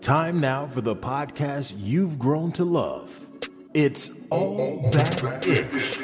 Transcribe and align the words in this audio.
Time 0.00 0.40
now 0.40 0.66
for 0.66 0.80
the 0.80 0.96
podcast 0.96 1.74
you've 1.76 2.18
grown 2.18 2.52
to 2.52 2.64
love. 2.64 3.26
It's 3.74 4.10
All 4.30 4.90
That 4.90 5.46
Ish. 5.46 5.98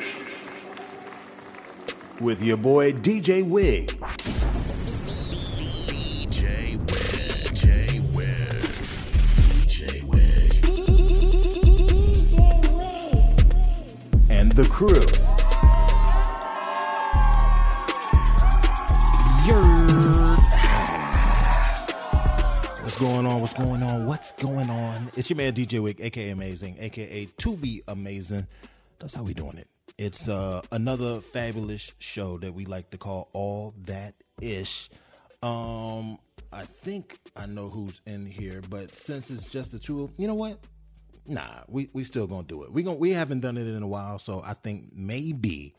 With 2.21 2.43
your 2.43 2.57
boy 2.57 2.93
DJ 2.93 3.43
Wig. 3.43 3.89
DJ 5.89 6.77
Wig, 6.79 7.55
J 7.55 8.01
Wig, 8.13 8.57
DJ 9.73 10.03
Wig. 10.05 10.31
and 14.31 14.53
the 14.53 14.65
crew. 14.65 15.24
Going 23.05 23.27
on? 23.27 23.43
What's 23.43 23.53
going 23.53 23.83
on? 23.83 24.07
What's 24.07 24.33
going 24.33 24.71
on? 24.71 25.13
It's 25.15 25.29
your 25.29 25.37
man 25.37 25.53
DJ 25.53 25.79
Wig, 25.83 26.01
aka 26.01 26.31
Amazing, 26.31 26.77
aka 26.81 27.27
To 27.37 27.55
Be 27.55 27.83
Amazing. 27.87 28.47
That's 28.99 29.13
how 29.13 29.23
we 29.23 29.35
doing 29.35 29.59
it. 29.59 29.69
It's 29.99 30.27
uh, 30.27 30.63
another 30.73 31.21
fabulous 31.21 31.93
show 31.99 32.39
that 32.39 32.55
we 32.55 32.65
like 32.65 32.91
to 32.93 32.97
call 32.97 33.29
All 33.35 33.75
That 33.83 34.15
Ish. 34.41 34.89
Um, 35.43 36.19
I 36.51 36.65
think 36.65 37.19
I 37.37 37.45
know 37.45 37.69
who's 37.69 38.01
in 38.07 38.25
here, 38.25 38.63
but 38.71 38.97
since 38.97 39.31
it's 39.31 39.49
just 39.49 39.73
the 39.73 39.79
two 39.79 40.05
of 40.05 40.11
you 40.17 40.27
know 40.27 40.35
what? 40.35 40.59
Nah, 41.27 41.65
we 41.69 41.91
we 41.93 42.05
still 42.05 42.27
gonna 42.27 42.45
do 42.45 42.63
it. 42.63 42.73
We 42.73 42.83
gon' 42.83 42.99
we 42.99 43.11
haven't 43.11 43.41
done 43.41 43.59
it 43.59 43.67
in 43.67 43.83
a 43.83 43.87
while, 43.87 44.19
so 44.19 44.41
I 44.43 44.55
think 44.55 44.95
maybe 44.97 45.75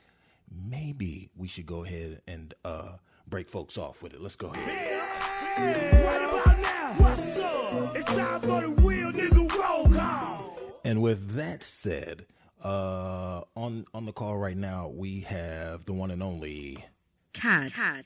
maybe 0.70 1.32
we 1.36 1.48
should 1.48 1.66
go 1.66 1.84
ahead 1.84 2.22
and 2.28 2.54
uh 2.64 2.98
break 3.28 3.50
folks 3.50 3.80
off 3.80 4.04
with 4.04 4.14
it. 4.14 4.22
Let's 4.22 4.36
go 4.36 4.50
ahead. 4.50 5.02
Right 6.06 6.22
about 6.22 6.55
time 8.16 8.42
for 8.42 8.62
the 8.62 8.70
real 8.82 9.12
nigga 9.12 9.54
roll 9.58 9.90
call. 9.94 10.58
And 10.84 11.02
with 11.02 11.36
that 11.36 11.64
said, 11.64 12.26
uh, 12.64 13.42
on 13.56 13.86
on 13.94 14.06
the 14.06 14.12
call 14.14 14.38
right 14.38 14.58
now 14.58 14.88
we 14.88 15.22
have 15.22 15.86
the 15.86 15.94
one 15.94 16.12
and 16.12 16.24
only 16.24 16.84
Cat. 17.34 17.74
Cad. 17.74 18.06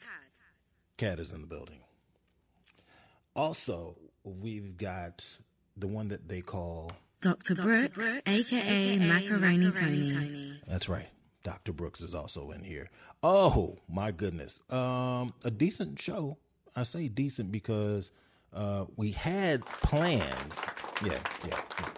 Cat 0.97 1.19
is 1.19 1.31
in 1.31 1.41
the 1.41 1.47
building. 1.47 1.79
Also, 3.35 3.95
we've 4.23 4.75
got 4.77 5.25
the 5.77 5.87
one 5.87 6.09
that 6.09 6.27
they 6.27 6.41
call 6.41 6.91
Dr. 7.21 7.55
Brooks, 7.55 8.17
aka 8.25 8.97
Macaroni 8.99 9.71
Tony. 9.71 10.61
that's 10.67 10.89
right. 10.89 11.07
Dr. 11.43 11.71
Brooks 11.71 12.01
is 12.01 12.13
also 12.13 12.51
in 12.51 12.63
here. 12.63 12.89
Oh 13.23 13.77
my 13.87 14.11
goodness. 14.11 14.59
Um 14.69 15.33
a 15.45 15.51
decent 15.51 15.99
show. 15.99 16.37
I 16.75 16.83
say 16.83 17.07
decent 17.07 17.51
because 17.51 18.11
uh 18.53 18.85
we 18.95 19.11
had 19.11 19.65
plans. 19.65 20.55
Yeah, 21.03 21.17
yeah. 21.47 21.61
yeah. 21.79 21.89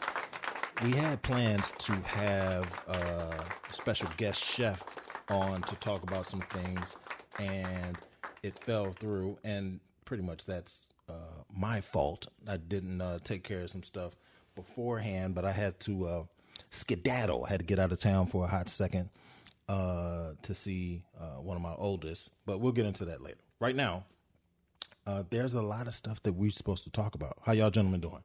We 0.83 0.93
had 0.93 1.21
plans 1.21 1.71
to 1.77 1.91
have 1.93 2.83
uh, 2.87 3.43
a 3.69 3.73
special 3.73 4.09
guest 4.17 4.43
chef 4.43 4.83
on 5.29 5.61
to 5.61 5.75
talk 5.75 6.01
about 6.01 6.27
some 6.27 6.41
things 6.41 6.95
and 7.37 7.97
it 8.41 8.57
fell 8.57 8.91
through 8.93 9.37
and 9.43 9.79
pretty 10.05 10.23
much 10.23 10.43
that's 10.45 10.87
uh, 11.07 11.43
my 11.55 11.81
fault. 11.81 12.27
I 12.47 12.57
didn't 12.57 12.99
uh, 12.99 13.19
take 13.23 13.43
care 13.43 13.61
of 13.61 13.69
some 13.69 13.83
stuff 13.83 14.15
beforehand, 14.55 15.35
but 15.35 15.45
I 15.45 15.51
had 15.51 15.79
to 15.81 16.07
uh, 16.07 16.23
skedaddle. 16.71 17.45
I 17.45 17.49
had 17.49 17.59
to 17.59 17.65
get 17.65 17.77
out 17.77 17.91
of 17.91 17.99
town 17.99 18.25
for 18.25 18.45
a 18.45 18.47
hot 18.47 18.67
second 18.67 19.09
to 19.67 20.55
see 20.55 21.03
one 21.39 21.55
of 21.55 21.61
my 21.61 21.75
oldest, 21.77 22.31
but 22.45 22.59
we'll 22.59 22.73
get 22.73 22.85
into 22.85 23.05
that 23.05 23.21
later. 23.21 23.37
Right 23.59 23.75
now, 23.75 24.05
uh, 25.07 25.23
there's 25.29 25.53
a 25.53 25.61
lot 25.61 25.87
of 25.87 25.93
stuff 25.93 26.21
that 26.23 26.33
we're 26.33 26.51
supposed 26.51 26.83
to 26.83 26.89
talk 26.91 27.15
about. 27.15 27.37
How 27.43 27.53
y'all 27.53 27.71
gentlemen 27.71 28.01
doing? 28.01 28.23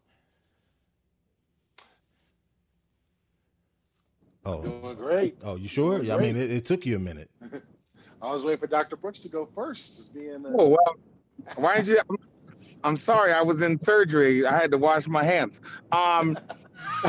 Oh, 4.44 4.62
Doing 4.62 4.94
great. 4.96 5.36
oh, 5.42 5.56
you 5.56 5.66
sure? 5.66 5.98
Doing 5.98 6.12
I 6.12 6.18
mean, 6.18 6.36
it, 6.36 6.50
it 6.52 6.64
took 6.64 6.86
you 6.86 6.96
a 6.96 7.00
minute. 7.00 7.28
I 8.22 8.30
was 8.30 8.44
waiting 8.44 8.60
for 8.60 8.68
Dr. 8.68 8.96
Brooks 8.96 9.20
to 9.20 9.28
go 9.28 9.48
first. 9.54 10.14
Being, 10.14 10.46
uh, 10.46 10.52
Oh 10.56 10.68
well, 10.68 10.96
why 11.56 11.76
did 11.76 11.88
you? 11.88 12.00
I'm, 12.08 12.16
I'm 12.84 12.96
sorry, 12.96 13.32
I 13.32 13.42
was 13.42 13.62
in 13.62 13.76
surgery. 13.76 14.46
I 14.46 14.56
had 14.56 14.70
to 14.70 14.78
wash 14.78 15.08
my 15.08 15.24
hands. 15.24 15.60
Um, 15.90 16.38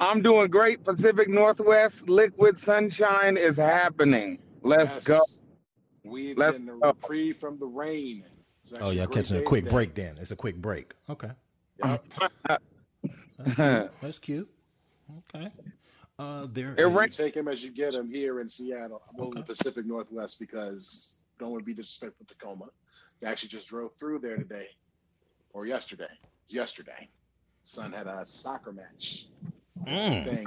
I'm 0.00 0.22
doing 0.22 0.48
great. 0.48 0.84
Pacific 0.84 1.28
Northwest 1.28 2.08
Liquid 2.08 2.58
Sunshine 2.58 3.36
is 3.36 3.56
happening. 3.56 4.38
Let's 4.62 4.94
yes. 4.94 5.04
go. 5.04 5.20
We've 6.04 6.36
Let's 6.36 6.60
been 6.60 6.78
go. 6.80 6.88
reprieve 6.88 7.36
from 7.38 7.58
the 7.58 7.66
rain. 7.66 8.24
Oh, 8.72 8.76
actually 8.76 8.96
yeah, 8.96 9.06
catching 9.06 9.36
a 9.38 9.42
quick 9.42 9.64
today. 9.64 9.74
break 9.74 9.94
then. 9.94 10.16
It's 10.20 10.30
a 10.30 10.36
quick 10.36 10.56
break. 10.56 10.92
Okay. 11.08 11.30
Yep. 11.84 12.04
That's 13.38 13.54
cute. 13.54 13.90
That's 14.02 14.18
cute. 14.18 14.48
Okay. 15.34 15.48
Uh, 16.18 16.46
there 16.52 16.72
It 16.72 16.80
is- 16.80 16.92
rain- 16.94 17.06
You 17.08 17.12
take 17.12 17.36
him 17.36 17.48
as 17.48 17.62
you 17.64 17.70
get 17.70 17.94
him 17.94 18.10
here 18.10 18.40
in 18.40 18.48
Seattle. 18.48 19.00
Well, 19.14 19.28
in 19.28 19.34
the 19.38 19.42
Pacific 19.42 19.86
Northwest 19.86 20.38
because 20.40 21.14
don't 21.38 21.50
want 21.50 21.62
to 21.62 21.66
be 21.66 21.74
disrespectful 21.74 22.26
to 22.26 22.34
Tacoma. 22.34 22.66
You 23.20 23.28
actually 23.28 23.48
just 23.50 23.68
drove 23.68 23.92
through 23.98 24.18
there 24.18 24.36
today 24.36 24.66
or 25.52 25.66
yesterday. 25.66 26.08
Yesterday. 26.48 27.08
Son 27.64 27.92
had 27.92 28.06
a 28.06 28.24
soccer 28.24 28.72
match 28.72 29.26
Mm. 29.86 30.24
thing. 30.24 30.46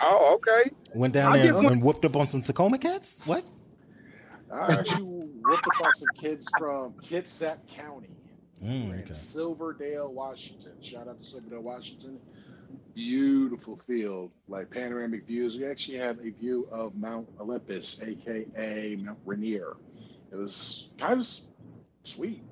Oh, 0.00 0.34
okay. 0.36 0.70
Went 0.94 1.12
down 1.12 1.32
I 1.32 1.36
there 1.38 1.48
just 1.48 1.58
and, 1.58 1.68
want- 1.68 1.82
whooped 1.84 2.04
up 2.06 2.16
on 2.16 2.26
some 2.26 2.40
Tacoma 2.40 2.78
cats. 2.78 3.20
What? 3.26 3.44
I 4.52 4.72
actually 4.72 5.28
up 5.52 5.62
on 5.82 5.92
some 5.94 6.08
kids 6.18 6.46
from 6.58 6.94
Kitsap 6.94 7.58
County. 7.68 8.10
Mm, 8.62 8.92
in 8.92 9.00
okay. 9.00 9.14
Silverdale, 9.14 10.12
Washington. 10.12 10.72
Shout 10.82 11.08
out 11.08 11.20
to 11.20 11.24
Silverdale, 11.24 11.62
Washington. 11.62 12.18
Beautiful 12.94 13.76
field, 13.76 14.32
like 14.48 14.70
panoramic 14.70 15.26
views. 15.26 15.56
We 15.56 15.66
actually 15.66 15.98
had 15.98 16.18
a 16.18 16.30
view 16.30 16.68
of 16.70 16.94
Mount 16.96 17.28
Olympus, 17.40 18.02
aka 18.02 18.96
Mount 18.96 19.18
Rainier. 19.24 19.76
It 20.30 20.36
was 20.36 20.90
kind 20.98 21.20
of 21.20 21.28
sweet. 22.04 22.42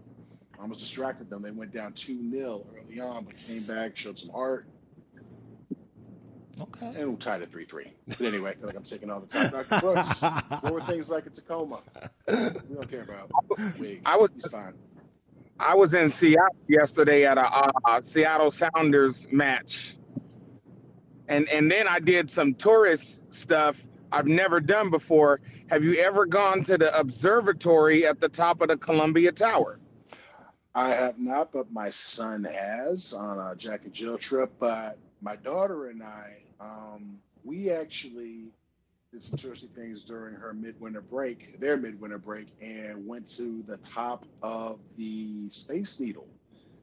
I 0.58 0.62
almost 0.62 0.80
distracted 0.80 1.30
them. 1.30 1.42
They 1.42 1.50
went 1.50 1.72
down 1.72 1.92
2 1.92 2.30
0 2.30 2.66
early 2.76 3.00
on, 3.00 3.24
but 3.24 3.34
came 3.46 3.62
back, 3.62 3.96
showed 3.96 4.18
some 4.18 4.30
art, 4.34 4.66
Okay. 6.60 6.92
and 7.00 7.10
we 7.10 7.16
tied 7.16 7.42
it 7.42 7.50
3 7.50 7.64
3. 7.64 7.92
But 8.08 8.20
anyway, 8.22 8.50
I 8.50 8.54
feel 8.54 8.66
like 8.66 8.76
I'm 8.76 8.82
taking 8.84 9.10
all 9.10 9.20
the 9.20 9.26
time. 9.26 9.50
Dr. 9.50 9.80
Brooks, 9.80 10.22
more 10.70 10.80
things 10.82 11.08
like 11.10 11.26
a 11.26 11.30
Tacoma. 11.30 11.80
We 12.26 12.34
don't 12.34 12.90
care 12.90 13.02
about 13.02 13.30
Wig. 13.78 14.02
I 14.04 14.16
was- 14.16 14.32
He's 14.34 14.46
fine. 14.46 14.74
I 15.60 15.74
was 15.74 15.92
in 15.92 16.12
Seattle 16.12 16.54
yesterday 16.68 17.26
at 17.26 17.36
a 17.36 17.44
uh, 17.88 18.00
Seattle 18.00 18.50
Sounders 18.52 19.26
match, 19.32 19.96
and 21.26 21.48
and 21.48 21.68
then 21.70 21.88
I 21.88 21.98
did 21.98 22.30
some 22.30 22.54
tourist 22.54 23.32
stuff 23.34 23.84
I've 24.12 24.28
never 24.28 24.60
done 24.60 24.88
before. 24.90 25.40
Have 25.68 25.82
you 25.82 25.94
ever 25.96 26.26
gone 26.26 26.62
to 26.64 26.78
the 26.78 26.96
observatory 26.96 28.06
at 28.06 28.20
the 28.20 28.28
top 28.28 28.60
of 28.60 28.68
the 28.68 28.76
Columbia 28.76 29.32
Tower? 29.32 29.80
I 30.76 30.90
have 30.90 31.18
not, 31.18 31.50
but 31.52 31.72
my 31.72 31.90
son 31.90 32.44
has 32.44 33.12
on 33.12 33.38
a 33.40 33.56
Jack 33.56 33.80
and 33.84 33.92
Jill 33.92 34.16
trip. 34.16 34.52
But 34.60 34.96
my 35.20 35.34
daughter 35.34 35.88
and 35.88 36.04
I, 36.04 36.36
um, 36.60 37.18
we 37.44 37.70
actually 37.70 38.52
did 39.12 39.24
some 39.24 39.38
touristy 39.38 39.70
things 39.70 40.04
during 40.04 40.34
her 40.34 40.52
midwinter 40.52 41.00
break, 41.00 41.58
their 41.60 41.76
midwinter 41.76 42.18
break, 42.18 42.48
and 42.60 43.06
went 43.06 43.28
to 43.36 43.62
the 43.66 43.76
top 43.78 44.24
of 44.42 44.78
the 44.96 45.48
Space 45.50 45.98
Needle. 46.00 46.26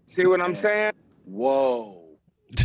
See 0.07 0.25
what 0.25 0.41
I'm 0.41 0.55
saying? 0.55 0.93
Whoa, 1.25 2.01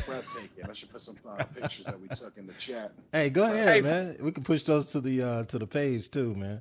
breathtaking! 0.07 0.65
I 0.69 0.73
should 0.73 0.91
put 0.93 1.03
some 1.03 1.17
uh, 1.29 1.45
pictures 1.55 1.87
that 1.87 2.01
we 2.01 2.09
took 2.09 2.37
in 2.37 2.47
the 2.47 2.53
chat. 2.55 2.93
Hey, 3.13 3.31
go 3.31 3.45
ahead, 3.45 3.75
Hey. 3.75 3.81
man. 3.81 4.17
We 4.21 4.33
can 4.33 4.45
push 4.45 4.63
those 4.63 4.91
to 4.93 5.01
the 5.01 5.23
uh, 5.23 5.45
to 5.45 5.59
the 5.59 5.67
page 5.67 6.11
too, 6.11 6.35
man. 6.35 6.61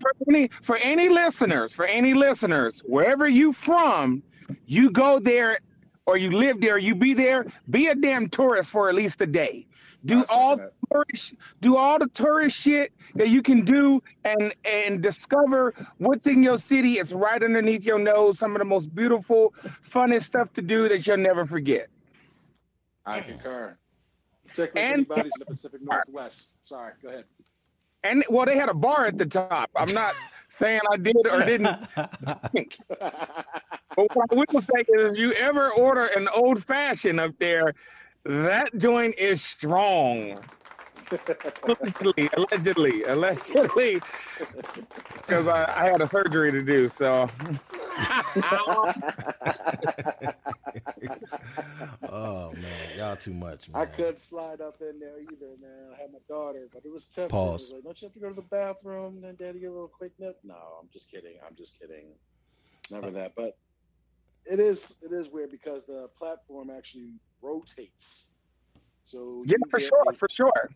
For 0.00 0.12
any 0.28 0.48
for 0.62 0.76
any 0.76 1.08
listeners, 1.08 1.72
for 1.72 1.84
any 1.86 2.14
listeners, 2.14 2.82
wherever 2.84 3.28
you 3.28 3.52
from, 3.52 4.22
you 4.66 4.90
go 4.90 5.18
there 5.18 5.58
or 6.06 6.16
you 6.18 6.30
live 6.30 6.60
there, 6.60 6.76
you 6.76 6.94
be 6.94 7.14
there, 7.14 7.46
be 7.70 7.86
a 7.88 7.94
damn 7.94 8.28
tourist 8.28 8.70
for 8.70 8.88
at 8.88 8.94
least 8.94 9.20
a 9.22 9.26
day. 9.26 9.66
Do 10.04 10.24
all 10.28 10.56
that. 10.58 10.72
tourist, 10.92 11.34
do 11.60 11.76
all 11.76 11.98
the 11.98 12.08
tourist 12.08 12.58
shit 12.58 12.92
that 13.14 13.28
you 13.30 13.42
can 13.42 13.64
do 13.64 14.02
and 14.24 14.54
and 14.64 15.02
discover 15.02 15.74
what's 15.98 16.26
in 16.26 16.42
your 16.42 16.58
city. 16.58 16.94
It's 16.98 17.12
right 17.12 17.42
underneath 17.42 17.84
your 17.84 17.98
nose. 17.98 18.38
Some 18.38 18.52
of 18.54 18.58
the 18.58 18.64
most 18.66 18.94
beautiful, 18.94 19.54
funnest 19.88 20.24
stuff 20.24 20.52
to 20.54 20.62
do 20.62 20.88
that 20.88 21.06
you'll 21.06 21.16
never 21.16 21.44
forget. 21.46 21.88
I 23.06 23.20
concur. 23.20 23.76
Particularly 24.46 24.92
And- 24.92 25.02
if 25.02 25.10
anybody's 25.10 25.32
in 25.36 25.40
the 25.40 25.46
Pacific 25.46 25.80
Northwest. 25.82 26.66
Sorry, 26.68 26.92
go 27.02 27.08
ahead. 27.08 27.24
And 28.02 28.22
well, 28.28 28.44
they 28.44 28.56
had 28.58 28.68
a 28.68 28.74
bar 28.74 29.06
at 29.06 29.16
the 29.16 29.24
top. 29.24 29.70
I'm 29.74 29.94
not 29.94 30.14
saying 30.50 30.80
I 30.92 30.98
did 30.98 31.16
or 31.30 31.40
didn't. 31.44 31.78
But 33.96 34.08
what 34.16 34.26
I 34.30 34.34
will 34.34 34.60
say 34.60 34.80
is, 34.80 35.04
if 35.12 35.16
you 35.16 35.32
ever 35.34 35.70
order 35.70 36.06
an 36.16 36.26
old 36.28 36.64
fashioned 36.64 37.20
up 37.20 37.32
there, 37.38 37.74
that 38.24 38.76
joint 38.78 39.14
is 39.18 39.42
strong. 39.42 40.38
allegedly, 41.62 42.30
allegedly, 42.34 43.02
allegedly, 43.04 44.00
because 45.16 45.46
I, 45.46 45.64
I 45.76 45.90
had 45.90 46.00
a 46.00 46.08
surgery 46.08 46.50
to 46.50 46.62
do. 46.62 46.88
So 46.88 47.28
oh 52.08 52.52
man, 52.52 52.64
y'all 52.96 53.16
too 53.16 53.34
much, 53.34 53.68
man. 53.68 53.82
I 53.82 53.86
couldn't 53.86 54.18
slide 54.18 54.60
up 54.60 54.80
in 54.80 54.98
there 54.98 55.20
either, 55.20 55.54
man. 55.60 55.92
I 55.94 56.00
had 56.00 56.12
my 56.12 56.18
daughter, 56.28 56.68
but 56.72 56.84
it 56.84 56.92
was 56.92 57.06
tough. 57.06 57.28
Pause. 57.28 57.60
Was 57.60 57.72
like, 57.72 57.84
don't 57.84 58.02
you 58.02 58.06
have 58.06 58.14
to 58.14 58.20
go 58.20 58.28
to 58.30 58.34
the 58.34 58.42
bathroom 58.42 59.16
and 59.16 59.24
then 59.24 59.36
daddy 59.36 59.60
get 59.60 59.70
a 59.70 59.72
little 59.72 59.88
quick 59.88 60.12
nip? 60.18 60.38
No, 60.42 60.56
I'm 60.80 60.88
just 60.92 61.10
kidding. 61.10 61.34
I'm 61.46 61.54
just 61.54 61.78
kidding. 61.78 62.06
Never 62.90 63.08
uh, 63.08 63.10
that. 63.10 63.34
But 63.36 63.56
it 64.44 64.58
is 64.60 64.96
it 65.02 65.12
is 65.12 65.28
weird 65.28 65.50
because 65.50 65.84
the 65.86 66.08
platform 66.18 66.70
actually 66.70 67.12
rotates. 67.44 68.30
So 69.04 69.44
Yeah, 69.46 69.56
for 69.70 69.78
sure, 69.78 70.02
a- 70.08 70.12
for 70.12 70.28
sure. 70.30 70.70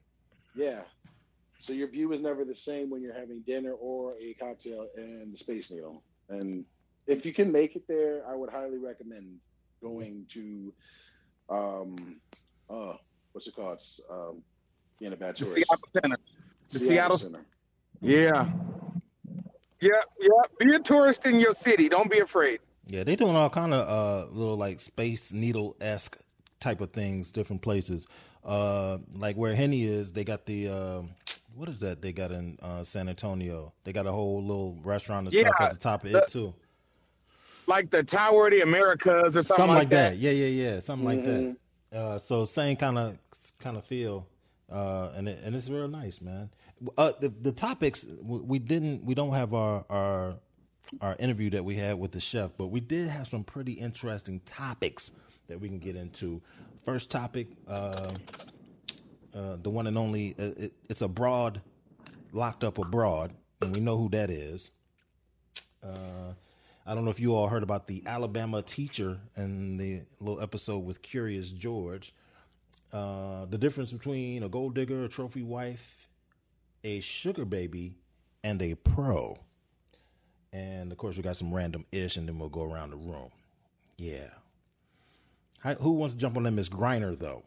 yeah. 0.54 0.82
So 1.60 1.72
your 1.72 1.88
view 1.88 2.12
is 2.12 2.20
never 2.20 2.44
the 2.44 2.54
same 2.54 2.88
when 2.90 3.02
you're 3.02 3.14
having 3.14 3.40
dinner 3.40 3.72
or 3.72 4.14
a 4.20 4.34
cocktail 4.34 4.86
in 4.96 5.30
the 5.32 5.36
Space 5.36 5.70
Needle. 5.72 6.02
And 6.28 6.64
if 7.06 7.24
you 7.26 7.32
can 7.32 7.50
make 7.50 7.74
it 7.74 7.82
there, 7.88 8.24
I 8.28 8.34
would 8.34 8.50
highly 8.50 8.78
recommend 8.78 9.40
going 9.82 10.26
to 10.30 10.72
um 11.50 12.20
uh 12.68 12.94
what's 13.32 13.46
it 13.46 13.54
called? 13.54 13.74
It's, 13.74 14.00
um 14.10 14.42
being 15.00 15.12
a 15.12 15.16
bad 15.16 15.36
The 15.36 15.44
tourist. 15.46 15.56
Seattle 15.68 15.88
Center. 15.94 16.16
The 16.70 16.78
Seattle- 16.78 17.18
Center. 17.18 17.44
Yeah. 18.00 18.50
Yeah, 19.80 19.90
yeah. 20.20 20.28
Be 20.58 20.74
a 20.74 20.80
tourist 20.80 21.24
in 21.26 21.38
your 21.40 21.54
city. 21.54 21.88
Don't 21.88 22.10
be 22.10 22.18
afraid. 22.18 22.60
Yeah, 22.86 23.04
they're 23.04 23.16
doing 23.16 23.36
all 23.36 23.48
kind 23.50 23.72
of 23.72 23.88
uh, 23.88 24.30
little 24.32 24.56
like 24.56 24.80
space 24.80 25.32
needle 25.32 25.76
esque 25.80 26.18
type 26.60 26.80
of 26.80 26.90
things, 26.92 27.32
different 27.32 27.62
places. 27.62 28.06
Uh, 28.44 28.98
like 29.14 29.36
where 29.36 29.54
Henny 29.54 29.84
is, 29.84 30.12
they 30.12 30.24
got 30.24 30.46
the 30.46 30.68
um 30.68 31.10
what 31.54 31.68
is 31.68 31.80
that 31.80 32.00
they 32.02 32.12
got 32.12 32.30
in 32.30 32.56
uh, 32.62 32.84
San 32.84 33.08
Antonio? 33.08 33.72
They 33.84 33.92
got 33.92 34.06
a 34.06 34.12
whole 34.12 34.42
little 34.42 34.78
restaurant 34.84 35.26
and 35.26 35.32
stuff 35.32 35.60
at 35.60 35.72
the 35.72 35.78
top 35.78 36.04
of 36.04 36.12
the- 36.12 36.18
it 36.18 36.28
too. 36.28 36.54
Like 37.66 37.90
the 37.90 38.02
Tower 38.02 38.46
of 38.46 38.52
the 38.52 38.62
Americas 38.62 39.36
or 39.36 39.42
something, 39.42 39.44
Something, 39.44 39.68
like 39.74 39.90
that. 39.90 40.12
that. 40.12 40.16
Yeah, 40.18 40.30
yeah, 40.30 40.46
yeah. 40.46 40.80
Something 40.80 41.04
like 41.04 41.22
Mhm. 41.22 41.56
that. 41.90 41.98
Uh, 41.98 42.18
so 42.18 42.44
same 42.46 42.76
kind 42.76 42.96
of 42.96 43.18
kind 43.58 43.76
of 43.76 43.84
feel, 43.84 44.26
uh, 44.72 45.10
and 45.16 45.28
it, 45.28 45.40
and 45.44 45.54
it's 45.54 45.68
real 45.68 45.88
nice, 45.88 46.20
man. 46.22 46.48
Uh, 46.96 47.12
the 47.20 47.28
the 47.28 47.52
topics 47.52 48.06
we 48.22 48.38
we 48.38 48.58
didn't 48.58 49.04
we 49.04 49.14
don't 49.14 49.32
have 49.32 49.52
our 49.52 49.84
our 49.90 50.36
our 51.02 51.16
interview 51.18 51.50
that 51.50 51.64
we 51.64 51.76
had 51.76 51.98
with 51.98 52.12
the 52.12 52.20
chef, 52.20 52.52
but 52.56 52.68
we 52.68 52.80
did 52.80 53.08
have 53.08 53.28
some 53.28 53.44
pretty 53.44 53.72
interesting 53.72 54.40
topics 54.46 55.10
that 55.48 55.60
we 55.60 55.68
can 55.68 55.78
get 55.78 55.96
into. 55.96 56.40
First 56.84 57.10
topic, 57.10 57.48
uh, 57.66 58.10
uh, 59.34 59.56
the 59.62 59.70
one 59.70 59.86
and 59.86 59.98
only, 59.98 60.34
uh, 60.38 60.44
it, 60.56 60.72
it's 60.88 61.02
abroad, 61.02 61.60
locked 62.32 62.64
up 62.64 62.78
abroad, 62.78 63.32
and 63.60 63.74
we 63.74 63.80
know 63.80 63.96
who 63.96 64.08
that 64.10 64.30
is. 64.30 64.70
Uh, 65.82 66.32
I 66.86 66.94
don't 66.94 67.04
know 67.04 67.10
if 67.10 67.20
you 67.20 67.34
all 67.34 67.48
heard 67.48 67.62
about 67.62 67.86
the 67.86 68.02
Alabama 68.06 68.62
teacher 68.62 69.18
and 69.36 69.78
the 69.78 70.02
little 70.20 70.40
episode 70.40 70.78
with 70.78 71.02
Curious 71.02 71.50
George. 71.50 72.14
Uh, 72.92 73.44
the 73.44 73.58
difference 73.58 73.92
between 73.92 74.42
a 74.42 74.48
gold 74.48 74.74
digger, 74.74 75.04
a 75.04 75.08
trophy 75.08 75.42
wife, 75.42 76.08
a 76.84 77.00
sugar 77.00 77.44
baby, 77.44 77.94
and 78.42 78.62
a 78.62 78.74
pro. 78.74 79.36
And 80.52 80.90
of 80.90 80.96
course, 80.96 81.16
we 81.16 81.22
got 81.22 81.36
some 81.36 81.54
random 81.54 81.84
ish, 81.92 82.16
and 82.16 82.26
then 82.26 82.38
we'll 82.38 82.48
go 82.48 82.62
around 82.62 82.90
the 82.90 82.96
room. 82.96 83.30
Yeah. 83.98 84.28
Hi, 85.62 85.74
who 85.74 85.90
wants 85.90 86.14
to 86.14 86.20
jump 86.20 86.36
on 86.36 86.44
that 86.44 86.52
Miss 86.52 86.68
Griner 86.68 87.18
though? 87.18 87.42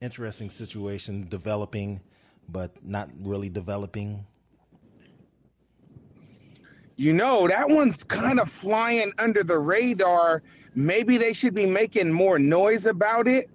Interesting 0.00 0.50
situation 0.50 1.26
developing, 1.28 2.00
but 2.48 2.72
not 2.84 3.10
really 3.20 3.48
developing. 3.48 4.24
You 6.96 7.12
know, 7.12 7.48
that 7.48 7.68
one's 7.68 8.04
kind 8.04 8.38
of 8.38 8.48
flying 8.48 9.12
under 9.18 9.42
the 9.42 9.58
radar. 9.58 10.44
Maybe 10.76 11.18
they 11.18 11.32
should 11.32 11.54
be 11.54 11.66
making 11.66 12.12
more 12.12 12.38
noise 12.38 12.86
about 12.86 13.26
it, 13.26 13.50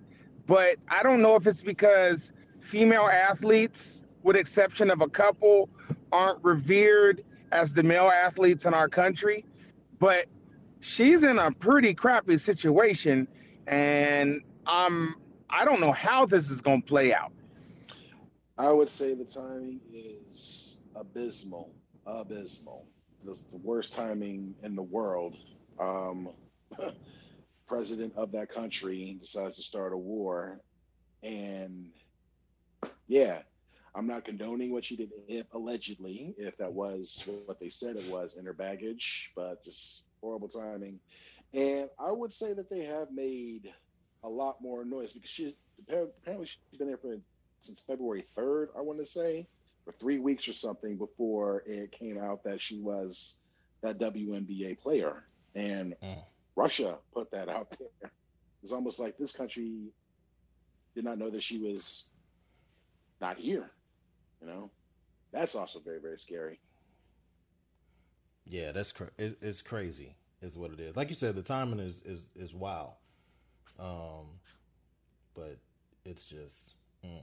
but 0.45 0.75
I 0.89 1.01
don't 1.01 1.21
know 1.21 1.35
if 1.35 1.47
it's 1.47 1.61
because 1.61 2.33
female 2.59 3.07
athletes, 3.07 4.03
with 4.23 4.35
exception 4.35 4.91
of 4.91 4.99
a 4.99 5.07
couple, 5.07 5.69
aren't 6.11 6.44
revered 6.44 7.23
as 7.53 7.71
the 7.71 7.83
male 7.83 8.09
athletes 8.09 8.65
in 8.65 8.73
our 8.73 8.89
country. 8.89 9.45
But 9.99 10.25
she's 10.81 11.23
in 11.23 11.39
a 11.39 11.49
pretty 11.51 11.94
crappy 11.94 12.38
situation, 12.38 13.27
and 13.68 14.42
I'm 14.66 15.16
I 15.50 15.66
don't 15.66 15.80
know 15.80 15.92
how 15.92 16.25
this 16.25 16.50
is 16.50 16.62
going 16.62 16.81
to 16.81 16.88
play 16.88 17.14
out. 17.14 17.31
I 18.58 18.72
would 18.72 18.90
say 18.90 19.14
the 19.14 19.25
timing 19.25 19.80
is 19.94 20.81
abysmal. 20.96 21.74
Abysmal. 22.06 22.86
This 23.24 23.40
is 23.40 23.44
the 23.46 23.58
worst 23.58 23.94
timing 23.94 24.56
in 24.64 24.75
the 24.75 24.81
world. 24.81 25.36
Um, 25.80 26.30
president 27.68 28.14
of 28.16 28.31
that 28.31 28.50
country 28.50 29.18
decides 29.19 29.58
to 29.58 29.62
start 29.62 29.94
a 29.94 29.98
war, 29.98 30.60
and 31.22 31.90
yeah, 33.08 33.40
I'm 33.94 34.08
not 34.08 34.25
condoning 34.25 34.72
what 34.72 34.86
she 34.86 34.96
did, 34.96 35.12
if 35.28 35.54
allegedly, 35.54 36.36
if 36.38 36.58
that 36.58 36.72
was 36.72 37.28
what 37.46 37.60
they 37.60 37.69
said 37.69 37.96
it 37.96 38.10
was 38.10 38.38
in 38.38 38.46
her 38.46 38.54
baggage, 38.54 39.31
but 39.36 39.64
just 39.64 40.04
horrible 40.22 40.48
timing. 40.48 41.00
And 41.53 41.89
I 41.99 42.11
would 42.11 42.33
say 42.33 42.53
that 42.53 42.69
they 42.69 42.85
have 42.85 43.07
made 43.11 43.71
a 44.23 44.29
lot 44.29 44.57
more 44.61 44.83
noise 44.85 45.13
because 45.13 45.29
she 45.29 45.55
apparently 45.81 46.45
she's 46.45 46.77
been 46.77 46.88
there 46.88 46.97
for 46.97 47.15
since 47.61 47.81
February 47.88 48.23
3rd, 48.38 48.67
I 48.77 48.81
want 48.81 48.99
to 48.99 49.05
say, 49.05 49.47
for 49.85 49.94
three 49.94 50.19
weeks 50.19 50.47
or 50.47 50.53
something 50.53 50.97
before 50.97 51.63
it 51.65 51.91
came 51.91 52.17
out 52.19 52.44
that 52.44 52.61
she 52.61 52.79
was 52.81 53.38
that 53.81 53.99
WNBA 53.99 54.79
player. 54.79 55.23
And 55.55 55.95
Mm. 56.03 56.23
Russia 56.55 56.97
put 57.13 57.31
that 57.31 57.49
out 57.49 57.69
there. 57.79 58.11
It's 58.63 58.71
almost 58.73 58.99
like 58.99 59.17
this 59.17 59.31
country 59.31 59.91
did 60.95 61.03
not 61.05 61.17
know 61.17 61.29
that 61.29 61.44
she 61.44 61.59
was 61.59 62.09
not 63.21 63.38
here. 63.38 63.71
You 64.41 64.47
know, 64.47 64.71
that's 65.31 65.55
also 65.55 65.79
very, 65.79 65.99
very 66.01 66.17
scary. 66.19 66.59
Yeah, 68.45 68.71
that's 68.71 68.91
cra- 68.91 69.11
it's 69.17 69.61
crazy, 69.61 70.15
is 70.42 70.57
what 70.57 70.72
it 70.72 70.80
is. 70.80 70.95
Like 70.95 71.10
you 71.10 71.16
said, 71.16 71.36
the 71.36 71.42
timing 71.42 71.80
is 71.80 72.01
is 72.06 72.22
is 72.36 72.54
wild. 72.54 72.94
Um, 73.80 74.28
but 75.36 75.57
it's 76.06 76.25
just 76.25 76.74
mm. 77.06 77.22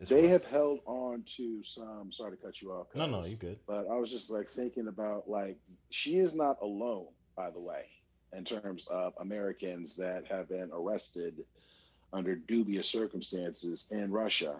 It's 0.00 0.10
they 0.10 0.22
rough. 0.22 0.32
have 0.32 0.44
held 0.44 0.80
on 0.86 1.22
to 1.36 1.62
some. 1.62 2.12
Sorry 2.12 2.32
to 2.32 2.36
cut 2.36 2.60
you 2.60 2.72
off. 2.72 2.88
no, 2.94 3.06
no, 3.06 3.24
you 3.24 3.36
good. 3.36 3.58
But 3.66 3.86
I 3.88 3.96
was 3.96 4.10
just 4.10 4.30
like 4.30 4.48
thinking 4.48 4.88
about 4.88 5.28
like 5.28 5.56
she 5.90 6.18
is 6.18 6.34
not 6.34 6.60
alone, 6.60 7.06
by 7.36 7.50
the 7.50 7.60
way, 7.60 7.86
in 8.36 8.44
terms 8.44 8.86
of 8.90 9.14
Americans 9.20 9.96
that 9.96 10.26
have 10.26 10.48
been 10.48 10.70
arrested 10.72 11.44
under 12.12 12.34
dubious 12.34 12.88
circumstances 12.88 13.88
in 13.90 14.10
Russia. 14.10 14.56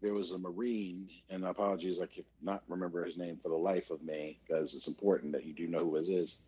There 0.00 0.14
was 0.14 0.32
a 0.32 0.38
Marine, 0.38 1.08
and 1.28 1.44
apologies, 1.44 2.00
I 2.00 2.06
cannot 2.06 2.62
remember 2.68 3.04
his 3.04 3.18
name 3.18 3.38
for 3.42 3.48
the 3.50 3.56
life 3.56 3.90
of 3.90 4.02
me 4.02 4.38
because 4.46 4.74
it's 4.74 4.88
important 4.88 5.32
that 5.32 5.44
you 5.44 5.52
do 5.52 5.66
know 5.68 5.84
who 5.84 5.96
it 5.96 6.08
is, 6.08 6.38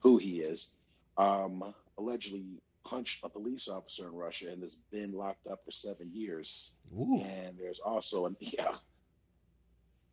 who 0.00 0.18
he 0.18 0.40
is. 0.40 0.70
Um, 1.16 1.74
allegedly 1.96 2.44
punched 2.84 3.22
a 3.24 3.28
police 3.28 3.68
officer 3.68 4.06
in 4.06 4.14
Russia 4.14 4.50
and 4.50 4.62
has 4.62 4.76
been 4.90 5.12
locked 5.12 5.46
up 5.46 5.64
for 5.64 5.70
seven 5.70 6.10
years. 6.12 6.72
Ooh, 6.98 7.20
And 7.20 7.56
there's 7.58 7.80
also 7.80 8.26
an 8.26 8.36
yeah, 8.40 8.74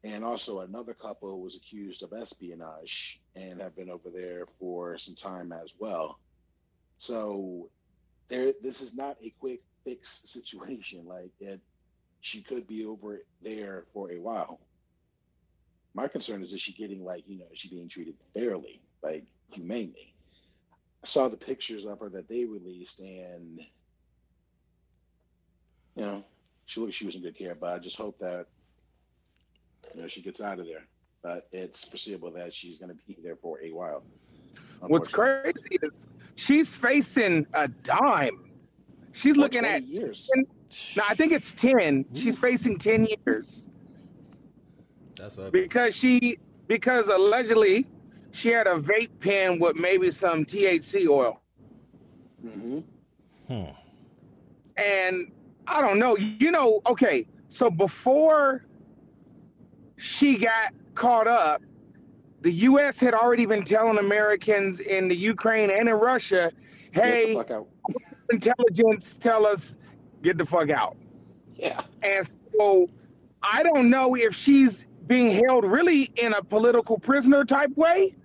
and 0.04 0.24
also 0.24 0.60
another 0.60 0.94
couple 0.94 1.42
was 1.42 1.56
accused 1.56 2.04
of 2.04 2.14
espionage 2.14 3.22
and 3.36 3.60
have 3.60 3.76
been 3.76 3.90
over 3.90 4.12
there 4.12 4.46
for 4.60 5.00
some 5.00 5.16
time 5.16 5.52
as 5.52 5.74
well. 5.80 6.20
So 7.00 7.70
there, 8.28 8.54
this 8.62 8.82
is 8.82 8.96
not 8.96 9.18
a 9.24 9.34
quick 9.40 9.64
fix 9.84 10.22
situation. 10.26 11.06
Like 11.08 11.32
it, 11.40 11.60
she 12.26 12.42
could 12.42 12.66
be 12.68 12.84
over 12.84 13.22
there 13.44 13.84
for 13.94 14.12
a 14.12 14.18
while. 14.18 14.60
My 15.94 16.08
concern 16.08 16.42
is 16.42 16.54
is 16.54 16.60
she 16.60 16.74
getting 16.74 17.06
like 17.06 17.24
you 17.28 17.38
know 17.38 17.46
is 17.54 17.60
she 17.60 17.70
being 17.70 17.88
treated 17.88 18.16
fairly, 18.34 18.82
like 19.04 19.26
humanely? 19.52 20.16
I 21.04 21.08
saw 21.08 21.28
the 21.28 21.38
pictures 21.38 21.86
of 21.86 22.00
her 22.00 22.10
that 22.10 22.28
they 22.28 22.46
released, 22.46 23.00
and 23.00 23.60
you 25.96 26.02
know 26.02 26.24
she 26.66 26.80
looked 26.80 26.96
she 26.96 27.06
was 27.06 27.16
in 27.16 27.22
good 27.22 27.38
care. 27.38 27.54
But 27.54 27.74
I 27.74 27.78
just 27.78 27.96
hope 27.96 28.18
that 28.18 28.48
you 29.94 30.02
know 30.02 30.08
she 30.08 30.24
gets 30.24 30.42
out 30.42 30.60
of 30.60 30.66
there. 30.66 30.88
But 31.22 31.48
it's 31.52 31.84
foreseeable 31.84 32.32
that 32.32 32.56
she's 32.56 32.80
going 32.80 32.90
to 32.90 32.98
be 33.08 33.20
there 33.24 33.36
for 33.36 33.62
a 33.62 33.72
while. 33.72 34.02
What's 34.82 35.10
crazy 35.10 35.78
is 35.84 36.08
she's 36.34 36.74
facing 36.74 37.46
a 37.54 37.68
dime. 37.68 38.50
She's 39.12 39.38
looking 39.38 39.64
at 39.64 39.84
years. 39.84 40.28
No, 40.96 41.04
I 41.08 41.16
think 41.16 41.32
it's 41.34 41.54
ten. 41.54 42.06
She's 42.14 42.38
facing 42.38 42.78
ten 42.78 43.08
years 43.26 43.70
that's 45.18 45.38
ugly. 45.38 45.52
because 45.52 45.96
she 45.96 46.38
because 46.68 47.08
allegedly 47.08 47.88
she 48.32 48.50
had 48.50 48.68
a 48.68 48.76
vape 48.76 49.12
pen 49.20 49.60
with 49.60 49.76
maybe 49.76 50.12
some 50.12 50.46
THC 50.46 51.08
oil, 51.08 51.42
hmm 52.42 52.80
Hmm. 53.48 53.64
and 54.78 55.32
I 55.68 55.82
don't 55.82 56.00
know. 56.00 56.18
You 56.18 56.52
know, 56.52 56.82
okay. 56.88 57.28
So 57.50 57.70
before 57.70 58.66
she 59.98 60.38
got 60.38 60.74
caught 60.96 61.28
up, 61.28 61.62
the 62.42 62.52
U.S. 62.52 63.00
had 63.00 63.14
already 63.14 63.46
been 63.46 63.64
telling 63.64 63.98
Americans 63.98 64.80
in 64.80 65.08
the 65.08 65.16
Ukraine 65.16 65.70
and 65.72 65.88
in 65.90 65.96
Russia, 65.96 66.52
"Hey, 66.92 67.38
intelligence, 68.32 69.16
tell 69.20 69.46
us 69.46 69.76
get 70.26 70.38
the 70.38 70.46
fuck 70.46 70.70
out." 70.72 70.98
Yeah. 71.56 71.84
And 72.04 72.28
so 72.28 72.90
I 73.44 73.64
don't 73.64 73.90
know 73.90 74.16
if 74.16 74.36
she's 74.36 74.88
being 75.08 75.32
held 75.32 75.66
really 75.66 76.12
in 76.16 76.34
a 76.34 76.44
political 76.44 77.00
prisoner 77.00 77.46
type 77.46 77.76
way, 77.78 78.16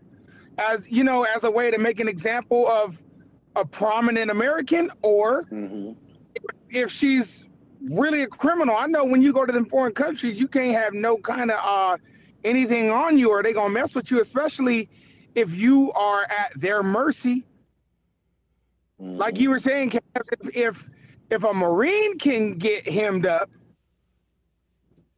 as 0.59 0.91
you 0.91 1.05
know, 1.05 1.25
as 1.25 1.45
a 1.45 1.51
way 1.51 1.71
to 1.71 1.79
make 1.79 2.01
an 2.01 2.09
example 2.09 2.67
of 2.67 3.01
a 3.57 3.65
prominent 3.65 4.31
American, 4.31 4.91
or 5.03 5.45
hmm 5.45 5.93
if 6.71 6.91
she's 6.91 7.45
really 7.83 8.23
a 8.23 8.27
criminal. 8.29 8.77
I 8.77 8.87
know 8.87 9.05
when 9.05 9.23
you 9.23 9.33
go 9.33 9.45
to 9.47 9.53
them 9.53 9.67
foreign 9.67 9.93
countries, 9.93 10.39
you 10.39 10.49
can't 10.49 10.73
have 10.77 10.95
no 10.95 11.17
kind 11.19 11.51
of 11.51 11.59
uh, 11.63 11.99
anything 12.45 12.91
on 12.91 13.19
you, 13.19 13.31
or 13.31 13.43
they 13.43 13.53
gonna 13.53 13.71
mess 13.75 13.95
with 13.95 14.11
you, 14.11 14.21
especially 14.21 14.89
if 15.35 15.55
you 15.55 15.93
are 15.93 16.25
at 16.25 16.53
their 16.57 16.83
mercy. 16.83 17.45
Like 18.99 19.39
you 19.39 19.51
were 19.51 19.59
saying, 19.59 19.91
Cass, 19.91 20.29
if, 20.41 20.57
if 20.57 20.91
if 21.31 21.45
a 21.45 21.55
Marine 21.55 22.19
can 22.19 22.55
get 22.55 22.89
hemmed 22.89 23.27
up, 23.27 23.51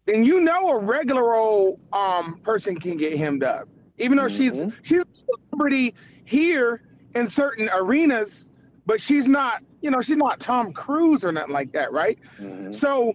then 0.05 0.25
you 0.25 0.41
know 0.41 0.69
a 0.69 0.79
regular 0.79 1.35
old 1.35 1.81
um 1.93 2.39
person 2.43 2.79
can 2.79 2.97
get 2.97 3.17
hemmed 3.17 3.43
up. 3.45 3.69
Even 3.99 4.17
though 4.17 4.29
she's 4.29 4.63
Mhm. 4.63 4.75
she's 4.83 5.01
a 5.03 5.07
celebrity 5.15 5.95
here 6.25 6.83
in 7.15 7.29
certain 7.29 7.69
arenas, 7.73 8.49
but 8.87 9.01
she's 9.01 9.29
not, 9.29 9.63
you 9.81 9.91
know, 9.91 10.01
she's 10.01 10.17
not 10.17 10.41
Tom 10.41 10.73
Cruise 10.73 11.25
or 11.25 11.33
nothing 11.33 11.53
like 11.53 11.73
that, 11.73 11.93
right? 11.93 12.19
Mhm. 12.39 12.75
So 12.75 13.15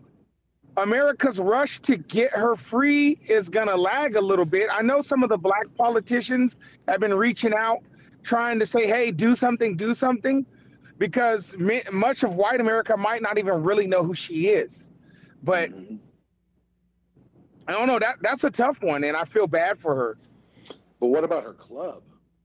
America's 0.77 1.39
rush 1.39 1.80
to 1.82 1.98
get 1.98 2.32
her 2.34 2.56
free 2.56 3.18
is 3.27 3.50
gonna 3.50 3.75
lag 3.75 4.16
a 4.16 4.22
little 4.22 4.46
bit. 4.46 4.70
I 4.72 4.82
know 4.82 5.01
some 5.01 5.24
of 5.24 5.30
the 5.30 5.38
black 5.38 5.66
politicians 5.75 6.58
have 6.88 7.00
been 7.00 7.13
reaching 7.13 7.54
out, 7.54 7.80
trying 8.24 8.60
to 8.60 8.66
say, 8.66 8.86
"Hey, 8.88 9.12
do 9.12 9.36
something, 9.36 9.75
do 9.75 9.94
something," 9.96 10.46
because 10.98 11.56
mi- 11.58 11.84
much 11.92 12.24
of 12.24 12.36
white 12.36 12.60
America 12.60 12.98
might 12.98 13.22
not 13.22 13.38
even 13.38 13.63
really 13.63 13.88
know 13.88 14.04
who 14.04 14.13
she 14.13 14.48
is. 14.50 14.88
But 15.44 15.72
Mhm. 15.72 16.00
I 17.68 17.74
don't 17.74 17.88
know. 17.88 18.00
That 18.00 18.18
that's 18.22 18.44
a 18.44 18.51
tough 18.51 18.82
one, 18.82 19.04
and 19.04 19.16
I 19.16 19.25
feel 19.25 19.48
bad 19.48 19.80
for 19.80 19.96
her. 19.96 20.18
But 21.00 21.08
what 21.08 21.24
about 21.24 21.44
her 21.44 21.54
club? 21.54 22.04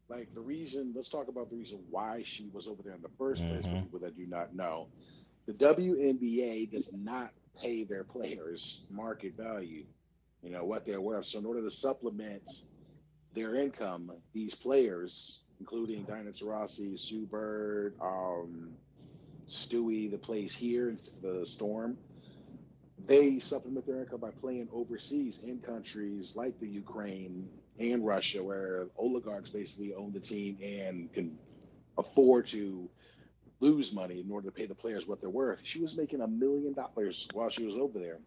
Like 0.08 0.32
the 0.34 0.40
reason, 0.40 0.92
let's 0.94 1.08
talk 1.08 1.28
about 1.28 1.50
the 1.50 1.56
reason 1.56 1.78
why 1.90 2.22
she 2.24 2.48
was 2.52 2.66
over 2.68 2.82
there 2.82 2.94
in 2.94 3.02
the 3.02 3.08
1st 3.18 3.46
place 3.48 3.66
for 3.66 3.76
Mhm. 3.76 3.82
people 3.82 4.00
that 4.00 4.16
do 4.16 4.26
not 4.26 4.54
know. 4.54 4.88
The 5.46 5.54
WNBA 5.54 6.66
does 6.66 6.92
not 6.92 7.32
pay 7.60 7.84
their 7.84 8.04
players 8.04 8.86
market 8.90 9.34
value, 9.36 9.86
you 10.42 10.50
know, 10.50 10.64
what 10.64 10.84
they're 10.84 11.00
worth. 11.00 11.26
So 11.26 11.38
in 11.38 11.46
order 11.46 11.62
to 11.62 11.70
supplement 11.70 12.42
their 13.32 13.54
income, 13.56 14.12
these 14.32 14.54
players, 14.54 15.41
including 15.62 16.02
Diana 16.02 16.32
Taurasi, 16.32 16.98
Sue 16.98 17.24
Bird, 17.24 17.94
um, 18.00 18.72
Stewie, 19.48 20.10
the 20.10 20.18
plays 20.18 20.52
here 20.52 20.88
in 20.88 20.98
the 21.22 21.46
Storm, 21.46 21.96
they 23.06 23.38
supplement 23.38 23.86
their 23.86 24.00
income 24.00 24.18
by 24.18 24.30
playing 24.32 24.68
overseas 24.72 25.40
in 25.44 25.60
countries 25.60 26.34
like 26.34 26.58
the 26.58 26.66
Ukraine 26.66 27.48
and 27.78 28.04
Russia, 28.04 28.42
where 28.42 28.86
oligarchs 28.96 29.50
basically 29.50 29.94
own 29.94 30.12
the 30.12 30.18
team 30.18 30.58
and 30.60 31.12
can 31.12 31.38
afford 31.96 32.48
to 32.48 32.88
lose 33.60 33.92
money 33.92 34.18
in 34.20 34.28
order 34.32 34.48
to 34.48 34.52
pay 34.52 34.66
the 34.66 34.74
players 34.74 35.06
what 35.06 35.20
they're 35.20 35.30
worth. 35.30 35.60
She 35.62 35.80
was 35.80 35.96
making 35.96 36.22
a 36.22 36.26
million 36.26 36.72
dollars 36.72 37.28
while 37.34 37.50
she 37.50 37.64
was 37.64 37.76
over 37.76 38.00
there. 38.00 38.18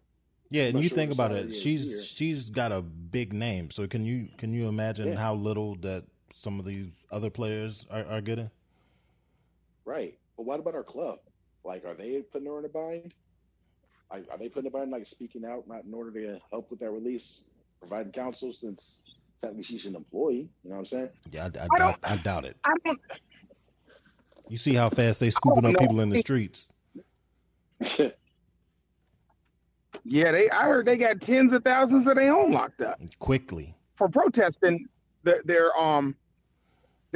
Yeah, 0.48 0.68
and 0.68 0.80
you 0.82 0.88
sure 0.88 0.96
think 0.96 1.12
about 1.12 1.32
it, 1.32 1.54
she's 1.54 1.84
here. 1.86 2.02
she's 2.02 2.48
got 2.48 2.72
a 2.72 2.80
big 2.80 3.34
name. 3.34 3.70
So 3.70 3.86
can 3.86 4.06
you 4.06 4.28
can 4.38 4.54
you 4.54 4.68
imagine 4.68 5.08
Yeah. 5.08 5.16
how 5.16 5.34
little 5.34 5.74
that 5.76 6.04
some 6.36 6.58
of 6.58 6.66
these 6.66 6.88
other 7.10 7.30
players 7.30 7.86
are, 7.90 8.04
are 8.06 8.20
getting? 8.20 8.50
Right. 9.84 10.18
But 10.36 10.44
what 10.44 10.60
about 10.60 10.74
our 10.74 10.84
club? 10.84 11.18
Like, 11.64 11.84
are 11.84 11.94
they 11.94 12.22
putting 12.30 12.46
her 12.46 12.58
in 12.58 12.64
a 12.64 12.68
bind? 12.68 13.14
Like, 14.12 14.26
are 14.30 14.38
they 14.38 14.48
putting 14.48 14.70
her 14.70 14.76
in 14.78 14.82
a 14.82 14.86
bind, 14.86 14.90
like 14.90 15.06
speaking 15.06 15.44
out, 15.44 15.66
not 15.66 15.84
in 15.84 15.94
order 15.94 16.10
to 16.12 16.38
help 16.50 16.70
with 16.70 16.80
that 16.80 16.90
release, 16.90 17.44
providing 17.80 18.12
counsel 18.12 18.52
since 18.52 19.02
technically 19.40 19.64
she's 19.64 19.86
an 19.86 19.96
employee? 19.96 20.48
You 20.62 20.70
know 20.70 20.76
what 20.76 20.80
I'm 20.80 20.86
saying? 20.86 21.08
Yeah, 21.32 21.48
I, 21.54 21.58
I, 21.58 21.66
I 21.70 21.78
doubt, 21.78 21.98
I 22.02 22.16
doubt 22.16 22.44
it. 22.44 22.56
I 22.64 22.74
don't. 22.84 23.00
You 24.48 24.58
see 24.58 24.74
how 24.74 24.90
fast 24.90 25.18
they 25.18 25.30
scooping 25.30 25.64
up 25.64 25.72
know. 25.72 25.78
people 25.80 26.00
in 26.00 26.10
the 26.10 26.20
streets. 26.20 26.68
Yeah, 30.08 30.30
they. 30.30 30.48
I 30.50 30.62
heard 30.64 30.86
they 30.86 30.96
got 30.96 31.20
tens 31.20 31.52
of 31.52 31.64
thousands 31.64 32.06
of 32.06 32.14
their 32.14 32.32
own 32.32 32.52
locked 32.52 32.80
up 32.80 33.00
quickly. 33.18 33.74
for 33.96 34.08
protesting 34.08 34.86
their, 35.24 35.40
their 35.44 35.76
um 35.76 36.14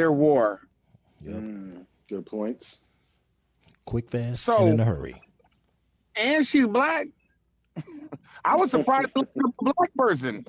their 0.01 0.13
war. 0.13 0.63
Yep. 1.21 1.35
Mm, 1.35 1.85
good 2.09 2.25
points. 2.25 2.85
Quick, 3.85 4.11
fast, 4.11 4.43
So- 4.45 4.57
and 4.57 4.69
in 4.71 4.81
a 4.81 4.85
hurry. 4.85 5.21
and 6.17 6.47
she's 6.47 6.67
black. 6.67 7.09
I 8.45 8.57
was 8.57 8.71
surprised 8.71 9.11
to 9.15 9.27
look 9.35 9.55
a 9.61 9.65
black 9.75 9.95
person. 9.95 10.47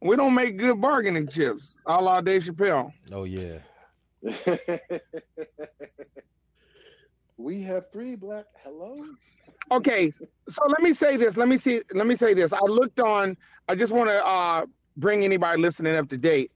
We 0.00 0.16
don't 0.16 0.32
make 0.34 0.56
good 0.56 0.80
bargaining 0.80 1.28
chips, 1.28 1.76
a 1.86 2.00
la 2.00 2.22
Dave 2.22 2.44
Chappelle. 2.44 2.90
Oh 3.12 3.24
yeah. 3.24 3.58
we 7.36 7.60
have 7.62 7.92
three 7.92 8.16
black. 8.16 8.46
Hello. 8.64 8.96
Okay, 9.70 10.12
so 10.48 10.62
let 10.66 10.82
me 10.82 10.94
say 10.94 11.18
this. 11.18 11.36
Let 11.36 11.48
me 11.48 11.58
see. 11.58 11.82
Let 11.92 12.06
me 12.06 12.16
say 12.16 12.32
this. 12.32 12.54
I 12.54 12.60
looked 12.60 13.00
on. 13.00 13.36
I 13.68 13.74
just 13.74 13.92
want 13.92 14.08
to 14.08 14.26
uh, 14.26 14.64
bring 14.96 15.24
anybody 15.24 15.60
listening 15.60 15.94
up 15.96 16.08
to 16.08 16.16
date. 16.16 16.50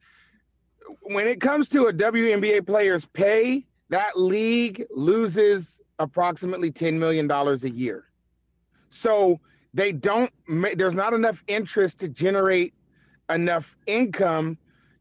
When 1.02 1.26
it 1.26 1.40
comes 1.40 1.68
to 1.70 1.86
a 1.86 1.92
WNBA 1.92 2.66
player's 2.66 3.04
pay, 3.04 3.66
that 3.90 4.18
league 4.18 4.84
loses 4.90 5.78
approximately 5.98 6.70
ten 6.70 6.98
million 6.98 7.26
dollars 7.26 7.64
a 7.64 7.70
year. 7.70 8.04
So 8.90 9.40
they 9.72 9.92
don't. 9.92 10.30
There's 10.76 10.94
not 10.94 11.14
enough 11.14 11.42
interest 11.46 11.98
to 12.00 12.08
generate 12.08 12.74
enough 13.30 13.76
income 13.86 14.58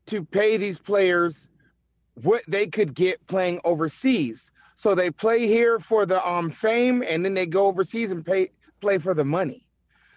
to 0.07 0.23
pay 0.23 0.57
these 0.57 0.79
players 0.79 1.47
what 2.21 2.41
they 2.47 2.67
could 2.67 2.93
get 2.93 3.25
playing 3.27 3.59
overseas. 3.63 4.51
So 4.75 4.95
they 4.95 5.11
play 5.11 5.47
here 5.47 5.79
for 5.79 6.05
the 6.05 6.25
um 6.27 6.49
fame, 6.49 7.03
and 7.07 7.23
then 7.23 7.33
they 7.33 7.45
go 7.45 7.67
overseas 7.67 8.11
and 8.11 8.25
pay 8.25 8.51
play 8.81 8.97
for 8.97 9.13
the 9.13 9.23
money. 9.23 9.65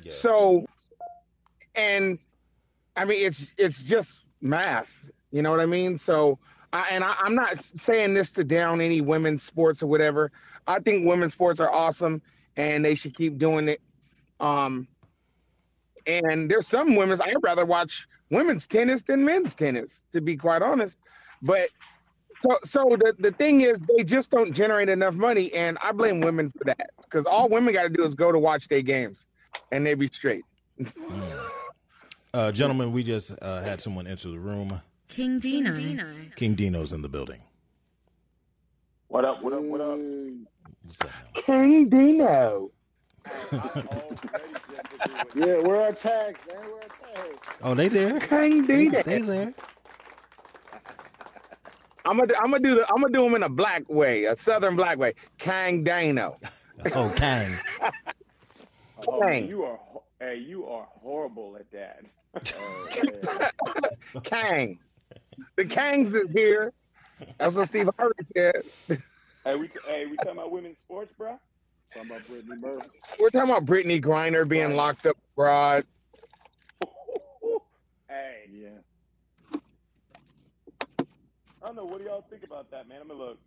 Yeah. 0.02 0.12
So, 0.12 0.66
and 1.75 2.18
I 2.96 3.04
mean, 3.04 3.26
it's 3.26 3.46
it's 3.58 3.82
just 3.82 4.25
math. 4.40 4.90
You 5.30 5.42
know 5.42 5.50
what 5.50 5.61
I 5.61 5.66
mean? 5.66 5.99
So, 5.99 6.38
I, 6.73 6.88
and 6.90 7.04
I, 7.04 7.14
I'm 7.18 7.35
not 7.35 7.59
saying 7.59 8.14
this 8.14 8.30
to 8.33 8.45
down 8.45 8.80
any 8.80 9.00
women's 9.00 9.42
sports 9.42 9.83
or 9.83 9.87
whatever. 9.87 10.33
I 10.66 10.80
think 10.80 11.06
women's 11.06 11.33
sports 11.33 11.61
are 11.61 11.71
awesome, 11.71 12.23
and 12.56 12.85
they 12.85 12.95
should 12.95 13.14
keep 13.14 13.38
doing 13.38 13.68
it. 13.68 13.80
Um, 14.40 14.88
and 16.06 16.50
there's 16.50 16.66
some 16.66 16.95
women's 16.95 17.21
I'd 17.21 17.37
rather 17.42 17.64
watch 17.64 18.06
women's 18.30 18.66
tennis 18.66 19.02
than 19.02 19.25
men's 19.25 19.54
tennis, 19.54 20.04
to 20.12 20.21
be 20.21 20.37
quite 20.37 20.62
honest. 20.62 21.00
But 21.42 21.71
so 22.42 22.59
so 22.64 22.97
the, 22.99 23.14
the 23.18 23.33
thing 23.33 23.62
is 23.62 23.85
they 23.97 24.04
just 24.04 24.30
don't 24.30 24.52
generate 24.52 24.88
enough 24.88 25.14
money 25.14 25.52
and 25.52 25.78
I 25.83 25.92
blame 25.92 26.21
women 26.21 26.52
for 26.56 26.64
that. 26.64 26.90
Because 27.02 27.26
all 27.26 27.49
women 27.49 27.73
gotta 27.75 27.88
do 27.88 28.04
is 28.04 28.14
go 28.14 28.33
to 28.33 28.38
watch 28.38 28.68
their 28.68 28.83
games 28.83 29.25
and 29.73 29.85
they 29.87 29.95
be 29.95 30.09
straight. 30.09 30.45
Uh, 32.35 32.52
gentlemen, 32.52 32.92
we 32.92 33.02
just 33.02 33.33
uh, 33.40 33.62
had 33.62 33.80
someone 33.80 34.06
enter 34.06 34.28
the 34.28 34.38
room. 34.38 34.78
King 35.08 35.38
Dino. 35.38 35.75
King 36.36 36.54
Dino's 36.54 36.92
in 36.92 37.02
the 37.02 37.08
building. 37.08 37.40
What 39.08 39.25
up? 39.25 39.42
What 39.42 39.52
up? 39.52 39.62
What 39.62 39.80
up? 39.80 39.98
What's 40.82 41.00
up. 41.00 41.10
King 41.34 41.88
Dino. 41.88 42.70
Yeah, 45.34 45.58
where 45.60 45.76
are 45.76 45.82
our 45.86 45.92
tags, 45.92 46.40
man? 46.48 46.56
Where 46.56 46.70
are 46.70 46.82
our 46.82 47.22
tags? 47.22 47.40
Oh, 47.62 47.75
they 47.75 47.88
there? 47.88 48.20
King 48.20 48.66
Dino. 48.66 49.02
They 49.02 49.20
there? 49.20 49.52
I'm 52.06 52.18
gonna 52.18 52.32
I'm 52.38 52.50
gonna 52.50 52.60
do 52.60 52.75
the 52.76 52.86
I'm 52.90 53.02
gonna 53.02 53.12
do 53.12 53.22
them 53.25 53.34
in 53.34 53.42
a 53.42 53.48
black 53.48 53.82
way, 53.88 54.25
a 54.25 54.36
southern 54.36 54.76
black 54.76 54.98
way. 54.98 55.14
Kang 55.38 55.84
Dino. 55.84 56.38
Oh, 56.94 57.12
Kang. 57.16 57.54
Oh, 59.08 59.20
Dang. 59.20 59.46
you 59.46 59.62
are 59.62 59.78
hey, 60.18 60.36
you 60.36 60.66
are 60.66 60.88
horrible 61.02 61.58
at 61.60 61.70
that. 61.70 62.02
Man. 63.34 64.22
Kang. 64.25 64.78
The 65.57 65.64
Kangs 65.64 66.14
is 66.14 66.31
here. 66.33 66.73
That's 67.38 67.55
what 67.55 67.69
Steve 67.69 67.88
Harvey 67.99 68.14
said. 68.35 68.62
hey, 69.45 69.57
we 69.57 69.71
hey, 69.87 70.07
we 70.07 70.16
talking 70.16 70.33
about 70.33 70.50
women's 70.50 70.76
sports, 70.85 71.12
bro? 71.16 71.38
Talking 71.95 72.11
about 72.11 72.26
Brittany 72.26 72.57
Murphy. 72.61 72.88
We're 73.19 73.31
talking 73.31 73.50
about 73.50 73.64
Brittney 73.64 74.02
Griner 74.02 74.47
being 74.47 74.75
locked 74.75 75.07
up 75.07 75.16
abroad. 75.33 75.85
hey, 78.09 78.49
Yeah. 78.52 78.69
I 81.62 81.66
don't 81.66 81.76
know. 81.76 81.85
What 81.85 81.99
do 81.99 82.05
y'all 82.05 82.25
think 82.31 82.45
about 82.45 82.71
that, 82.71 82.88
man? 82.88 83.00
I 83.05 83.09
mean, 83.09 83.19
look, 83.19 83.38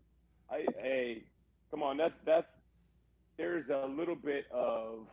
I 0.52 0.66
hey, 0.82 1.24
come 1.72 1.84
on, 1.84 1.98
that's 1.98 2.16
that's 2.26 2.48
there's 3.38 3.70
a 3.70 3.88
little 3.88 4.16
bit 4.16 4.46
of 4.52 5.06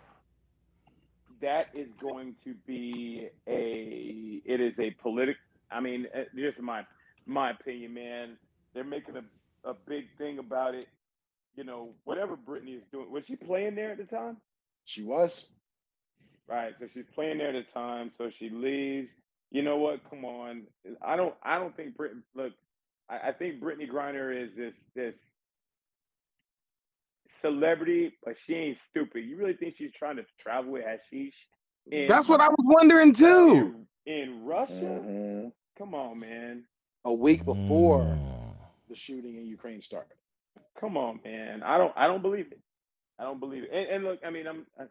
that 1.40 1.68
is 1.75 1.88
going 2.00 2.35
to 2.45 2.54
be 2.66 3.28
a 3.47 4.40
it 4.45 4.61
is 4.61 4.73
a 4.78 4.90
politic 5.02 5.37
I 5.70 5.80
mean, 5.80 6.06
uh, 6.14 6.25
just 6.35 6.61
my 6.61 6.85
my 7.26 7.50
opinion, 7.50 7.94
man. 7.94 8.37
They're 8.75 8.85
making 8.85 9.16
a 9.16 9.68
a 9.68 9.75
big 9.87 10.04
thing 10.18 10.38
about 10.38 10.75
it. 10.75 10.87
You 11.56 11.64
know, 11.64 11.90
whatever 12.04 12.37
Brittney 12.37 12.76
is 12.76 12.82
doing. 12.92 13.11
Was 13.11 13.25
she 13.26 13.37
playing 13.37 13.75
there 13.75 13.92
at 13.92 13.99
the 13.99 14.04
time? 14.04 14.37
She 14.85 15.02
was. 15.02 15.49
Right. 16.49 16.75
So 16.78 16.87
she's 16.94 17.04
playing 17.14 17.38
there 17.38 17.49
at 17.49 17.54
the 17.54 17.73
time. 17.73 18.12
So 18.18 18.30
she 18.38 18.50
leaves. 18.50 19.08
You 19.50 19.62
know 19.62 19.76
what? 19.76 20.08
Come 20.11 20.25
on. 20.25 20.62
I 21.02 21.16
don't. 21.16 21.35
I 21.42 21.58
don't 21.58 21.76
think 21.76 21.96
Brittney. 21.96 22.23
Look, 22.35 22.52
I, 23.08 23.28
I 23.28 23.32
think 23.32 23.61
Brittney 23.61 23.90
Griner 23.90 24.44
is 24.44 24.50
this 24.56 24.75
this 24.94 25.14
celebrity, 27.42 28.12
but 28.25 28.35
she 28.46 28.54
ain't 28.54 28.78
stupid. 28.90 29.25
You 29.25 29.37
really 29.37 29.54
think 29.54 29.75
she's 29.78 29.92
trying 29.99 30.16
to 30.16 30.25
travel 30.40 30.73
with 30.73 30.85
hashish? 30.85 31.35
In, 31.90 32.08
That's 32.08 32.28
what 32.28 32.40
I 32.40 32.49
was 32.49 32.64
wondering 32.64 33.12
too. 33.12 33.86
In, 34.06 34.14
in 34.14 34.44
Russia. 34.44 35.02
Mhm. 35.08 35.52
Come 35.78 35.94
on, 35.94 36.18
man. 36.20 36.64
A 37.04 37.12
week 37.14 37.44
before 37.44 38.20
Mm. 38.20 38.56
the 38.88 38.96
shooting 38.96 39.36
in 39.36 39.46
Ukraine 39.46 39.82
started. 39.82 40.16
Come 40.80 40.96
on, 40.96 41.20
man. 41.25 41.62
I 41.62 41.78
don't. 41.78 41.92
I 41.96 42.06
don't 42.06 42.22
believe 42.22 42.52
it. 42.52 42.60
I 43.18 43.25
don't 43.25 43.40
believe 43.40 43.64
it. 43.64 43.70
And, 43.72 43.88
and 43.88 44.04
look, 44.04 44.20
I 44.26 44.30
mean, 44.30 44.46
I'm. 44.46 44.66
I, 44.78 44.84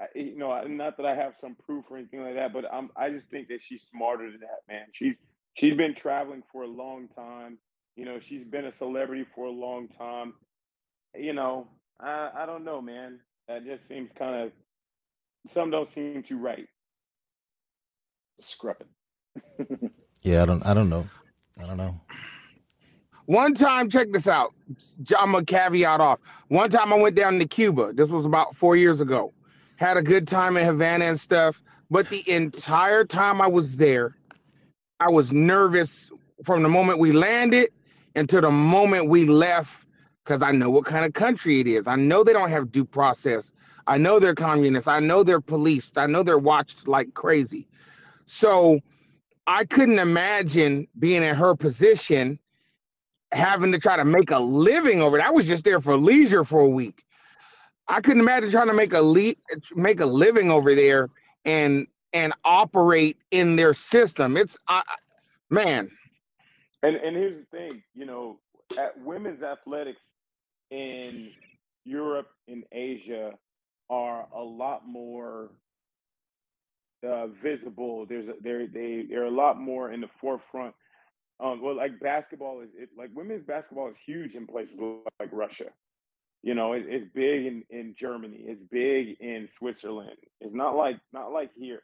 I, 0.00 0.06
you 0.14 0.36
know, 0.38 0.60
not 0.66 0.96
that 0.98 1.06
I 1.06 1.14
have 1.14 1.34
some 1.40 1.56
proof 1.66 1.84
or 1.90 1.98
anything 1.98 2.22
like 2.22 2.34
that, 2.34 2.52
but 2.52 2.64
I'm. 2.72 2.90
I 2.96 3.10
just 3.10 3.28
think 3.30 3.48
that 3.48 3.60
she's 3.62 3.82
smarter 3.90 4.30
than 4.30 4.40
that, 4.40 4.62
man. 4.68 4.86
She's 4.92 5.14
she's 5.54 5.76
been 5.76 5.94
traveling 5.94 6.42
for 6.52 6.62
a 6.64 6.68
long 6.68 7.08
time. 7.08 7.58
You 7.96 8.04
know, 8.06 8.18
she's 8.20 8.44
been 8.44 8.66
a 8.66 8.76
celebrity 8.78 9.24
for 9.34 9.46
a 9.46 9.50
long 9.52 9.88
time. 9.88 10.34
You 11.14 11.32
know, 11.32 11.68
I 12.00 12.30
I 12.36 12.46
don't 12.46 12.64
know, 12.64 12.80
man. 12.80 13.20
That 13.48 13.64
just 13.64 13.86
seems 13.88 14.10
kind 14.18 14.44
of 14.44 14.52
some 15.54 15.70
don't 15.70 15.92
seem 15.92 16.22
too 16.22 16.38
right. 16.38 16.68
Scrupping. 18.40 18.88
Yeah, 20.22 20.42
I 20.42 20.46
don't. 20.46 20.64
I 20.66 20.74
don't 20.74 20.88
know. 20.88 21.06
I 21.60 21.66
don't 21.66 21.76
know. 21.76 22.00
One 23.26 23.54
time, 23.54 23.88
check 23.88 24.12
this 24.12 24.28
out. 24.28 24.52
I'm 25.18 25.32
gonna 25.32 25.44
caveat 25.44 26.00
off. 26.00 26.18
One 26.48 26.68
time 26.68 26.92
I 26.92 26.96
went 26.96 27.16
down 27.16 27.38
to 27.38 27.46
Cuba. 27.46 27.92
This 27.92 28.08
was 28.08 28.26
about 28.26 28.54
four 28.54 28.76
years 28.76 29.00
ago. 29.00 29.32
Had 29.76 29.96
a 29.96 30.02
good 30.02 30.28
time 30.28 30.56
in 30.56 30.64
Havana 30.64 31.06
and 31.06 31.18
stuff. 31.18 31.62
But 31.90 32.08
the 32.08 32.28
entire 32.30 33.04
time 33.04 33.40
I 33.40 33.46
was 33.46 33.76
there, 33.76 34.16
I 35.00 35.10
was 35.10 35.32
nervous 35.32 36.10
from 36.44 36.62
the 36.62 36.68
moment 36.68 36.98
we 36.98 37.12
landed 37.12 37.70
until 38.14 38.40
the 38.40 38.50
moment 38.50 39.08
we 39.08 39.26
left 39.26 39.86
because 40.24 40.42
I 40.42 40.52
know 40.52 40.70
what 40.70 40.84
kind 40.86 41.04
of 41.04 41.12
country 41.12 41.60
it 41.60 41.66
is. 41.66 41.86
I 41.86 41.96
know 41.96 42.24
they 42.24 42.32
don't 42.32 42.50
have 42.50 42.72
due 42.72 42.84
process. 42.84 43.52
I 43.86 43.98
know 43.98 44.18
they're 44.18 44.34
communists. 44.34 44.88
I 44.88 45.00
know 45.00 45.22
they're 45.22 45.40
policed. 45.40 45.98
I 45.98 46.06
know 46.06 46.22
they're 46.22 46.38
watched 46.38 46.88
like 46.88 47.12
crazy. 47.14 47.68
So 48.26 48.80
I 49.46 49.64
couldn't 49.64 49.98
imagine 49.98 50.88
being 50.98 51.22
in 51.22 51.34
her 51.34 51.54
position 51.56 52.38
having 53.32 53.72
to 53.72 53.78
try 53.78 53.96
to 53.96 54.04
make 54.04 54.30
a 54.30 54.38
living 54.38 55.02
over 55.02 55.18
it. 55.18 55.24
I 55.24 55.30
was 55.30 55.46
just 55.46 55.64
there 55.64 55.80
for 55.80 55.96
leisure 55.96 56.44
for 56.44 56.60
a 56.60 56.68
week. 56.68 57.04
I 57.88 58.00
couldn't 58.00 58.20
imagine 58.20 58.50
trying 58.50 58.68
to 58.68 58.74
make 58.74 58.92
a 58.94 59.02
le- 59.02 59.34
make 59.74 60.00
a 60.00 60.06
living 60.06 60.50
over 60.50 60.74
there 60.74 61.10
and 61.44 61.86
and 62.12 62.32
operate 62.44 63.18
in 63.30 63.56
their 63.56 63.74
system. 63.74 64.36
It's 64.36 64.58
I, 64.68 64.82
man, 65.50 65.90
And 66.82 66.96
and 66.96 67.16
here's 67.16 67.44
the 67.44 67.58
thing, 67.58 67.82
you 67.94 68.06
know, 68.06 68.38
at 68.78 69.00
women's 69.02 69.42
athletics 69.42 70.00
in 70.70 71.30
Europe 71.84 72.28
and 72.48 72.64
Asia 72.72 73.32
are 73.90 74.26
a 74.34 74.42
lot 74.42 74.86
more 74.86 75.50
uh, 77.04 77.28
visible. 77.42 78.06
There's 78.08 78.28
a, 78.28 78.34
they're 78.42 78.66
they 78.66 79.04
they're 79.08 79.24
a 79.24 79.30
lot 79.30 79.60
more 79.60 79.92
in 79.92 80.00
the 80.00 80.08
forefront. 80.20 80.74
Um, 81.40 81.60
well, 81.62 81.76
like 81.76 82.00
basketball 82.00 82.60
is 82.62 82.70
it, 82.76 82.90
like 82.96 83.10
women's 83.14 83.44
basketball 83.46 83.88
is 83.88 83.96
huge 84.06 84.34
in 84.34 84.46
places 84.46 84.76
like 84.78 85.02
Russia. 85.02 85.36
You 86.42 86.54
know, 86.54 86.72
it, 86.72 86.84
it's 86.86 87.06
big 87.14 87.46
in, 87.46 87.62
in 87.70 87.94
Germany. 87.98 88.22
It's 88.24 88.62
big 88.70 89.16
in 89.20 89.48
Switzerland. 89.58 90.16
It's 90.40 90.54
not 90.54 90.76
like 90.76 90.96
not 91.12 91.32
like 91.32 91.50
here. 91.54 91.82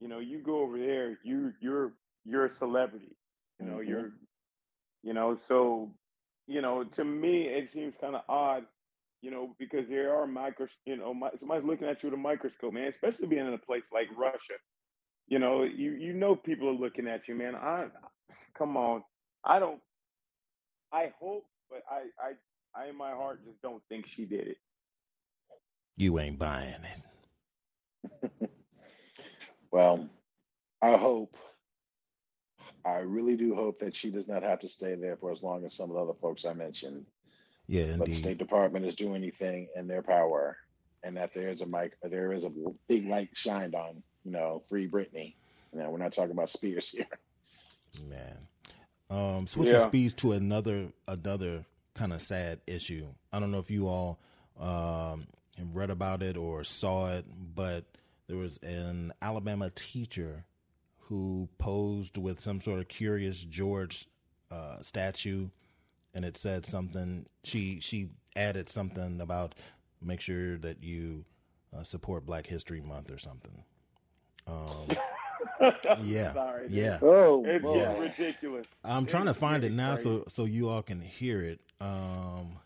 You 0.00 0.08
know, 0.08 0.18
you 0.20 0.38
go 0.38 0.60
over 0.60 0.78
there, 0.78 1.18
you 1.22 1.52
you're 1.60 1.92
you're 2.24 2.46
a 2.46 2.54
celebrity. 2.54 3.16
You 3.60 3.66
know, 3.66 3.80
Mhm. 3.80 3.80
you're 3.80 4.12
you 5.02 5.14
know, 5.14 5.38
so 5.48 5.90
you 6.46 6.60
know, 6.60 6.84
to 6.96 7.04
me 7.04 7.42
it 7.44 7.70
seems 7.72 7.94
kind 8.00 8.16
of 8.16 8.22
odd, 8.28 8.64
you 9.24 9.30
know, 9.30 9.56
because 9.58 9.88
there 9.88 10.14
are 10.14 10.26
micros, 10.26 10.68
you 10.84 10.96
know, 10.96 11.14
mi- 11.14 11.30
somebody's 11.40 11.64
looking 11.66 11.88
at 11.88 12.02
you 12.02 12.10
with 12.10 12.18
a 12.18 12.22
microscope, 12.22 12.74
man. 12.74 12.88
Especially 12.88 13.26
being 13.26 13.46
in 13.46 13.54
a 13.54 13.58
place 13.58 13.84
like 13.92 14.08
Russia. 14.16 14.54
You 15.28 15.38
know, 15.38 15.62
you 15.64 15.92
you 15.92 16.12
know 16.12 16.36
people 16.36 16.68
are 16.68 16.72
looking 16.72 17.08
at 17.08 17.26
you, 17.28 17.34
man. 17.34 17.54
I 17.56 17.86
come 18.56 18.76
on, 18.76 19.02
I 19.44 19.58
don't. 19.58 19.80
I 20.92 21.12
hope, 21.18 21.46
but 21.70 21.82
I 21.90 22.02
I 22.22 22.82
I 22.84 22.88
in 22.90 22.96
my 22.98 23.12
heart 23.12 23.44
just 23.46 23.62
don't 23.62 23.82
think 23.88 24.06
she 24.14 24.26
did 24.26 24.48
it. 24.48 24.58
You 25.96 26.18
ain't 26.18 26.38
buying 26.38 26.82
it. 26.84 27.00
Well, 29.72 30.08
I 30.82 30.96
hope, 30.96 31.36
I 32.84 32.98
really 32.98 33.36
do 33.36 33.54
hope 33.56 33.80
that 33.80 33.96
she 33.96 34.10
does 34.10 34.28
not 34.28 34.42
have 34.44 34.60
to 34.60 34.68
stay 34.68 34.94
there 34.94 35.16
for 35.16 35.32
as 35.32 35.42
long 35.42 35.64
as 35.66 35.74
some 35.74 35.90
of 35.90 35.96
the 35.96 36.02
other 36.02 36.18
folks 36.20 36.44
I 36.44 36.52
mentioned. 36.54 37.06
Yeah, 37.66 37.96
But 37.96 38.08
the. 38.08 38.14
State 38.14 38.38
Department 38.38 38.84
is 38.84 38.94
doing 38.94 39.16
anything 39.16 39.68
in 39.74 39.86
their 39.86 40.02
power, 40.02 40.56
and 41.02 41.16
that 41.16 41.32
there 41.34 41.48
is 41.48 41.60
a 41.60 41.66
mic, 41.66 41.92
there 42.02 42.32
is 42.32 42.44
a 42.44 42.50
big 42.88 43.08
light 43.08 43.30
shined 43.32 43.74
on, 43.74 44.02
you 44.24 44.32
know, 44.32 44.62
free 44.68 44.88
Britney. 44.88 45.34
Now 45.72 45.90
we're 45.90 45.98
not 45.98 46.12
talking 46.14 46.30
about 46.32 46.50
Spears 46.50 46.88
here. 46.88 47.06
Man. 48.08 48.48
Um, 49.10 49.46
switching 49.46 49.74
Yeah. 49.74 49.88
speeds 49.88 50.14
to 50.14 50.32
another 50.32 50.88
another 51.06 51.64
kind 51.94 52.12
of 52.12 52.20
sad 52.22 52.60
issue. 52.66 53.06
I 53.32 53.38
don't 53.40 53.50
know 53.50 53.58
if 53.58 53.70
you 53.70 53.88
all 53.88 54.18
um, 54.58 55.26
read 55.72 55.90
about 55.90 56.22
it 56.22 56.36
or 56.36 56.64
saw 56.64 57.10
it, 57.12 57.24
but 57.54 57.84
there 58.26 58.36
was 58.36 58.58
an 58.62 59.12
Alabama 59.22 59.70
teacher 59.70 60.44
who 60.98 61.48
posed 61.58 62.16
with 62.16 62.40
some 62.40 62.60
sort 62.60 62.80
of 62.80 62.88
Curious 62.88 63.38
George 63.40 64.08
uh, 64.50 64.80
statue, 64.80 65.48
and 66.14 66.24
it 66.24 66.36
said 66.36 66.64
something. 66.66 67.26
She 67.44 67.80
she 67.80 68.08
added 68.36 68.68
something 68.68 69.20
about 69.20 69.54
make 70.02 70.20
sure 70.20 70.56
that 70.58 70.82
you 70.82 71.24
uh, 71.76 71.82
support 71.82 72.26
Black 72.26 72.46
History 72.46 72.80
Month 72.80 73.10
or 73.10 73.18
something. 73.18 73.64
Um, 74.46 74.88
yeah, 76.02 76.32
Sorry. 76.32 76.66
yeah. 76.68 76.98
Oh, 77.02 77.44
It's 77.44 77.62
boy. 77.62 77.74
getting 77.74 78.00
ridiculous. 78.02 78.66
I'm 78.84 79.04
It 79.04 79.10
trying 79.10 79.26
to 79.26 79.34
find 79.34 79.64
it 79.64 79.72
now 79.72 79.94
crazy. 79.94 80.02
so 80.10 80.24
so 80.28 80.44
you 80.44 80.68
all 80.68 80.82
can 80.82 81.00
hear 81.00 81.40
it. 81.42 81.60
Um, 81.80 82.58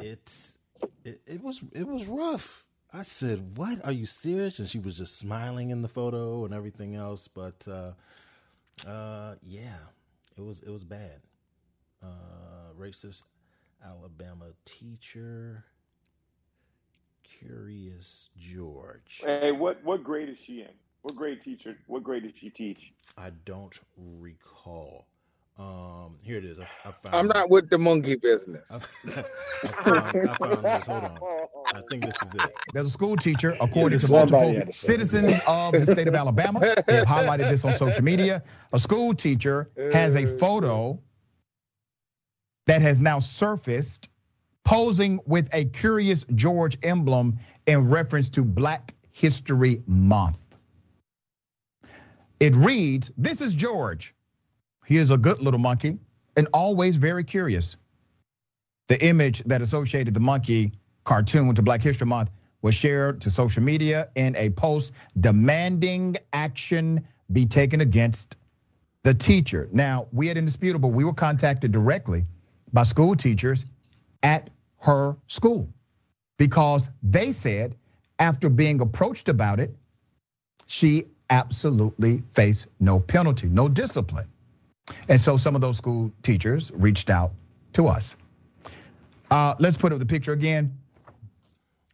it's 0.00 0.58
it, 1.04 1.20
it 1.26 1.42
was 1.42 1.60
it 1.72 1.86
was 1.86 2.06
rough. 2.06 2.64
I 2.92 3.02
said, 3.02 3.56
"What? 3.56 3.84
Are 3.84 3.92
you 3.92 4.06
serious?" 4.06 4.58
And 4.58 4.68
she 4.68 4.78
was 4.78 4.96
just 4.96 5.18
smiling 5.18 5.70
in 5.70 5.82
the 5.82 5.88
photo 5.88 6.44
and 6.44 6.52
everything 6.52 6.94
else. 6.96 7.28
But 7.28 7.66
uh, 7.68 7.92
uh, 8.88 9.36
yeah, 9.42 9.76
it 10.36 10.40
was 10.42 10.60
it 10.60 10.70
was 10.70 10.84
bad. 10.84 11.20
Uh, 12.02 12.72
racist 12.78 13.22
Alabama 13.84 14.46
teacher, 14.64 15.64
Curious 17.22 18.30
George. 18.38 19.20
Hey, 19.22 19.52
what 19.52 19.82
what 19.84 20.02
grade 20.04 20.28
is 20.28 20.36
she 20.46 20.60
in? 20.60 20.68
What 21.02 21.16
grade 21.16 21.42
teacher? 21.44 21.76
What 21.86 22.02
grade 22.02 22.22
did 22.22 22.34
she 22.40 22.50
teach? 22.50 22.92
I 23.16 23.30
don't 23.44 23.78
recall. 23.96 25.06
Um, 25.58 26.16
here 26.22 26.38
it 26.38 26.44
is. 26.44 26.58
I, 26.58 26.68
I 26.84 26.92
found. 26.92 27.14
I'm 27.14 27.26
not 27.28 27.50
with 27.50 27.68
the 27.68 27.78
monkey 27.78 28.16
business. 28.16 28.70
I, 28.70 28.76
I 29.64 29.72
found, 29.72 30.28
I 30.28 30.36
found 30.36 30.64
this. 30.64 30.86
Hold 30.86 31.04
on. 31.04 31.18
I 31.74 31.82
think 31.88 32.04
this 32.04 32.16
is 32.22 32.34
it. 32.34 32.50
There's 32.72 32.88
a 32.88 32.90
school 32.90 33.16
teacher, 33.16 33.56
according 33.60 33.98
to 33.98 34.10
multiple 34.10 34.54
had 34.54 34.66
to 34.66 34.72
say 34.72 34.92
citizens 34.92 35.38
of 35.46 35.72
the 35.72 35.86
state 35.86 36.08
of 36.08 36.14
Alabama. 36.14 36.60
They 36.60 36.96
have 36.96 37.06
highlighted 37.06 37.50
this 37.50 37.64
on 37.64 37.74
social 37.74 38.02
media. 38.02 38.42
A 38.72 38.78
school 38.78 39.14
teacher 39.14 39.70
has 39.92 40.16
a 40.16 40.26
photo 40.26 40.98
that 42.70 42.82
has 42.82 43.00
now 43.00 43.18
surfaced 43.18 44.10
posing 44.64 45.18
with 45.26 45.48
a 45.52 45.64
Curious 45.64 46.24
George 46.36 46.78
emblem 46.84 47.36
in 47.66 47.90
reference 47.90 48.28
to 48.28 48.44
Black 48.44 48.94
History 49.10 49.82
Month. 49.88 50.56
It 52.38 52.54
reads 52.54 53.10
This 53.18 53.40
is 53.40 53.54
George. 53.56 54.14
He 54.86 54.98
is 54.98 55.10
a 55.10 55.16
good 55.16 55.40
little 55.40 55.58
monkey 55.58 55.98
and 56.36 56.46
always 56.52 56.94
very 56.94 57.24
curious. 57.24 57.74
The 58.86 59.04
image 59.04 59.42
that 59.46 59.62
associated 59.62 60.14
the 60.14 60.20
monkey 60.20 60.70
cartoon 61.02 61.52
to 61.56 61.62
Black 61.62 61.82
History 61.82 62.06
Month 62.06 62.30
was 62.62 62.76
shared 62.76 63.20
to 63.22 63.30
social 63.30 63.64
media 63.64 64.10
in 64.14 64.36
a 64.36 64.48
post 64.48 64.92
demanding 65.18 66.18
action 66.32 67.04
be 67.32 67.46
taken 67.46 67.80
against 67.80 68.36
the 69.02 69.12
teacher. 69.12 69.68
Now, 69.72 70.06
we 70.12 70.30
at 70.30 70.36
Indisputable, 70.36 70.92
we 70.92 71.02
were 71.02 71.14
contacted 71.14 71.72
directly 71.72 72.26
by 72.72 72.82
school 72.84 73.16
teachers 73.16 73.64
at 74.22 74.50
her 74.78 75.16
school 75.26 75.68
because 76.38 76.90
they 77.02 77.32
said 77.32 77.76
after 78.18 78.48
being 78.48 78.80
approached 78.80 79.28
about 79.28 79.60
it, 79.60 79.74
she 80.66 81.06
absolutely 81.28 82.22
faced 82.30 82.66
no 82.78 83.00
penalty, 83.00 83.46
no 83.46 83.68
discipline. 83.68 84.28
And 85.08 85.20
so 85.20 85.36
some 85.36 85.54
of 85.54 85.60
those 85.60 85.76
school 85.76 86.12
teachers 86.22 86.70
reached 86.74 87.10
out 87.10 87.32
to 87.74 87.86
us. 87.86 88.16
Uh, 89.30 89.54
let's 89.58 89.76
put 89.76 89.92
up 89.92 89.98
the 89.98 90.06
picture 90.06 90.32
again. 90.32 90.76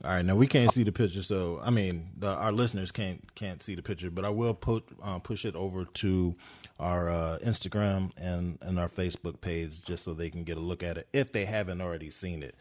All 0.04 0.10
right, 0.10 0.24
now 0.24 0.36
we 0.36 0.46
can't 0.46 0.72
see 0.72 0.82
the 0.82 0.92
picture, 0.92 1.22
so 1.22 1.60
I 1.62 1.70
mean, 1.70 2.10
the, 2.18 2.28
our 2.28 2.52
listeners 2.52 2.92
can't 2.92 3.34
can't 3.34 3.62
see 3.62 3.74
the 3.74 3.82
picture, 3.82 4.10
but 4.10 4.24
I 4.24 4.28
will 4.28 4.54
put 4.54 4.84
uh, 5.02 5.18
push 5.18 5.44
it 5.44 5.56
over 5.56 5.84
to 5.84 6.34
our 6.78 7.10
uh, 7.10 7.38
Instagram 7.44 8.10
and 8.18 8.58
and 8.62 8.78
our 8.78 8.88
Facebook 8.88 9.40
page 9.40 9.82
just 9.82 10.04
so 10.04 10.14
they 10.14 10.30
can 10.30 10.44
get 10.44 10.56
a 10.56 10.60
look 10.60 10.82
at 10.82 10.98
it 10.98 11.08
if 11.12 11.32
they 11.32 11.44
haven't 11.44 11.80
already 11.80 12.10
seen 12.10 12.42
it. 12.42 12.54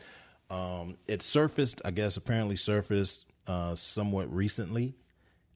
Um, 0.49 0.97
it 1.07 1.21
surfaced, 1.21 1.81
I 1.85 1.91
guess, 1.91 2.17
apparently 2.17 2.55
surfaced 2.55 3.25
uh, 3.47 3.75
somewhat 3.75 4.31
recently, 4.33 4.95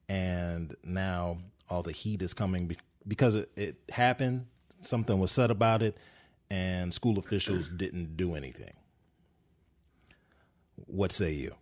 and 0.09 0.75
now 0.83 1.37
all 1.69 1.83
the 1.83 1.91
heat 1.91 2.21
is 2.21 2.33
coming 2.33 2.67
be- 2.67 2.77
because 3.07 3.35
it, 3.35 3.51
it 3.55 3.77
happened. 3.91 4.47
Something 4.81 5.19
was 5.19 5.31
said 5.31 5.51
about 5.51 5.81
it, 5.81 5.97
and 6.49 6.93
school 6.93 7.19
officials 7.19 7.67
didn't 7.77 8.17
do 8.17 8.35
anything. 8.35 8.73
What 10.87 11.11
say 11.11 11.33
you? 11.33 11.53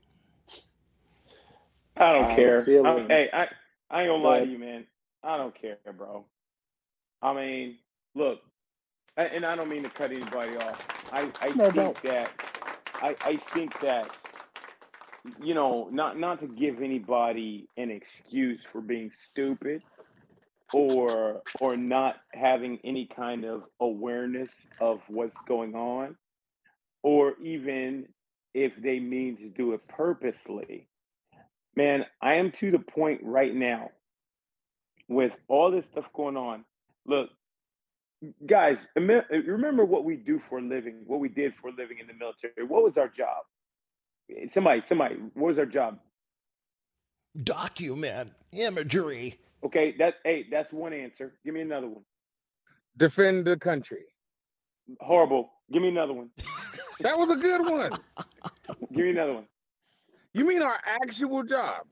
I 1.97 2.13
don't 2.13 2.25
I'm 2.25 2.35
care. 2.35 2.61
feeling- 2.65 2.85
I, 2.85 3.07
hey, 3.07 3.29
I, 3.33 3.47
I 3.89 4.01
ain't 4.03 4.09
gonna 4.09 4.23
lie 4.23 4.39
to 4.41 4.47
you, 4.47 4.59
man. 4.59 4.85
I 5.23 5.37
don't 5.37 5.59
care, 5.59 5.77
bro. 5.97 6.25
I 7.21 7.33
mean, 7.33 7.77
look, 8.15 8.39
and 9.17 9.45
I 9.45 9.55
don't 9.55 9.69
mean 9.69 9.83
to 9.83 9.89
cut 9.89 10.11
anybody 10.11 10.57
off. 10.57 10.81
I, 11.11 11.31
I 11.41 11.53
No, 11.55 11.71
think 11.73 11.93
don't. 11.93 11.97
that 12.03 12.31
I, 13.01 13.15
I 13.23 13.37
think 13.53 13.79
that 13.81 14.11
you 15.39 15.53
know, 15.55 15.89
not 15.91 16.19
not 16.19 16.41
to 16.41 16.47
give 16.47 16.81
anybody 16.81 17.69
an 17.77 17.91
excuse 17.91 18.61
for 18.71 18.81
being 18.81 19.11
stupid 19.31 19.83
or 20.73 21.43
or 21.59 21.77
not 21.77 22.17
having 22.33 22.79
any 22.83 23.07
kind 23.15 23.45
of 23.45 23.63
awareness 23.81 24.51
of 24.79 25.01
what's 25.07 25.37
going 25.47 25.75
on, 25.75 26.17
or 27.03 27.35
even 27.43 28.07
if 28.53 28.73
they 28.81 28.99
mean 28.99 29.37
to 29.37 29.49
do 29.49 29.73
it 29.73 29.87
purposely. 29.87 30.87
Man, 31.75 32.05
I 32.21 32.35
am 32.35 32.51
to 32.59 32.71
the 32.71 32.79
point 32.79 33.21
right 33.23 33.53
now 33.55 33.91
with 35.09 35.33
all 35.47 35.71
this 35.71 35.85
stuff 35.87 36.05
going 36.15 36.37
on. 36.37 36.65
Look, 37.07 37.29
guys, 38.45 38.77
remember 38.95 39.85
what 39.85 40.03
we 40.03 40.17
do 40.17 40.41
for 40.49 40.59
a 40.59 40.61
living, 40.61 41.03
what 41.07 41.19
we 41.19 41.29
did 41.29 41.53
for 41.61 41.69
a 41.69 41.71
living 41.71 41.99
in 41.99 42.07
the 42.07 42.13
military. 42.13 42.53
What 42.67 42.83
was 42.83 42.97
our 42.97 43.07
job? 43.07 43.45
Somebody, 44.53 44.83
somebody, 44.89 45.15
what 45.33 45.47
was 45.49 45.57
our 45.57 45.65
job? 45.65 45.99
Document 47.43 48.33
imagery. 48.51 49.39
Okay, 49.63 49.95
that 49.99 50.15
hey, 50.23 50.45
that's 50.51 50.73
one 50.73 50.93
answer. 50.93 51.33
Give 51.45 51.53
me 51.53 51.61
another 51.61 51.87
one. 51.87 52.03
Defend 52.97 53.45
the 53.45 53.57
country. 53.57 54.03
Horrible. 54.99 55.49
Give 55.71 55.81
me 55.81 55.89
another 55.89 56.13
one. 56.13 56.29
That 57.01 57.15
was 57.15 57.29
a 57.29 57.35
good 57.35 57.61
one. 57.61 57.91
Give 58.91 59.05
me 59.05 59.11
another 59.11 59.35
one. 59.35 59.45
You 60.33 60.47
mean 60.47 60.63
our 60.63 60.79
actual 61.03 61.43
job? 61.43 61.85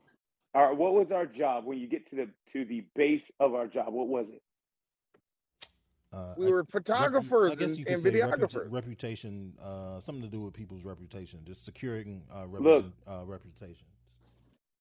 All 0.56 0.70
right, 0.70 0.76
what 0.76 0.94
was 0.94 1.12
our 1.12 1.28
job 1.28 1.66
when 1.66 1.78
you 1.78 1.88
get 1.88 2.10
to 2.10 2.16
the 2.16 2.30
to 2.54 2.66
the 2.66 2.86
base 2.96 3.22
of 3.40 3.54
our 3.54 3.68
job? 3.68 3.94
What 3.94 4.08
was 4.08 4.26
it? 4.34 4.42
Uh, 6.16 6.34
We 6.38 6.46
I- 6.46 6.50
were 6.50 6.64
repu- 6.64 6.72
photographers 6.72 7.52
I 7.52 7.56
guess 7.56 7.70
and, 7.72 7.80
you 7.80 7.86
could 7.86 7.94
and 7.96 8.02
say 8.04 8.12
videographers. 8.12 8.54
reputa- 8.54 8.72
reputation, 8.72 9.54
uh, 9.62 10.00
something 10.00 10.22
to 10.24 10.30
do 10.30 10.42
with 10.44 10.54
people's 10.54 10.86
reputation, 10.86 11.42
just 11.46 11.66
securing 11.66 12.24
uh, 12.34 12.46
Look. 12.46 12.64
represent, 12.64 12.94
uh, 13.06 13.24
reputation. 13.26 13.86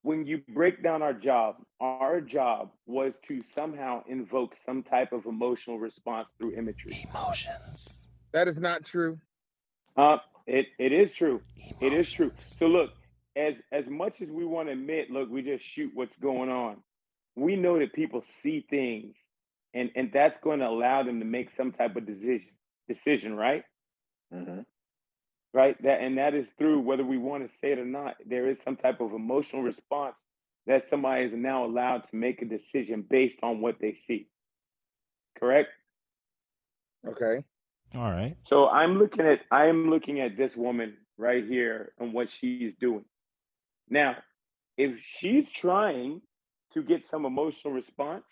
When 0.02 0.26
you 0.26 0.42
break 0.50 0.82
down 0.82 1.02
our 1.02 1.14
job, 1.14 1.56
our 1.80 2.20
job 2.20 2.70
was 2.86 3.14
to 3.26 3.42
somehow 3.54 4.04
invoke 4.06 4.54
some 4.64 4.82
type 4.84 5.12
of 5.12 5.24
emotional 5.26 5.78
response 5.80 6.28
through 6.38 6.52
imagery. 6.52 6.94
Emotions. 7.14 8.06
That 8.32 8.46
is 8.46 8.60
not 8.60 8.84
true. 8.84 9.18
Uh, 9.96 10.18
it 10.46 10.66
it 10.78 10.92
is 10.92 11.12
true. 11.14 11.40
It 11.80 11.92
is 11.94 12.10
true. 12.12 12.32
So 12.58 12.66
look, 12.66 12.90
as 13.34 13.54
as 13.72 13.86
much 13.88 14.20
as 14.20 14.30
we 14.30 14.44
want 14.44 14.68
to 14.68 14.72
admit, 14.72 15.10
look, 15.10 15.30
we 15.30 15.40
just 15.42 15.64
shoot 15.64 15.90
what's 15.94 16.16
going 16.18 16.50
on. 16.50 16.82
We 17.34 17.56
know 17.56 17.78
that 17.78 17.92
people 17.94 18.22
see 18.42 18.60
things, 18.68 19.14
and 19.74 19.90
and 19.96 20.10
that's 20.12 20.38
going 20.42 20.60
to 20.60 20.68
allow 20.68 21.02
them 21.02 21.20
to 21.20 21.26
make 21.26 21.50
some 21.56 21.72
type 21.72 21.96
of 21.96 22.06
decision. 22.06 22.50
Decision, 22.88 23.36
right? 23.36 23.64
hmm 24.32 24.60
Right. 25.54 25.80
That 25.82 26.00
and 26.00 26.18
that 26.18 26.34
is 26.34 26.46
through 26.58 26.80
whether 26.80 27.04
we 27.04 27.18
want 27.18 27.48
to 27.48 27.58
say 27.58 27.72
it 27.72 27.78
or 27.78 27.84
not. 27.86 28.16
There 28.26 28.48
is 28.50 28.58
some 28.64 28.76
type 28.76 29.00
of 29.00 29.12
emotional 29.12 29.62
response 29.62 30.16
that 30.66 30.88
somebody 30.90 31.24
is 31.24 31.32
now 31.34 31.64
allowed 31.64 32.00
to 32.10 32.16
make 32.16 32.42
a 32.42 32.46
decision 32.46 33.04
based 33.08 33.38
on 33.42 33.60
what 33.60 33.76
they 33.80 33.96
see. 34.06 34.28
Correct. 35.38 35.70
Okay. 37.06 37.44
All 37.96 38.10
right. 38.10 38.36
So 38.48 38.68
I'm 38.68 38.98
looking 38.98 39.26
at 39.26 39.40
I 39.50 39.66
am 39.66 39.90
looking 39.90 40.20
at 40.20 40.36
this 40.36 40.56
woman 40.56 40.96
right 41.18 41.44
here 41.44 41.92
and 41.98 42.12
what 42.12 42.28
she's 42.30 42.74
doing. 42.80 43.04
Now, 43.88 44.16
if 44.76 44.98
she's 45.18 45.50
trying 45.52 46.22
to 46.74 46.82
get 46.82 47.08
some 47.10 47.24
emotional 47.24 47.74
response, 47.74 48.24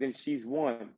then 0.00 0.14
she's 0.24 0.44
won. 0.44 0.90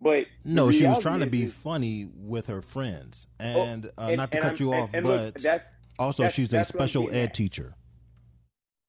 But 0.00 0.26
No, 0.44 0.70
she 0.70 0.84
was 0.86 0.98
trying 1.00 1.20
to 1.20 1.26
be 1.26 1.44
is- 1.44 1.52
funny 1.54 2.06
with 2.12 2.48
her 2.48 2.60
friends, 2.60 3.26
oh, 3.38 3.44
and, 3.44 3.86
uh, 3.86 3.90
and- 4.08 4.16
not 4.16 4.32
to 4.32 4.38
and 4.38 4.42
cut 4.42 4.52
I'm- 4.52 4.56
you 4.60 4.72
and- 4.72 4.82
off, 4.82 4.90
and 4.94 5.06
look, 5.06 5.34
but 5.34 5.42
that's 5.42 5.64
also 5.98 6.22
that's- 6.24 6.34
she's 6.34 6.52
a 6.52 6.56
that's 6.56 6.72
what 6.74 6.82
I'm 6.82 6.88
special 6.88 7.10
ed 7.10 7.28
at. 7.28 7.34
teacher. 7.34 7.74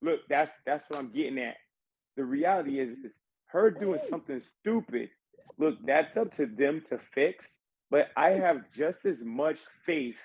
look, 0.02 0.22
that's 0.28 0.52
that's 0.66 0.88
what 0.90 1.00
I'm 1.00 1.12
getting 1.12 1.38
at. 1.40 1.58
The 2.16 2.26
reality 2.26 2.80
is, 2.80 2.98
is 3.06 3.12
her 3.48 3.70
doing 3.72 4.00
something 4.10 4.42
stupid. 4.60 5.10
Look, 5.58 5.78
that's 5.86 6.16
up 6.18 6.36
to 6.38 6.46
them 6.48 6.82
to 6.90 7.00
fix. 7.14 7.44
But 7.90 8.10
I 8.18 8.32
have 8.32 8.72
just 8.74 9.06
as 9.06 9.18
much 9.22 9.60
faith 9.86 10.18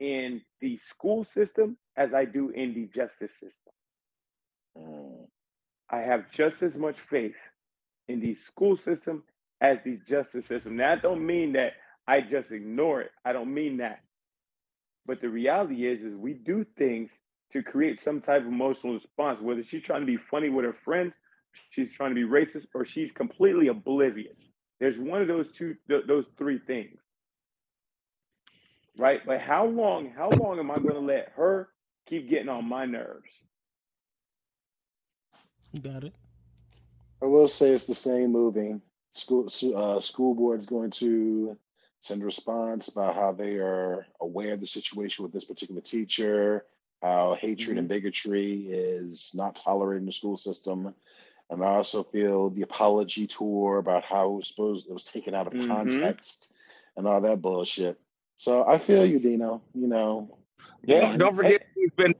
in 0.00 0.42
the 0.60 0.76
school 0.78 1.24
system 1.24 1.78
as 1.96 2.12
I 2.12 2.24
do 2.24 2.50
in 2.50 2.74
the 2.74 2.86
justice 2.88 3.30
system. 3.40 3.72
Mm. 4.76 5.28
I 5.88 5.98
have 6.00 6.30
just 6.32 6.62
as 6.62 6.74
much 6.74 6.98
faith 7.08 7.36
in 8.08 8.20
the 8.20 8.36
school 8.46 8.76
system 8.76 9.22
as 9.60 9.78
the 9.84 9.98
justice 10.08 10.46
system. 10.46 10.76
Now, 10.76 10.92
I 10.92 10.96
don't 10.96 11.24
mean 11.26 11.52
that 11.54 11.72
I 12.06 12.20
just 12.20 12.50
ignore 12.52 13.00
it. 13.02 13.10
I 13.24 13.32
don't 13.32 13.52
mean 13.52 13.78
that. 13.78 14.00
But 15.06 15.20
the 15.20 15.28
reality 15.28 15.86
is, 15.86 16.00
is 16.00 16.14
we 16.16 16.34
do 16.34 16.66
things 16.78 17.10
to 17.52 17.62
create 17.62 18.00
some 18.04 18.20
type 18.20 18.42
of 18.42 18.48
emotional 18.48 18.94
response. 18.94 19.40
Whether 19.40 19.64
she's 19.70 19.82
trying 19.82 20.00
to 20.00 20.06
be 20.06 20.18
funny 20.30 20.48
with 20.50 20.64
her 20.64 20.76
friends, 20.84 21.12
she's 21.70 21.88
trying 21.96 22.14
to 22.14 22.14
be 22.14 22.22
racist, 22.22 22.66
or 22.74 22.84
she's 22.86 23.10
completely 23.14 23.68
oblivious. 23.68 24.36
There's 24.80 24.98
one 24.98 25.22
of 25.22 25.28
those 25.28 25.46
two, 25.56 25.76
th- 25.88 26.04
those 26.06 26.24
three 26.38 26.60
things, 26.66 26.98
right? 28.98 29.20
But 29.26 29.40
how 29.40 29.66
long, 29.66 30.12
how 30.16 30.30
long 30.30 30.58
am 30.58 30.70
I 30.70 30.76
going 30.76 30.94
to 30.94 31.00
let 31.00 31.32
her 31.36 31.68
keep 32.08 32.28
getting 32.28 32.48
on 32.48 32.68
my 32.68 32.84
nerves? 32.84 33.30
You 35.72 35.80
got 35.80 36.04
it. 36.04 36.14
I 37.22 37.26
will 37.26 37.48
say 37.48 37.70
it's 37.72 37.86
the 37.86 37.94
same 37.94 38.32
moving. 38.32 38.82
School 39.10 39.48
uh, 39.74 40.00
school 40.00 40.34
board's 40.34 40.66
going 40.66 40.90
to 40.92 41.56
send 42.00 42.22
a 42.22 42.24
response 42.26 42.88
about 42.88 43.14
how 43.14 43.32
they 43.32 43.56
are 43.58 44.06
aware 44.20 44.52
of 44.52 44.60
the 44.60 44.66
situation 44.66 45.22
with 45.24 45.32
this 45.32 45.44
particular 45.44 45.80
teacher, 45.80 46.64
how 47.02 47.34
hatred 47.34 47.78
and 47.78 47.88
bigotry 47.88 48.66
is 48.68 49.32
not 49.34 49.56
tolerated 49.56 50.02
in 50.02 50.06
the 50.06 50.12
school 50.12 50.36
system. 50.36 50.94
And 51.50 51.62
I 51.62 51.68
also 51.76 52.02
feel 52.02 52.50
the 52.50 52.62
apology 52.62 53.26
tour 53.26 53.78
about 53.78 54.04
how 54.04 54.30
it 54.30 54.36
was 54.36 54.48
supposed 54.48 54.86
it 54.88 54.92
was 54.92 55.04
taken 55.04 55.34
out 55.34 55.46
of 55.46 55.54
Mhm. 55.54 55.68
context 55.68 56.52
and 56.96 57.06
all 57.06 57.20
that 57.22 57.40
bullshit. 57.40 57.98
So 58.36 58.66
I 58.66 58.78
feel 58.78 59.06
you, 59.06 59.18
Dino. 59.18 59.62
You 59.74 59.86
know, 59.88 60.38
Yeah, 60.82 61.16
Don't 61.16 61.36
forget 61.36 61.62
she's 61.74 61.90
been 61.96 62.14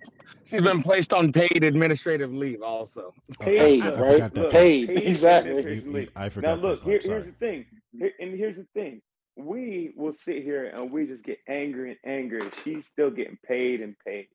she's 0.47 0.63
been 0.63 0.83
placed 0.83 1.13
on 1.13 1.33
paid 1.33 1.63
administrative 1.65 2.33
leave 2.33 2.63
also. 2.63 3.13
Oh, 3.41 3.45
paid, 3.45 3.83
I, 3.83 3.89
I 3.89 4.01
right? 4.01 4.13
forgot. 4.15 4.35
Look, 4.35 4.53
Paid, 4.53 4.89
paid 4.89 5.07
exactly. 5.07 5.51
administration 5.53 5.93
You- 5.93 5.99
you- 6.01 6.09
I 6.17 6.31
Now 6.41 6.55
look, 6.55 6.83
here, 6.83 7.01
here's 7.03 7.27
the 7.27 7.33
thing, 7.33 7.67
Here- 7.99 8.13
and 8.21 8.35
here's 8.37 8.57
the 8.57 8.67
thing. 8.75 9.03
We 9.37 9.93
will 9.97 10.15
sit 10.25 10.43
here 10.43 10.67
and 10.67 10.91
we 10.91 11.07
just 11.07 11.23
get 11.25 11.39
angry 11.49 11.91
and 11.91 11.99
angry. 12.05 12.49
She's 12.65 12.87
still 12.87 13.11
getting 13.11 13.39
paid 13.47 13.83
and 13.83 13.95
paid, 13.99 14.29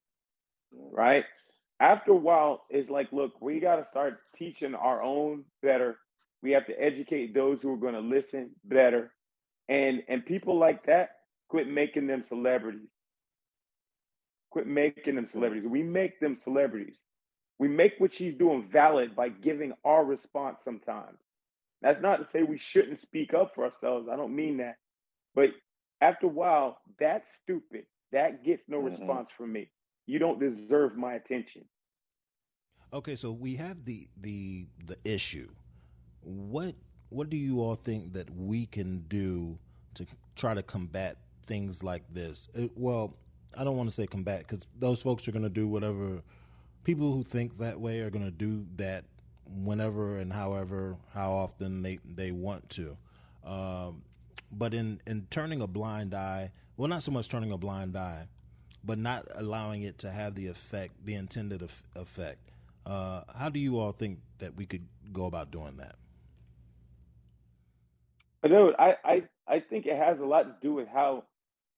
right? 0.71 1.26
After 1.80 2.12
a 2.12 2.15
while, 2.15 2.65
it's 2.69 2.89
like, 2.89 3.12
look, 3.12 3.41
we 3.41 3.60
got 3.60 3.78
to 3.78 3.88
start 3.89 4.19
teaching 4.38 4.76
our 4.76 5.02
own 5.02 5.45
better. 5.63 5.97
We 6.43 6.52
have 6.52 6.67
to 6.67 6.80
educate 6.80 7.34
those 7.34 7.60
who 7.62 7.74
are 7.74 7.78
going 7.78 7.95
to 7.95 8.00
listen 8.00 8.52
better, 8.65 9.12
and 9.69 10.04
and 10.08 10.26
people 10.26 10.58
like 10.60 10.86
that 10.86 11.10
quit 11.50 11.67
making 11.67 12.08
them 12.08 12.24
celebrities. 12.30 12.89
Quit 14.52 14.68
making 14.68 15.16
them 15.16 15.28
celebrities. 15.32 15.68
We 15.68 15.84
make 15.84 16.20
them 16.20 16.38
celebrities. 16.44 16.98
We 17.60 17.68
make 17.68 17.94
what 18.00 18.14
she's 18.14 18.36
doing 18.38 18.70
valid 18.72 19.16
by 19.16 19.30
giving 19.30 19.74
our 19.86 20.04
response 20.06 20.58
sometimes. 20.64 21.20
That's 21.82 22.02
not 22.02 22.18
to 22.18 22.28
say 22.32 22.44
we 22.44 22.58
shouldn't 22.58 23.02
speak 23.02 23.34
up 23.34 23.54
for 23.56 23.66
ourselves. 23.66 24.08
I 24.12 24.16
don't 24.18 24.36
mean 24.36 24.58
that. 24.58 24.78
But 25.36 25.50
after 26.02 26.28
a 26.28 26.30
while, 26.30 26.80
that's 27.00 27.26
stupid. 27.44 27.86
That 28.12 28.44
gets 28.44 28.64
no 28.68 28.80
Mhm. 28.80 28.90
response 28.90 29.30
from 29.38 29.54
me. 29.54 29.72
You 30.08 30.20
don't 30.20 30.40
deserve 30.40 30.96
my 30.98 31.16
attention. 31.16 31.66
Okay, 32.94 33.16
so 33.16 33.32
we 33.32 33.56
have 33.56 33.86
the 33.86 34.08
the 34.22 34.68
the 34.86 34.98
issue. 35.04 35.50
What 36.24 36.76
what 37.10 37.30
do 37.30 37.38
you 37.38 37.62
all 37.62 37.76
think 37.76 38.14
that 38.14 38.30
we 38.36 38.66
can 38.66 39.06
do 39.08 39.58
to 39.96 40.06
try 40.36 40.54
to 40.54 40.64
combat 40.64 41.18
things 41.48 41.84
like 41.84 42.04
this? 42.14 42.50
It, 42.54 42.72
well, 42.76 43.16
I 43.58 43.64
don't 43.64 43.78
want 43.78 43.90
to 43.90 43.96
say 43.96 44.08
combat 44.08 44.40
because 44.48 44.68
those 44.80 45.02
folks 45.02 45.28
are 45.28 45.32
going 45.32 45.44
to 45.44 45.50
do 45.50 45.68
whatever. 45.68 46.22
People 46.84 47.14
who 47.14 47.24
think 47.24 47.58
that 47.60 47.80
way 47.80 48.00
are 48.00 48.10
going 48.10 48.26
to 48.26 48.32
do 48.32 48.66
that 48.78 49.06
whenever 49.46 50.18
and 50.18 50.32
however, 50.32 50.98
how 51.14 51.32
often 51.32 51.82
they 51.82 52.00
they 52.06 52.32
want 52.32 52.70
to. 52.72 52.98
Um, 53.46 54.04
but 54.52 54.74
in 54.74 55.02
in 55.06 55.28
turning 55.30 55.62
a 55.62 55.68
blind 55.68 56.14
eye, 56.14 56.52
well, 56.78 56.88
not 56.88 57.04
so 57.04 57.12
much 57.12 57.30
turning 57.30 57.52
a 57.52 57.58
blind 57.58 57.96
eye, 57.98 58.28
but 58.84 58.98
not 58.98 59.28
allowing 59.36 59.84
it 59.84 59.98
to 60.00 60.10
have 60.12 60.36
the 60.36 60.48
effect, 60.48 60.94
the 61.06 61.16
intended 61.16 61.64
eff- 61.64 61.84
effect. 61.96 62.40
Uh, 62.86 63.22
how 63.36 63.50
do 63.50 63.60
you 63.60 63.80
all 63.80 63.92
think 63.92 64.20
that 64.40 64.56
we 64.56 64.66
could 64.66 64.86
go 65.14 65.26
about 65.26 65.52
doing 65.52 65.78
that? 65.78 65.96
Dude, 68.44 68.74
I, 68.80 68.96
I, 69.06 69.24
I 69.48 69.60
think 69.60 69.86
it 69.86 69.96
has 69.96 70.20
a 70.20 70.26
lot 70.26 70.44
to 70.44 70.56
do 70.62 70.74
with 70.74 70.88
how 70.88 71.26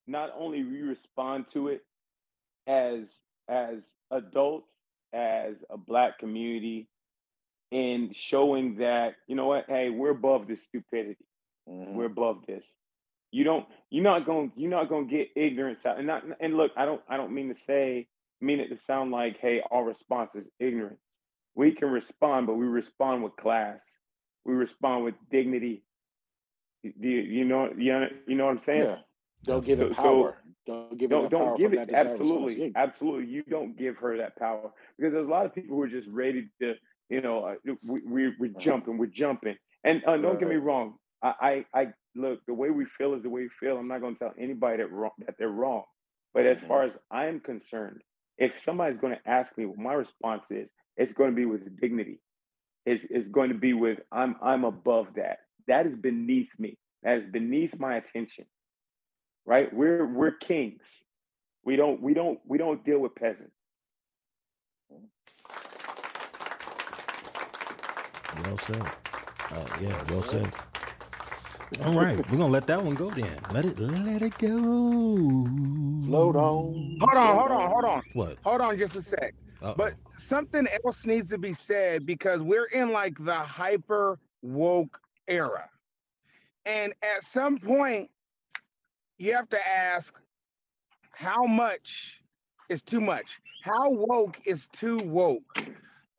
not 0.07 0.31
only 0.37 0.63
we 0.63 0.81
respond 0.81 1.45
to 1.53 1.69
it 1.69 1.81
as 2.67 3.03
as 3.47 3.77
adults, 4.11 4.69
as 5.13 5.55
a 5.69 5.77
black 5.77 6.19
community, 6.19 6.87
in 7.71 8.11
showing 8.15 8.77
that, 8.77 9.15
you 9.27 9.35
know 9.35 9.47
what, 9.47 9.65
hey, 9.67 9.89
we're 9.89 10.11
above 10.11 10.47
this 10.47 10.61
stupidity. 10.63 11.25
Mhm. 11.67 11.93
We're 11.93 12.05
above 12.05 12.45
this. 12.45 12.63
You 13.31 13.43
don't 13.43 13.65
you're 13.89 14.03
not 14.03 14.25
going 14.25 14.51
you're 14.55 14.69
not 14.69 14.89
going 14.89 15.07
to 15.07 15.15
get 15.15 15.29
ignorance 15.35 15.79
out. 15.85 15.97
And 15.97 16.07
not 16.07 16.23
and 16.39 16.55
look, 16.55 16.71
I 16.77 16.85
don't 16.85 17.01
I 17.07 17.17
don't 17.17 17.33
mean 17.33 17.49
to 17.53 17.59
say 17.65 18.07
mean 18.41 18.59
it 18.59 18.67
to 18.69 18.77
sound 18.85 19.11
like 19.11 19.39
hey, 19.39 19.61
our 19.71 19.83
response 19.83 20.31
is 20.35 20.45
ignorance. 20.59 20.99
We 21.55 21.71
can 21.71 21.89
respond, 21.89 22.47
but 22.47 22.55
we 22.55 22.65
respond 22.65 23.23
with 23.23 23.35
class. 23.35 23.81
We 24.45 24.53
respond 24.53 25.03
with 25.05 25.15
dignity. 25.31 25.83
Do 26.83 27.07
you, 27.07 27.21
you 27.21 27.45
know 27.45 27.71
you 27.75 27.93
know, 27.93 28.07
you 28.27 28.35
know 28.35 28.45
what 28.45 28.57
I'm 28.57 28.63
saying? 28.65 28.83
Yeah. 28.83 28.97
Don't 29.45 29.65
give 29.65 29.79
it 29.81 29.89
So- 29.95 29.95
so 29.95 30.01
power. 30.01 30.37
don't 30.65 30.97
give 30.97 31.11
it 31.11 31.13
don't 31.15 31.29
don't 31.29 31.39
power 31.45 31.57
give 31.57 31.73
it 31.73 31.89
absolutely 31.93 32.71
absolutely 32.75 33.27
you 33.29 33.43
don't 33.49 33.77
give 33.77 33.97
her 33.97 34.17
that 34.17 34.35
power 34.37 34.71
because 34.97 35.13
there's 35.13 35.27
a 35.27 35.31
lot 35.31 35.45
of 35.45 35.53
people 35.53 35.75
who 35.75 35.81
are 35.81 35.87
just 35.89 36.07
ready 36.09 36.47
to 36.61 36.73
you 37.09 37.21
know 37.21 37.43
uh, 37.45 37.55
we, 37.83 38.01
we 38.05 38.33
we're 38.39 38.55
jumping 38.59 38.97
we're 38.97 39.07
jumping. 39.07 39.55
And 39.83 40.01
uh, 40.07 40.17
don't 40.17 40.39
get 40.39 40.47
me 40.49 40.55
wrong 40.55 40.95
I, 41.21 41.65
I 41.73 41.81
I 41.81 41.87
look 42.15 42.39
the 42.47 42.53
way 42.53 42.69
we 42.69 42.85
feel 42.97 43.13
is 43.15 43.23
the 43.23 43.29
way 43.29 43.41
we 43.41 43.49
feel. 43.59 43.77
I'm 43.77 43.87
not 43.87 44.01
going 44.01 44.15
to 44.15 44.19
tell 44.19 44.33
anybody 44.39 44.77
that 44.77 44.91
wrong 44.91 45.11
that 45.25 45.35
they're 45.37 45.49
wrong. 45.49 45.83
But 46.33 46.45
as 46.45 46.57
Mhm. 46.59 46.67
far 46.67 46.83
as 46.83 46.91
I'm 47.11 47.39
concerned 47.41 48.01
if 48.37 48.51
somebody's 48.65 48.99
going 48.99 49.15
to 49.15 49.29
ask 49.29 49.55
me 49.57 49.65
what 49.65 49.77
my 49.77 49.93
response 49.93 50.43
is 50.49 50.69
it's 50.97 51.13
going 51.13 51.29
to 51.31 51.35
be 51.35 51.45
with 51.45 51.79
dignity. 51.81 52.19
It's, 52.85 53.03
it's 53.09 53.27
going 53.29 53.49
to 53.49 53.55
be 53.57 53.73
with 53.73 53.99
I'm 54.11 54.35
I'm 54.41 54.63
above 54.63 55.07
that. 55.15 55.39
That 55.67 55.85
is 55.87 55.95
beneath 55.95 56.49
me. 56.59 56.77
That 57.03 57.17
is 57.19 57.31
beneath 57.31 57.73
my 57.79 57.97
attention 57.97 58.45
right? 59.45 59.73
We're 59.73 60.05
we're 60.05 60.31
kings. 60.31 60.81
We 61.65 61.75
don't 61.75 62.01
we 62.01 62.13
don't 62.13 62.39
we 62.47 62.57
don't 62.57 62.83
deal 62.85 62.99
with 62.99 63.15
peasants. 63.15 63.51
Well 68.43 68.57
said. 68.59 68.81
Uh, 69.51 69.65
yeah, 69.81 70.03
well 70.09 70.23
said. 70.23 70.51
All 71.85 71.93
right, 71.93 72.17
we're 72.29 72.37
gonna 72.37 72.47
let 72.47 72.67
that 72.67 72.83
one 72.83 72.95
go 72.95 73.09
then. 73.09 73.39
Let 73.51 73.65
it 73.65 73.79
let 73.79 74.21
it 74.21 74.37
go. 74.37 75.47
Float 76.05 76.35
on. 76.35 76.97
Hold 76.99 77.15
on, 77.15 77.35
hold 77.35 77.51
on, 77.51 77.69
hold 77.71 77.85
on. 77.85 78.01
What? 78.13 78.37
Hold 78.43 78.61
on 78.61 78.77
just 78.77 78.95
a 78.95 79.01
sec. 79.01 79.33
Uh-oh. 79.61 79.75
But 79.77 79.93
something 80.17 80.67
else 80.83 81.05
needs 81.05 81.29
to 81.31 81.37
be 81.37 81.53
said 81.53 82.05
because 82.05 82.41
we're 82.41 82.65
in 82.65 82.91
like 82.91 83.15
the 83.23 83.33
hyper 83.33 84.19
woke 84.41 84.99
era. 85.27 85.69
And 86.65 86.93
at 87.01 87.23
some 87.23 87.57
point, 87.57 88.09
you 89.23 89.33
have 89.35 89.49
to 89.49 89.67
ask 89.67 90.13
how 91.11 91.45
much 91.45 92.21
is 92.69 92.81
too 92.81 92.99
much? 92.99 93.39
How 93.63 93.89
woke 93.89 94.37
is 94.45 94.67
too 94.73 94.97
woke? 94.97 95.63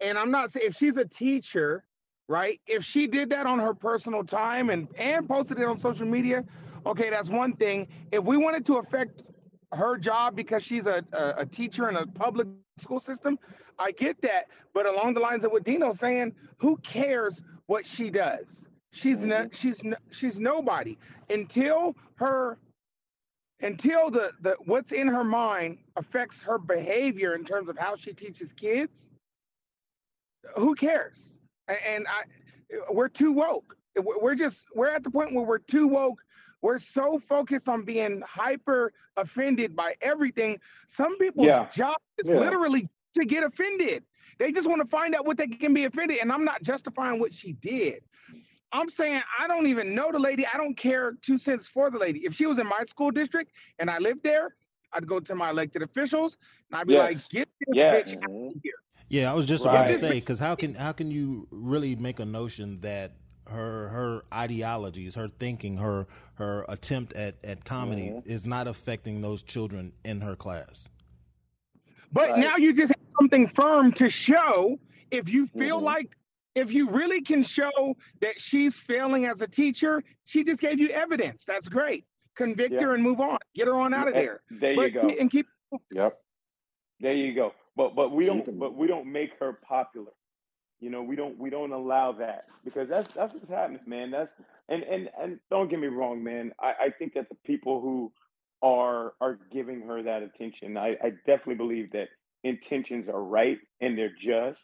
And 0.01 0.19
I'm 0.19 0.31
not 0.31 0.53
saying 0.53 0.67
if 0.69 0.77
she's 0.77 0.97
a 0.97 1.05
teacher, 1.05 1.85
right? 2.29 2.61
If 2.67 2.85
she 2.85 3.07
did 3.07 3.31
that 3.31 3.47
on 3.47 3.59
her 3.59 3.75
personal 3.75 4.25
time 4.25 4.71
and, 4.71 4.88
and 4.97 5.29
posted 5.29 5.59
it 5.59 5.64
on 5.64 5.79
social 5.79 6.07
media, 6.07 6.45
okay, 6.87 7.11
that's 7.11 7.29
one 7.29 7.55
thing. 7.55 7.88
If 8.11 8.25
we 8.25 8.37
wanted 8.37 8.64
to 8.67 8.77
affect 8.79 9.23
her 9.73 9.99
job 9.99 10.37
because 10.37 10.62
she's 10.62 10.87
a, 10.87 11.05
a, 11.12 11.35
a 11.38 11.47
teacher 11.47 11.88
in 11.88 11.97
a 11.97 12.07
public 12.07 12.47
school 12.79 13.01
system, 13.01 13.38
I 13.79 13.90
get 13.93 14.21
that. 14.23 14.47
But 14.73 14.87
along 14.87 15.14
the 15.14 15.21
lines 15.21 15.45
of 15.45 15.53
what 15.53 15.64
Dino's 15.64 15.99
saying, 15.99 16.35
who 16.57 16.77
cares 16.79 17.43
what 17.67 17.87
she 17.87 18.11
does? 18.11 18.64
She's 18.93 19.27
no, 19.27 19.37
mm-hmm. 19.37 19.49
she's 19.53 19.83
no, 19.83 19.97
she's 20.11 20.38
nobody 20.38 20.97
until 21.29 21.97
her 22.14 22.59
until 23.64 24.11
the, 24.11 24.33
the 24.42 24.57
what's 24.66 24.92
in 24.92 25.09
her 25.09 25.24
mind 25.24 25.79
affects 25.96 26.40
her 26.42 26.59
behavior 26.59 27.35
in 27.35 27.44
terms 27.44 27.68
of 27.68 27.79
how 27.79 27.96
she 27.96 28.12
teaches 28.12 28.53
kids. 28.53 29.09
Who 30.57 30.74
cares? 30.74 31.35
And 31.68 32.07
I 32.07 32.24
we're 32.90 33.09
too 33.09 33.33
woke. 33.33 33.77
We're 33.96 34.35
just 34.35 34.66
we're 34.74 34.88
at 34.90 35.03
the 35.03 35.11
point 35.11 35.33
where 35.35 35.44
we're 35.44 35.59
too 35.59 35.88
woke. 35.88 36.22
We're 36.61 36.79
so 36.79 37.18
focused 37.18 37.68
on 37.68 37.85
being 37.85 38.22
hyper 38.27 38.92
offended 39.16 39.74
by 39.74 39.94
everything. 40.00 40.59
Some 40.88 41.16
people's 41.18 41.46
Yeah. 41.46 41.68
job 41.70 41.96
is 42.18 42.29
Yeah. 42.29 42.38
literally 42.38 42.88
to 43.16 43.24
get 43.24 43.44
offended. 43.44 44.05
They 44.38 44.50
just 44.53 44.68
want 44.68 44.83
to 44.83 44.88
find 44.88 45.14
out 45.14 45.27
what 45.27 45.37
they 45.37 45.46
can 45.46 45.72
be 45.72 45.85
offended. 45.85 46.18
And 46.20 46.33
I'm 46.33 46.44
not 46.44 46.62
justifying 46.62 47.20
what 47.20 47.33
she 47.35 47.53
did. 47.53 48.03
I'm 48.74 48.88
saying 48.90 49.22
I 49.38 49.46
don't 49.46 49.68
even 49.68 49.94
know 49.94 50.10
the 50.10 50.18
lady. 50.18 50.44
I 50.52 50.56
don't 50.56 50.76
care 50.76 51.12
two 51.22 51.38
cents 51.38 51.66
for 51.68 51.90
the 51.90 51.98
lady. 51.98 52.20
If 52.24 52.34
she 52.34 52.44
was 52.46 52.58
in 52.58 52.66
my 52.66 52.84
school 52.88 53.12
district 53.12 53.52
and 53.78 53.88
I 53.88 53.98
lived 53.98 54.24
there, 54.24 54.56
I'd 54.92 55.06
go 55.06 55.20
to 55.20 55.34
my 55.37 55.50
elected 55.50 55.80
officials 55.82 56.37
and 56.70 56.80
I'd 56.80 56.88
be 56.88 56.94
Yes. 56.94 57.08
like, 57.14 57.28
"Get 57.28 57.48
this 57.60 57.76
Yes. 57.76 58.08
bitch 58.12 58.16
out 58.16 58.30
Mhm. 58.30 58.56
of 58.56 58.62
here." 58.62 58.72
Yeah, 59.08 59.30
I 59.30 59.34
was 59.34 59.46
just 59.46 59.64
about 59.64 59.87
to 59.87 59.98
say 60.00 60.18
because 60.18 60.40
how 60.40 60.56
can 60.56 60.74
how 60.74 60.90
can 60.92 61.10
you 61.10 61.46
really 61.52 61.94
make 61.94 62.18
a 62.18 62.24
notion 62.24 62.80
that 62.80 63.12
her 63.46 63.88
her 63.90 64.24
ideologies, 64.32 65.14
her 65.14 65.28
thinking, 65.28 65.76
her 65.76 66.06
her 66.34 66.64
attempt 66.68 67.12
at 67.12 67.37
at 67.44 67.64
comedy 67.64 68.08
Mhm. 68.10 68.26
is 68.26 68.44
not 68.44 68.66
affecting 68.66 69.20
those 69.20 69.42
children 69.44 69.92
in 70.04 70.20
her 70.20 70.34
class? 70.34 70.88
But 72.12 72.30
Right. 72.30 72.40
now 72.40 72.56
you 72.56 72.72
just 72.72 72.92
have 72.92 73.10
something 73.20 73.46
firm 73.48 73.92
to 73.92 74.10
show. 74.10 74.80
If 75.12 75.28
you 75.28 75.46
feel 75.46 75.78
Mhm. 75.80 75.84
like, 75.84 76.16
if 76.55 76.73
you 76.73 76.88
really 76.88 77.21
can 77.23 77.43
show 77.43 77.97
that 78.21 78.40
she's 78.40 78.79
failing 78.79 79.27
as 79.27 79.40
a 79.40 79.49
teacher, 79.49 80.03
she 80.25 80.45
just 80.45 80.61
gave 80.61 80.79
you 80.79 80.88
evidence. 80.90 81.45
That's 81.45 81.69
great. 81.69 82.05
Convict 82.37 82.73
Yeah. 82.73 82.83
her 82.83 82.95
and 82.95 83.03
move 83.03 83.21
on. 83.21 83.38
Get 83.55 83.67
her 83.67 83.75
on 83.75 83.93
out 83.95 84.09
of 84.09 84.14
there. 84.14 84.43
There 84.51 84.75
but 84.77 84.83
you 84.83 84.90
go. 84.90 85.09
and 85.09 85.31
keep 85.31 85.47
Yep. 85.90 86.12
There 87.01 87.14
you 87.14 87.35
go. 87.35 87.53
But 87.77 87.95
but 87.95 88.12
we 88.12 88.25
don't 88.27 88.59
but 88.59 88.75
we 88.75 88.87
don't 88.87 89.11
make 89.11 89.38
her 89.40 89.53
popular. 89.53 90.12
You 90.81 90.90
know, 90.90 91.03
we 91.03 91.17
don't 91.17 91.38
we 91.38 91.51
don't 91.51 91.73
allow 91.73 92.12
that 92.12 92.51
because 92.64 92.88
that's 92.88 93.12
that's 93.14 93.35
what 93.35 93.49
happens, 93.49 93.81
man. 93.87 94.11
That's 94.11 94.31
and 94.69 94.83
and 94.83 95.11
and 95.21 95.40
don't 95.51 95.69
get 95.69 95.81
me 95.81 95.88
wrong, 95.88 96.23
man. 96.23 96.53
I, 96.61 96.75
I 96.87 96.90
think 96.90 97.14
that 97.14 97.29
the 97.29 97.37
people 97.45 97.81
who 97.81 98.12
are 98.62 99.14
are 99.21 99.38
giving 99.53 99.83
her 99.83 100.03
that 100.03 100.23
attention, 100.23 100.77
I, 100.77 100.97
I 101.03 101.11
definitely 101.27 101.57
believe 101.57 101.93
that 101.93 102.09
intentions 102.45 103.09
are 103.09 103.23
right 103.23 103.59
and 103.81 103.97
they're 103.99 104.14
just. 104.21 104.61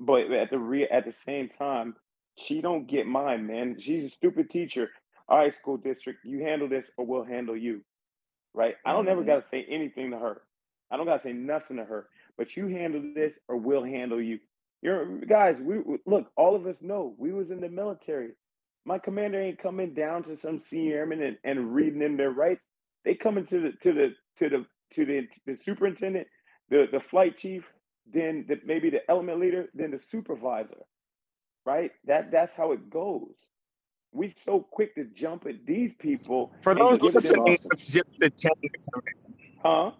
But 0.00 0.30
at 0.32 0.50
the 0.50 0.58
re 0.58 0.84
at 0.88 1.04
the 1.06 1.14
same 1.26 1.50
time, 1.58 1.96
she 2.36 2.60
don't 2.60 2.88
get 2.88 3.06
mine, 3.06 3.46
man. 3.46 3.78
She's 3.80 4.04
a 4.04 4.10
stupid 4.10 4.50
teacher. 4.50 4.90
All 5.28 5.38
right, 5.38 5.54
school 5.56 5.78
district, 5.78 6.24
you 6.24 6.40
handle 6.44 6.68
this 6.68 6.86
or 6.98 7.06
we'll 7.06 7.24
handle 7.24 7.56
you. 7.56 7.82
Right? 8.54 8.76
I 8.86 8.92
don't 8.92 9.08
ever 9.08 9.22
Mhm. 9.22 9.26
gotta 9.26 9.48
say 9.50 9.64
anything 9.64 10.10
to 10.12 10.18
her. 10.18 10.42
I 10.90 10.96
don't 10.96 11.06
gotta 11.06 11.22
say 11.22 11.32
nothing 11.32 11.76
to 11.78 11.84
her. 11.84 12.08
But 12.36 12.56
you 12.56 12.68
handle 12.68 13.02
this 13.14 13.34
or 13.48 13.56
we'll 13.56 13.84
handle 13.84 14.20
you. 14.22 14.40
You're 14.82 15.18
guys, 15.20 15.60
we 15.60 15.78
we- 15.80 15.98
look, 16.06 16.32
all 16.36 16.54
of 16.56 16.66
us 16.66 16.80
know 16.82 17.14
we 17.18 17.32
was 17.32 17.50
in 17.50 17.60
the 17.60 17.68
military. 17.68 18.32
My 18.84 18.98
commander 18.98 19.40
ain't 19.40 19.58
coming 19.58 19.94
down 19.94 20.24
to 20.24 20.36
some 20.38 20.60
senior 20.68 20.98
airman 20.98 21.22
and, 21.22 21.38
and 21.44 21.74
reading 21.74 22.00
them 22.00 22.16
their 22.16 22.30
rights. 22.30 22.64
They 23.04 23.14
coming 23.14 23.46
to 23.48 23.60
the 23.60 23.72
to 23.82 23.92
the 23.92 24.16
to 24.38 24.48
the 24.48 24.66
to 24.94 25.04
the, 25.06 25.28
the 25.46 25.58
superintendent, 25.64 26.28
the, 26.70 26.88
the 26.90 27.00
flight 27.00 27.36
chief, 27.38 27.64
then 28.12 28.44
the, 28.48 28.58
maybe 28.64 28.90
the 28.90 29.08
element 29.10 29.40
leader, 29.40 29.68
then 29.74 29.90
the 29.92 30.00
supervisor. 30.10 30.84
Right? 31.66 31.90
That 32.06 32.30
that's 32.30 32.54
how 32.54 32.72
it 32.72 32.88
goes. 32.90 33.34
We 34.12 34.34
so 34.44 34.60
quick 34.60 34.94
to 34.94 35.04
jump 35.14 35.46
at 35.46 35.66
these 35.66 35.92
people 35.98 36.52
for 36.62 36.74
those 36.74 36.98
give 36.98 37.12
This 37.12 37.24
is 37.26 37.30
them, 37.32 37.44
listening. 37.44 37.54
awesome. 37.54 37.70
It's 37.72 37.86
just 37.86 38.08
a 38.22 38.30
change. 38.30 38.72
huh? 39.62 39.90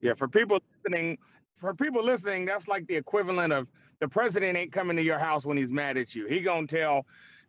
Yeah, 0.00 0.14
for 0.14 0.28
people 0.28 0.58
listening, 0.84 1.18
for 1.60 1.74
people 1.74 2.02
listening, 2.02 2.46
that's 2.46 2.68
like 2.68 2.86
the 2.86 2.96
equivalent 2.96 3.52
of 3.52 3.68
the 4.00 4.08
president 4.08 4.56
ain't 4.56 4.72
coming 4.72 4.96
to 4.96 5.02
your 5.02 5.18
house 5.18 5.44
when 5.44 5.56
he's 5.58 5.68
mad 5.68 5.96
at 5.98 6.14
you. 6.14 6.26
He 6.26 6.40
gonna 6.40 6.66
tell 6.66 7.04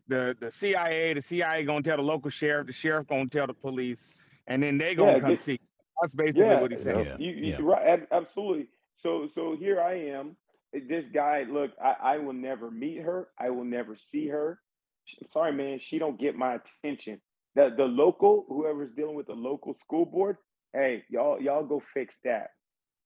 the 0.09 0.35
the 0.41 0.51
CIA, 0.51 1.13
the 1.13 1.21
CIA 1.21 1.63
gonna 1.63 1.81
tell 1.81 1.97
the 1.97 2.03
local 2.03 2.29
sheriff, 2.29 2.67
the 2.67 2.73
sheriff 2.73 3.07
gonna 3.07 3.27
tell 3.27 3.47
the 3.47 3.53
police, 3.53 4.11
and 4.47 4.61
then 4.61 4.77
they 4.77 4.95
gonna 4.95 5.13
Yeah, 5.13 5.19
come 5.19 5.29
get- 5.31 5.43
see. 5.43 5.51
you. 5.53 5.57
That's 6.01 6.13
basically 6.13 6.41
Yeah, 6.41 6.59
what 6.61 6.71
he 6.71 6.77
said. 6.77 7.05
Yeah. 7.07 7.17
You, 7.17 7.31
you 7.31 7.45
yeah. 7.53 7.57
right, 7.61 8.05
absolutely. 8.11 8.67
So 9.05 9.29
so 9.35 9.55
here 9.59 9.79
I 9.79 9.99
am, 10.09 10.35
this 10.73 11.05
guy, 11.13 11.45
look, 11.47 11.71
I, 11.81 12.15
I 12.15 12.17
will 12.17 12.33
never 12.33 12.71
meet 12.71 13.03
her. 13.03 13.27
I 13.39 13.51
will 13.51 13.63
never 13.63 13.95
see 14.11 14.27
her. 14.29 14.59
I'm 15.21 15.27
sorry, 15.31 15.53
man. 15.53 15.79
She 15.89 15.99
don't 15.99 16.19
get 16.19 16.35
my 16.35 16.57
attention. 16.83 17.21
The 17.53 17.69
the 17.77 17.83
local, 17.83 18.45
whoever's 18.49 18.89
dealing 18.95 19.15
with 19.15 19.27
the 19.27 19.33
local 19.33 19.75
school 19.85 20.07
board, 20.07 20.37
hey, 20.73 21.03
y'all 21.07 21.39
y'all 21.39 21.63
go 21.63 21.83
fix 21.93 22.15
that. 22.23 22.49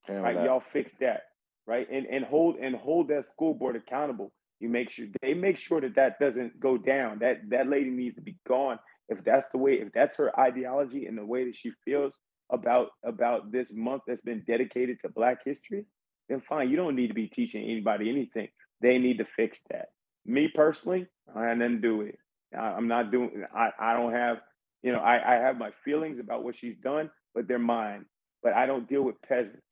Handle 0.03 0.23
right? 0.23 0.35
that. 0.35 0.45
Y'all 0.45 0.63
fix 0.71 0.89
that, 1.01 1.23
right? 1.67 1.85
And 1.91 2.05
and 2.05 2.23
hold 2.23 2.55
and 2.55 2.77
hold 2.77 3.09
that 3.09 3.25
school 3.33 3.53
board 3.53 3.75
accountable. 3.75 4.31
You 4.61 4.69
make 4.69 4.91
sure 4.91 5.07
they 5.21 5.33
make 5.33 5.57
sure 5.57 5.81
that 5.81 5.95
that 5.95 6.17
doesn't 6.17 6.61
go 6.61 6.77
down. 6.77 7.19
That 7.19 7.41
that 7.49 7.67
lady 7.67 7.89
needs 7.89 8.15
to 8.15 8.21
be 8.21 8.37
gone. 8.47 8.79
If 9.09 9.25
that's 9.25 9.47
the 9.51 9.57
way, 9.57 9.73
if 9.73 9.91
that's 9.93 10.15
her 10.15 10.37
ideology 10.39 11.07
and 11.07 11.17
the 11.17 11.25
way 11.25 11.43
that 11.43 11.55
she 11.57 11.71
feels 11.83 12.13
about 12.51 12.89
about 13.03 13.51
this 13.51 13.67
month 13.71 14.03
that's 14.07 14.21
been 14.23 14.43
dedicated 14.47 14.99
to 15.01 15.09
Black 15.09 15.39
history, 15.45 15.85
then 16.29 16.41
fine. 16.47 16.69
You 16.69 16.77
don't 16.77 16.95
need 16.95 17.07
to 17.09 17.13
be 17.13 17.27
teaching 17.27 17.63
anybody 17.63 18.09
anything. 18.09 18.49
They 18.81 18.97
need 18.99 19.19
to 19.19 19.25
fix 19.35 19.57
that. 19.71 19.89
Me 20.25 20.49
personally, 20.53 21.07
I 21.35 21.45
had 21.47 21.59
nothing 21.59 21.77
to 21.77 21.81
do 21.81 21.97
with 21.97 22.07
it. 22.09 22.19
I, 22.57 22.59
I'm 22.73 22.87
not 22.87 23.11
doing. 23.11 23.43
I 23.55 23.71
I 23.79 23.93
don't 23.93 24.13
have. 24.13 24.37
You 24.83 24.93
know, 24.93 24.99
I 24.99 25.35
I 25.35 25.39
have 25.41 25.57
my 25.57 25.71
feelings 25.85 26.19
about 26.19 26.43
what 26.43 26.57
she's 26.57 26.77
done, 26.83 27.11
but 27.35 27.47
they're 27.47 27.59
mine. 27.59 28.05
But 28.43 28.53
I 28.53 28.65
don't 28.67 28.87
deal 28.89 29.03
with 29.03 29.21
peasants. 29.21 29.63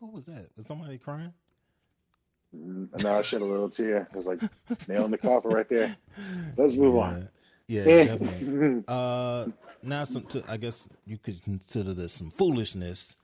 Who 0.00 0.08
was 0.08 0.26
that? 0.26 0.48
Was 0.56 0.66
somebody 0.66 0.98
crying? 0.98 1.32
Mm, 2.56 2.88
No, 3.02 3.18
I 3.18 3.22
shed 3.22 3.42
a 3.42 3.46
little 3.46 3.70
tear. 3.70 4.08
It 4.12 4.16
was 4.16 4.26
like 4.26 4.40
nail 4.88 5.04
in 5.04 5.10
the 5.10 5.18
coffin 5.18 5.50
right 5.52 5.68
there. 5.68 5.92
Let's 6.56 6.76
move 6.76 6.96
on. 6.96 7.18
Yeah, 7.72 7.98
definitely. 7.98 8.46
Uh, 8.88 9.48
now, 9.82 10.04
some 10.06 10.24
to, 10.26 10.44
I 10.48 10.58
guess 10.58 10.88
you 11.06 11.18
could 11.18 11.42
consider 11.44 11.94
this 11.94 12.12
some 12.14 12.30
foolishness. 12.30 13.16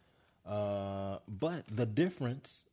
Uh, 0.46 1.18
but 1.28 1.64
the 1.70 1.87
difference, 1.87 2.66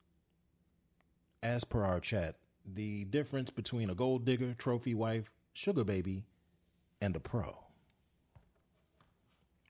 as 1.43 1.63
per 1.65 1.83
our 1.85 1.99
chat, 2.01 2.35
the 2.65 3.05
difference 3.05 3.49
between 3.51 3.89
a 3.89 3.95
gold 3.95 4.25
digger, 4.25 4.55
trophy 4.55 4.95
wife, 4.95 5.31
sugar 5.53 5.83
baby, 5.85 6.25
and 7.01 7.15
a 7.15 7.21
pro. 7.21 7.57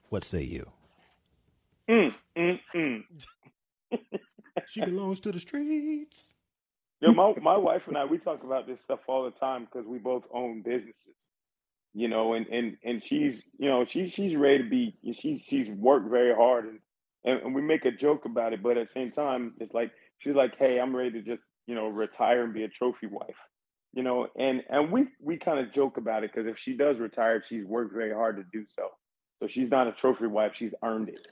What 0.10 0.24
say 0.26 0.44
you? 0.44 0.72
Mm, 1.90 2.16
mm, 2.38 2.60
mm. 2.76 3.04
She 4.66 4.82
belongs 4.82 5.20
to 5.22 5.32
the 5.32 5.40
streets. 5.40 6.32
Yo, 7.02 7.14
my 7.14 7.34
my 7.42 7.58
wife 7.58 7.84
and 7.88 7.98
I 7.98 8.06
we 8.06 8.18
talk 8.18 8.44
about 8.44 8.68
this 8.68 8.80
stuff 8.84 9.00
all 9.08 9.26
the 9.26 9.32
time 9.32 9.66
because 9.66 9.88
we 9.88 10.00
both 10.00 10.24
own 10.34 10.62
businesses, 10.64 11.16
you 11.96 12.08
know, 12.10 12.34
and 12.34 12.46
and 12.48 12.78
and 12.84 13.02
she's 13.06 13.42
you 13.58 13.70
know 13.70 13.86
she 13.90 14.10
she's 14.10 14.36
ready 14.36 14.60
to 14.64 14.70
be 14.70 14.96
she's 15.20 15.42
she's 15.48 15.70
worked 15.70 16.10
very 16.10 16.36
hard 16.36 16.66
and, 16.66 16.80
and 17.24 17.42
and 17.42 17.56
we 17.56 17.62
make 17.62 17.86
a 17.86 17.92
joke 17.92 18.26
about 18.26 18.52
it, 18.54 18.62
but 18.62 18.78
at 18.78 18.88
the 18.94 19.00
same 19.00 19.12
time 19.14 19.54
it's 19.60 19.74
like 19.74 19.92
she's 20.20 20.36
like, 20.36 20.58
hey, 20.58 20.80
I'm 20.80 20.96
ready 20.96 21.12
to 21.12 21.22
just 21.22 21.42
you 21.66 21.74
know 21.74 21.88
retire 21.88 22.44
and 22.44 22.54
be 22.54 22.64
a 22.64 22.68
trophy 22.68 23.08
wife, 23.08 23.38
you 23.94 24.04
know, 24.04 24.28
and 24.38 24.62
and 24.70 24.92
we 24.92 25.08
we 25.22 25.38
kind 25.38 25.60
of 25.60 25.74
joke 25.74 25.96
about 25.98 26.24
it 26.26 26.32
because 26.34 26.48
if 26.48 26.58
she 26.60 26.74
does 26.76 26.98
retire, 27.00 27.42
she's 27.48 27.66
worked 27.66 27.94
very 27.94 28.14
hard 28.14 28.36
to 28.38 28.44
do 28.52 28.66
so, 28.76 28.90
so 29.40 29.48
she's 29.48 29.72
not 29.72 29.88
a 29.88 29.94
trophy 29.94 30.28
wife, 30.28 30.52
she's 30.56 30.74
earned 30.84 31.10
it. 31.10 31.28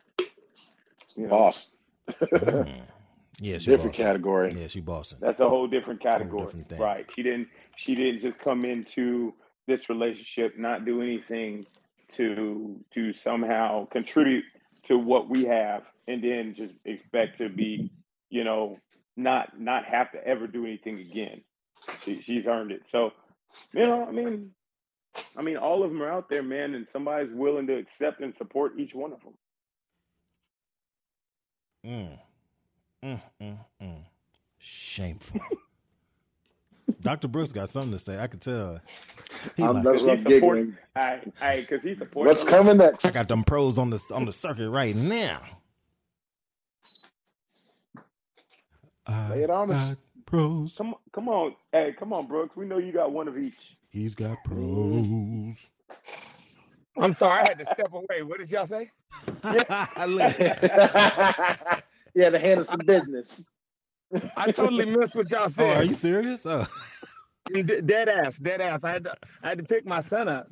You 1.16 1.24
know? 1.24 1.30
Boss. 1.30 1.76
Mm. 2.10 2.68
Yeah, 3.40 3.58
Different 3.58 3.80
bossing. 3.80 3.92
category. 4.06 4.56
Yeah, 4.56 4.68
she 4.68 4.80
bossing. 4.80 5.18
That's 5.20 5.40
a 5.40 5.50
whole 5.50 5.68
different 5.68 6.02
category, 6.02 6.46
different 6.46 6.72
right? 6.80 7.06
She 7.16 7.24
didn't. 7.24 7.48
She 7.78 7.96
didn't 7.96 8.22
just 8.22 8.38
come 8.38 8.64
into 8.64 9.34
this 9.68 9.90
relationship 9.90 10.58
not 10.58 10.86
do 10.86 11.02
anything 11.02 11.66
to 12.18 12.80
to 12.94 13.14
somehow 13.14 13.86
contribute 13.88 14.46
to 14.88 14.98
what 14.98 15.30
we 15.30 15.46
have, 15.46 15.84
and 16.08 16.24
then 16.24 16.54
just 16.56 16.74
expect 16.86 17.38
to 17.40 17.50
be, 17.50 17.92
you 18.30 18.44
know, 18.44 18.78
not 19.16 19.60
not 19.60 19.86
have 19.86 20.12
to 20.12 20.28
ever 20.28 20.48
do 20.48 20.66
anything 20.66 21.00
again. 21.00 21.42
She, 22.04 22.22
she's 22.22 22.46
earned 22.46 22.72
it. 22.72 22.84
So, 22.92 23.12
you 23.74 23.86
know, 23.86 24.06
I 24.06 24.12
mean, 24.12 24.52
I 25.36 25.42
mean, 25.42 25.58
all 25.58 25.84
of 25.84 25.92
them 25.92 26.02
are 26.02 26.12
out 26.12 26.30
there, 26.30 26.44
man, 26.44 26.76
and 26.76 26.88
somebody's 26.94 27.34
willing 27.34 27.68
to 27.68 27.78
accept 27.78 28.22
and 28.22 28.34
support 28.38 28.74
each 28.78 28.94
one 28.94 29.14
of 29.14 29.20
them. 29.22 29.34
Mm. 31.86 32.20
Mm, 33.04 33.22
mm, 33.42 33.60
mm. 33.82 34.06
Shameful. 34.58 35.42
Dr. 37.02 37.28
Brooks 37.28 37.52
got 37.52 37.70
something 37.70 37.92
to 37.92 38.00
say. 38.00 38.20
I 38.20 38.28
could 38.28 38.42
tell. 38.42 38.80
He 39.56 39.64
I'm, 39.64 39.76
like, 39.76 39.84
that's 39.84 40.02
what 40.02 40.12
I'm 40.12 40.24
support, 40.24 40.58
giggling. 40.58 40.78
I, 40.96 41.22
I, 41.42 41.62
because 41.62 41.82
he 41.82 41.96
supports. 41.96 42.28
What's 42.28 42.44
coming 42.44 42.78
next? 42.78 43.06
I 43.06 43.12
got 43.12 43.28
them 43.28 43.44
pros 43.44 43.78
on 43.78 43.90
the 43.90 44.02
on 44.12 44.26
the 44.26 44.34
circuit 44.34 44.70
right 44.70 44.96
now. 44.96 45.42
Lay 49.30 49.44
it 49.44 49.50
on 49.50 49.72
us. 49.72 49.96
got 49.96 50.26
pros. 50.26 50.76
Come, 50.78 50.96
come 51.14 51.30
on, 51.30 51.56
hey, 51.72 51.94
come 51.98 52.14
on, 52.14 52.28
Brooks. 52.28 52.56
We 52.56 52.66
know 52.66 52.78
you 52.78 52.92
got 52.92 53.12
one 53.12 53.28
of 53.28 53.38
each. 53.38 53.78
He's 53.90 54.16
got 54.16 54.38
pros. 54.44 55.68
I'm 56.98 57.16
sorry, 57.16 57.42
I 57.42 57.48
had 57.48 57.60
to 57.60 57.66
step 57.66 57.92
away. 57.94 58.22
What 58.24 58.40
did 58.40 58.52
y'all 58.52 58.68
say? 58.68 58.92
Look, 59.44 60.40
yeah, 62.16 62.30
to 62.30 62.40
handle 62.40 62.66
some 62.66 62.82
business. 62.86 63.52
I 64.38 64.52
totally 64.52 64.86
missed 64.86 65.16
what 65.16 65.30
y'all 65.32 65.50
oh, 65.58 65.72
said. 65.72 65.78
are 65.78 65.84
you 65.84 65.96
serious? 65.96 66.46
Oh. 66.46 66.68
D- 67.54 67.62
dead 67.64 68.10
ass, 68.10 68.38
dead 68.38 68.62
ass. 68.62 68.84
I 68.84 68.92
had 68.92 69.04
to, 69.06 69.16
I 69.44 69.50
had 69.50 69.58
to 69.58 69.64
pick 69.64 69.86
my 69.86 70.02
son 70.02 70.28
up. 70.28 70.48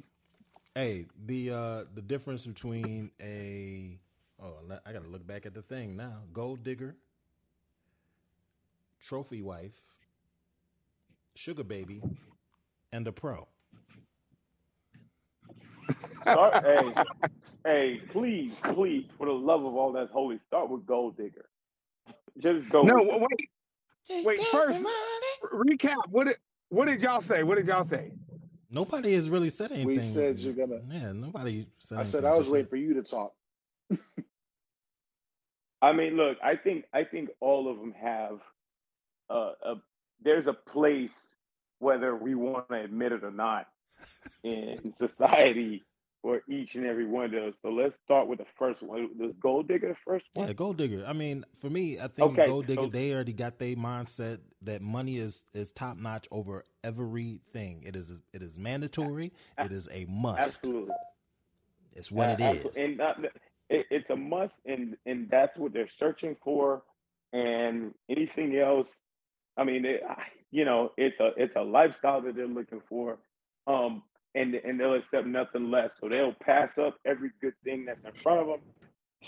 Hey, 0.76 1.06
the 1.26 1.52
uh 1.52 1.84
the 1.94 2.02
difference 2.02 2.46
between 2.46 3.12
a 3.22 4.00
oh 4.42 4.56
I 4.86 4.94
gotta 4.94 5.08
look 5.08 5.26
back 5.26 5.46
at 5.46 5.54
the 5.54 5.62
thing 5.62 5.96
now. 5.96 6.20
Gold 6.34 6.64
digger, 6.64 6.96
trophy 9.00 9.42
wife, 9.42 9.80
sugar 11.36 11.64
baby, 11.64 12.02
and 12.94 13.08
a 13.08 13.12
pro. 13.12 13.48
Start, 16.22 16.64
hey, 16.66 16.94
hey, 17.66 18.02
please, 18.12 18.54
please, 18.76 19.06
for 19.18 19.26
the 19.26 19.34
love 19.34 19.66
of 19.66 19.76
all 19.76 19.92
that's 19.92 20.12
holy, 20.12 20.40
start 20.48 20.70
with 20.70 20.86
Gold 20.86 21.18
Digger. 21.18 21.46
Just 22.40 22.70
go. 22.70 22.84
No, 22.84 22.96
wait, 23.04 23.50
wait. 24.10 24.42
First, 24.52 24.86
recap. 25.54 25.96
What 26.10 26.28
did, 26.28 26.38
what 26.70 26.86
did 26.86 27.02
y'all 27.02 27.22
say? 27.22 27.44
What 27.44 27.56
did 27.56 27.68
y'all 27.68 27.84
say? 27.84 28.12
Nobody 28.70 29.14
has 29.14 29.30
really 29.30 29.50
said 29.50 29.72
anything. 29.72 29.88
We 29.88 30.02
said 30.02 30.38
you're 30.40 30.54
gonna. 30.54 30.80
Yeah, 30.90 31.12
nobody 31.12 31.68
said. 31.80 31.98
I 31.98 32.04
said 32.04 32.26
I 32.26 32.34
was 32.34 32.50
waiting 32.50 32.68
for 32.70 32.78
you 32.78 32.94
to 32.96 33.04
talk. 33.04 33.34
I 35.82 35.92
mean, 35.94 36.16
look, 36.16 36.38
I 36.44 36.56
think 36.56 36.86
I 36.94 37.04
think 37.04 37.30
all 37.40 37.70
of 37.70 37.78
them 37.80 37.94
have 38.02 38.40
uh, 39.30 39.52
a. 39.64 39.76
There's 40.24 40.48
a 40.48 40.54
place, 40.54 41.12
whether 41.80 42.16
we 42.16 42.36
want 42.36 42.70
to 42.70 42.76
admit 42.76 43.12
it 43.12 43.24
or 43.24 43.32
not, 43.32 43.68
in 44.44 44.94
society 45.02 45.84
for 46.22 46.42
each 46.48 46.76
and 46.76 46.86
every 46.86 47.06
one 47.06 47.26
of 47.26 47.32
those. 47.32 47.54
So 47.62 47.70
let's 47.70 47.94
start 48.04 48.28
with 48.28 48.40
the 48.40 48.46
first 48.58 48.82
one. 48.84 49.10
Does 49.20 49.32
Gold 49.42 49.68
Digger 49.68 49.90
the 49.90 49.96
first 50.06 50.26
one? 50.34 50.48
Yeah, 50.48 50.54
gold 50.54 50.78
digger. 50.78 51.04
I 51.06 51.14
mean, 51.14 51.46
for 51.60 51.70
me, 51.70 52.00
I 52.00 52.08
think 52.08 52.34
Okay, 52.34 52.48
gold 52.48 52.68
digger. 52.68 52.84
so- 52.84 52.88
They 52.88 53.14
already 53.14 53.34
got 53.34 53.58
their 53.60 53.76
mindset 53.76 54.40
that 54.62 54.82
money 54.82 55.18
is 55.18 55.46
is 55.54 55.72
top 55.72 55.98
notch 55.98 56.28
over 56.32 56.64
everything. 56.84 57.84
It 57.86 57.96
is 57.96 58.20
it 58.34 58.42
is 58.42 58.58
mandatory. 58.60 59.32
It 59.60 59.72
is 59.72 59.88
a 59.92 60.06
must. 60.06 60.58
Absolutely. 60.58 60.94
It's 61.96 62.12
what 62.12 62.30
it 62.30 62.40
Uh, 62.40 62.54
is. 62.54 62.78
And 62.78 62.98
not, 62.98 63.24
it, 63.70 63.86
it's 63.90 64.10
a 64.10 64.16
must, 64.16 64.56
and 64.66 64.96
and 65.06 65.30
that's 65.30 65.58
what 65.58 65.74
they're 65.74 65.90
searching 66.00 66.36
for. 66.44 66.84
And 67.34 67.94
anything 68.10 68.58
else, 68.58 68.88
I 69.58 69.64
mean, 69.64 69.86
it, 69.86 70.02
you 70.52 70.66
know, 70.66 70.92
it's 70.98 71.20
a 71.20 71.32
it's 71.38 71.56
a 71.56 71.62
lifestyle 71.62 72.22
that 72.22 72.36
they're 72.36 72.48
looking 72.48 72.82
for. 72.88 73.18
Um, 73.68 74.04
and 74.36 74.56
and 74.56 74.80
they'll 74.80 74.96
accept 74.96 75.28
nothing 75.28 75.70
less. 75.72 75.90
So 76.00 76.10
they'll 76.10 76.34
pass 76.44 76.70
up 76.80 76.98
every 77.06 77.32
good 77.42 77.54
thing 77.64 77.86
that's 77.86 78.00
in 78.06 78.12
front 78.24 78.40
of 78.42 78.48
them 78.48 78.60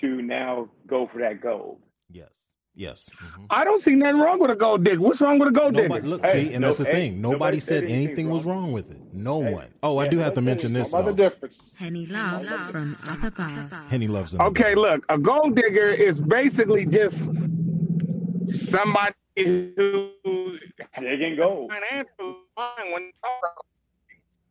to 0.02 0.22
now 0.22 0.70
go 0.88 1.08
for 1.12 1.20
that 1.20 1.42
gold. 1.42 1.82
Yes. 2.10 2.30
Yes. 2.76 3.08
mhm. 3.18 3.46
I 3.52 3.64
don't 3.66 3.84
see 3.84 3.94
nothing 3.94 4.20
wrong 4.20 4.40
with 4.40 4.50
a 4.50 4.56
gold 4.56 4.84
digger. 4.84 5.00
What's 5.00 5.22
wrong 5.22 5.38
with 5.38 5.50
a 5.50 5.52
gold 5.52 5.74
Nobody, 5.76 5.94
digger? 6.02 6.08
look, 6.08 6.26
Hey, 6.26 6.48
see, 6.48 6.54
and 6.54 6.62
no- 6.62 6.68
that's 6.70 6.80
the 6.80 6.86
hey, 6.86 6.92
thing. 6.92 7.22
Nobody, 7.22 7.34
nobody 7.36 7.60
said 7.60 7.68
said 7.68 7.84
anything 7.84 8.06
anything 8.08 8.30
was 8.32 8.46
wrong. 8.46 8.64
wrong 8.64 8.72
with 8.72 8.90
it. 8.90 8.98
No 9.14 9.44
Hey, 9.44 9.54
one. 9.54 9.68
Oh, 9.84 10.00
I 10.00 10.08
do 10.08 10.18
have 10.18 10.34
to 10.34 10.42
mention 10.42 10.74
this 10.74 10.90
Some 10.90 11.02
other 11.02 11.12
though. 11.12 11.30
difference. 11.30 11.78
Henny 11.78 12.08
Love 12.08 12.46
from 12.72 12.96
Up 13.08 13.22
Above. 13.24 13.72
Henny 13.92 14.08
loves 14.08 14.34
in 14.34 14.42
Okay, 14.42 14.74
back. 14.74 14.76
look, 14.78 15.06
a 15.10 15.20
gold 15.20 15.56
digger 15.56 15.90
is 15.90 16.20
basically 16.20 16.88
just 16.88 17.30
somebody 18.50 19.14
who 19.36 20.12
Digging 21.00 21.36
gold. 21.38 21.72
financial 21.72 22.38
fine 22.56 22.92
when 22.92 23.12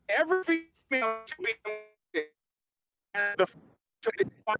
every 0.09 0.43
female 0.89 1.17
should 1.27 1.45
be 1.45 2.21
the 3.37 3.47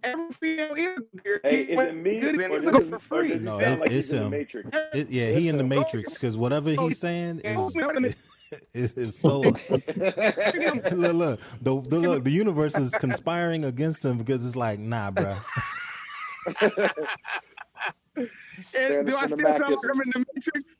every 0.02 0.32
female 0.40 0.74
is 0.74 1.00
Hey, 1.42 1.62
is 1.62 1.78
it 1.78 1.94
me 1.94 2.20
good 2.20 2.40
or 2.40 2.56
and 2.56 2.76
it, 2.76 2.88
for 2.90 2.98
free. 2.98 3.38
No, 3.38 3.58
it- 3.58 3.80
like 3.80 3.90
it's 3.90 4.10
in 4.10 4.16
the 4.16 4.22
him. 4.24 4.30
Matrix? 4.30 4.70
It, 4.94 5.10
yeah, 5.10 5.30
he 5.30 5.48
in 5.48 5.58
the 5.58 5.64
matrix 5.64 6.14
because 6.14 6.36
whatever 6.36 6.70
he's 6.70 6.98
saying 6.98 7.40
is 7.44 7.76
is, 8.74 8.92
is 8.94 9.18
so. 9.18 9.40
look, 10.92 11.14
look, 11.14 11.40
the, 11.60 11.80
the 11.82 11.98
look, 11.98 12.24
the 12.24 12.30
universe 12.30 12.76
is 12.76 12.94
conspiring 12.98 13.64
against 13.64 14.04
him 14.04 14.18
because 14.18 14.44
it's 14.46 14.56
like, 14.56 14.78
nah, 14.78 15.10
bro 15.10 15.36
And 18.78 19.06
do 19.06 19.16
I 19.16 19.26
still 19.26 19.52
sound 19.52 19.76
like 19.76 19.90
I'm 19.92 20.00
in 20.00 20.10
the 20.14 20.24
Matrix? 20.34 20.76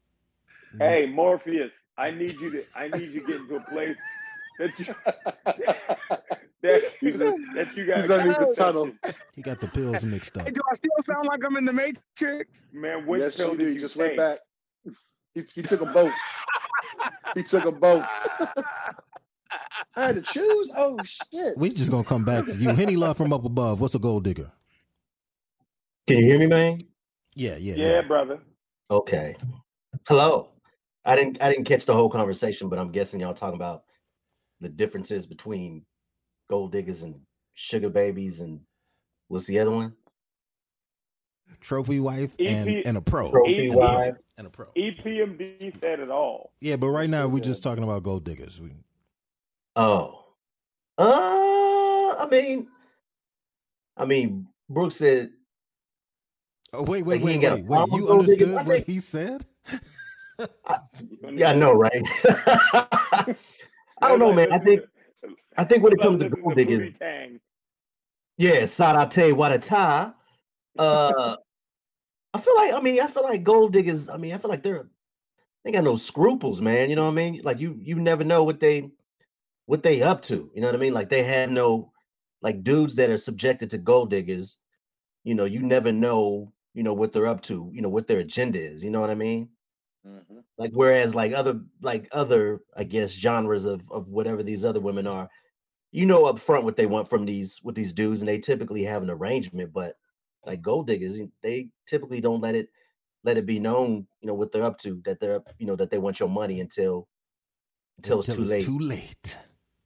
Mm. 0.77 0.79
Hey, 0.81 1.07
Morpheus, 1.07 1.71
I 1.99 2.11
need 2.11 2.39
you 2.41 2.51
to 2.51 2.65
I 2.75 2.89
need 2.89 3.11
you 3.11 3.21
to 3.21 3.27
get 3.27 3.37
into 3.43 3.57
a 3.57 3.61
place 3.61 3.97
that 4.59 4.79
you 4.79 4.87
that 6.63 6.83
you, 7.03 7.11
He's 7.11 7.21
in- 7.21 7.55
that 7.55 7.77
you 7.77 7.87
got 7.87 8.01
he's 8.01 8.11
underneath 8.11 8.39
the 8.39 8.55
tunnel. 8.55 8.91
He 9.35 9.43
got 9.43 9.61
the 9.61 9.69
pills 9.69 10.05
mixed 10.05 10.37
up. 10.37 10.47
Hey, 10.47 10.53
do 10.53 10.61
I 10.71 10.75
still 10.75 10.91
sound 11.03 11.27
like 11.27 11.41
I'm 11.45 11.57
in 11.57 11.65
the 11.65 11.73
Matrix? 11.73 12.67
Man, 12.73 13.07
what 13.07 13.21
yes, 13.21 13.37
pill 13.37 13.53
you 13.53 13.59
did 13.59 13.61
do. 13.61 13.67
you 13.67 13.75
He 13.75 13.81
just 13.81 13.95
take? 13.97 14.05
went 14.07 14.17
back. 14.17 14.39
He, 15.35 15.45
he 15.55 15.63
took 15.63 15.81
them 15.81 15.93
both. 15.93 16.13
he 17.35 17.43
took 17.43 17.65
them 17.65 17.81
both. 17.81 18.05
I 19.97 20.07
had 20.07 20.17
to 20.17 20.23
choose. 20.23 20.71
Oh 20.77 21.03
shit! 21.05 21.57
We 21.57 21.73
just 21.73 21.91
gonna 21.91 22.05
come 22.05 22.25
back 22.25 22.47
to 22.47 22.55
you. 22.57 22.71
Henny 22.71 22.97
Love 22.97 23.17
from 23.17 23.33
up 23.33 23.45
above. 23.45 23.81
What's 23.81 23.95
a 23.95 23.99
gold 23.99 24.25
digger? 24.25 24.51
Can 26.07 26.19
you 26.19 26.25
hear 26.25 26.39
me, 26.39 26.47
man? 26.47 26.83
Yeah, 27.35 27.57
yeah, 27.57 27.75
Yeah, 27.77 28.03
brother. 28.03 28.39
Okay. 28.91 29.37
Hello. 30.09 30.49
I 31.05 31.17
didn't 31.17 31.41
I 31.43 31.51
didn't 31.51 31.65
catch 31.65 31.85
the 31.87 31.95
whole 31.95 32.11
conversation, 32.11 32.69
but 32.69 32.79
I'm 32.79 32.91
guessing 32.93 33.21
y'all 33.21 33.35
talking 33.35 33.57
about 33.57 33.85
the 34.61 34.69
differences 34.69 35.27
between 35.27 35.85
gold 36.51 36.73
diggers 36.73 37.03
and 37.03 37.15
sugar 37.55 37.89
babies 37.89 38.41
and 38.41 38.61
what's 39.29 39.47
the 39.47 39.59
other 39.59 39.71
one? 39.71 39.93
Trophy 41.61 42.01
wife 42.01 42.35
and, 42.39 42.69
EP 42.69 42.83
and 42.87 42.97
a 42.97 43.01
pro. 43.01 43.31
Trophy 43.31 43.69
EP 43.69 43.75
wife. 43.75 44.15
And 44.39 44.47
a 44.47 44.51
pro. 44.51 44.67
EPMD 44.77 45.81
said 45.81 46.01
it 46.01 46.11
all. 46.11 46.53
Yeah, 46.61 46.77
but 46.77 46.89
right 46.89 47.09
now 47.09 47.25
So 47.25 47.29
we're 47.29 47.41
good. 47.41 47.45
just 47.45 47.63
talking 47.63 47.85
about 47.85 48.03
gold 48.03 48.25
diggers. 48.25 48.61
We, 48.61 48.73
Oh. 49.77 50.25
Uh 50.99 52.17
I 52.19 52.29
mean 52.31 52.69
I 53.97 54.05
mean 54.05 54.49
Brooks 54.69 54.97
said 54.97 55.31
oh 56.73 56.83
wait, 56.83 57.03
wait, 57.05 57.21
he 57.21 57.25
wait, 57.25 57.33
ain't 57.35 57.43
got 57.43 57.53
a 57.53 57.57
wait, 57.57 57.87
wait. 57.91 57.93
You 57.93 58.07
gold 58.07 58.27
diggers. 58.27 58.51
understood 58.51 58.67
what 58.67 58.67
think 58.67 58.87
he 58.87 59.01
said? 59.01 59.47
yeah, 61.33 61.51
I 61.51 61.55
know, 61.55 61.73
right? 61.73 62.03
I 64.05 64.09
don't 64.09 64.19
know, 64.19 64.33
man. 64.33 64.53
I 64.53 64.59
think 64.59 64.83
I 65.57 65.65
think 65.65 65.83
when 65.83 65.93
it 65.93 66.01
comes 66.01 66.21
to 66.23 66.29
gold 66.29 66.57
diggers. 66.57 66.95
Yeah, 68.37 68.67
Sarate 68.67 69.33
Wadata. 69.33 70.15
Uh 70.79 71.37
I 72.35 72.41
feel 72.41 72.57
like 72.57 72.75
I 72.75 72.81
mean 72.81 73.01
I 73.01 73.07
feel 73.07 73.23
like 73.23 73.45
gold 73.45 73.73
diggers, 73.73 74.09
I 74.09 74.17
mean 74.17 74.35
I 74.35 74.39
feel 74.39 74.51
like 74.51 74.63
they're 74.63 74.87
they 75.65 75.73
got 75.73 75.85
no 75.85 75.97
scruples, 75.97 76.61
man. 76.61 76.91
You 76.91 76.97
know 76.97 77.05
what 77.05 77.13
I 77.13 77.15
mean? 77.15 77.41
Like 77.43 77.61
you 77.61 77.79
you 77.81 77.97
never 77.97 78.25
know 78.25 78.45
what 78.45 78.61
they 78.61 78.91
what 79.67 79.83
they 79.83 80.03
up 80.03 80.23
to. 80.23 80.51
You 80.55 80.61
know 80.61 80.69
what 80.69 80.75
I 80.77 80.79
mean? 80.79 80.93
Like 80.93 81.09
they 81.09 81.23
have 81.23 81.51
no 81.51 81.93
like 82.43 82.63
dudes 82.63 82.97
that 82.97 83.11
are 83.11 83.17
subjected 83.17 83.71
to 83.71 83.79
gold 83.79 84.11
diggers, 84.11 84.59
you 85.23 85.35
know, 85.35 85.47
you 85.47 85.61
never 85.63 85.93
know, 85.93 86.53
you 86.75 86.83
know, 86.83 86.93
what 86.93 87.13
they're 87.13 87.27
up 87.27 87.43
to, 87.43 87.71
you 87.73 87.81
know, 87.81 87.89
what 87.89 88.07
their 88.07 88.19
agenda 88.19 88.61
is. 88.61 88.85
You 88.85 88.91
know 88.91 89.01
what 89.01 89.11
I 89.11 89.15
mean? 89.15 89.49
Mhm. 90.07 90.45
Like 90.59 90.71
whereas 90.75 91.15
like 91.15 91.33
other 91.33 91.61
like 91.81 92.09
other 92.13 92.61
I 92.77 92.85
guess 92.85 93.11
genres 93.13 93.65
of 93.65 93.91
of 93.91 94.09
whatever 94.09 94.43
these 94.43 94.65
other 94.65 94.81
women 94.81 95.07
are, 95.07 95.29
you 95.93 96.07
know 96.07 96.27
up 96.27 96.39
front 96.39 96.65
what 96.65 96.77
they 96.77 96.87
want 96.87 97.09
from 97.09 97.25
these 97.25 97.61
with 97.63 97.75
these 97.75 97.93
dudes, 97.93 98.21
and 98.21 98.29
they 98.29 98.39
typically 98.39 98.85
have 98.85 99.03
an 99.03 99.11
arrangement. 99.11 99.73
But 99.73 99.97
like 100.45 100.63
gold 100.63 100.87
diggers, 100.87 101.19
they 101.43 101.71
typically 101.87 102.21
don't 102.21 102.41
let 102.41 102.55
it 102.55 102.69
let 103.25 103.39
it 103.39 103.47
be 103.47 103.59
known, 103.59 104.07
you 104.21 104.27
know, 104.29 104.35
what 104.35 104.53
they're 104.53 104.63
up 104.63 104.79
to, 104.81 105.01
that 105.07 105.19
they're 105.19 105.37
up, 105.37 105.49
you 105.59 105.67
know, 105.67 105.77
that 105.77 105.91
they 105.91 105.99
want 105.99 106.21
your 106.21 106.29
money 106.29 106.61
until 106.61 107.09
until 107.97 108.21
it's 108.21 108.29
too 108.29 108.43
Until 108.43 108.49
late. 108.51 108.65
too 108.65 108.79
late. 108.79 109.37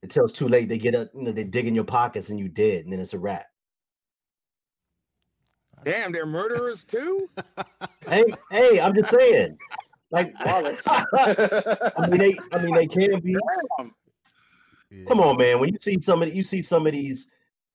Until 0.03 0.25
it's 0.25 0.39
too 0.39 0.49
late, 0.49 0.69
they 0.69 0.79
get 0.79 0.95
up, 0.95 1.09
you 1.15 1.23
know, 1.23 1.33
they 1.33 1.45
dig 1.45 1.67
in 1.67 1.75
your 1.75 1.85
pockets 1.85 2.31
and 2.31 2.39
you 2.39 2.49
dead, 2.49 2.85
and 2.85 2.93
then 2.93 3.01
it's 3.01 3.15
a 3.15 3.19
wrap. 3.19 3.47
Damn, 5.85 6.13
they're 6.13 6.27
murderers 6.27 6.85
too? 6.85 7.29
hey, 8.09 8.25
hey, 8.51 8.81
I'm 8.81 8.95
just 8.95 9.11
saying. 9.11 9.57
Like 10.11 10.33
Wallace. 10.45 10.83
I 10.87 12.09
mean 12.09 12.19
they 12.19 12.39
I 12.53 12.59
mean 12.63 12.75
they 12.75 12.87
can 12.87 13.21
be 13.21 13.37
Damn. 14.91 15.05
Come 15.07 15.21
on, 15.21 15.37
man. 15.37 15.61
When 15.61 15.71
you 15.71 15.79
see 15.81 16.01
some 16.01 16.23
of 16.23 16.35
you 16.35 16.43
see 16.43 16.63
some 16.63 16.87
of 16.87 16.93
these 16.93 17.29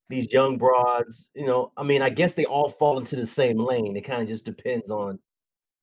these 0.10 0.32
young 0.34 0.58
broads, 0.58 1.30
you 1.34 1.46
know, 1.46 1.72
I 1.78 1.84
mean, 1.84 2.02
I 2.02 2.10
guess 2.10 2.34
they 2.34 2.46
all 2.46 2.72
fall 2.72 2.98
into 3.00 3.16
the 3.16 3.28
same 3.28 3.58
lane. 3.58 3.96
It 3.96 4.06
kind 4.06 4.22
of 4.22 4.28
just 4.28 4.46
depends 4.46 4.90
on, 4.92 5.20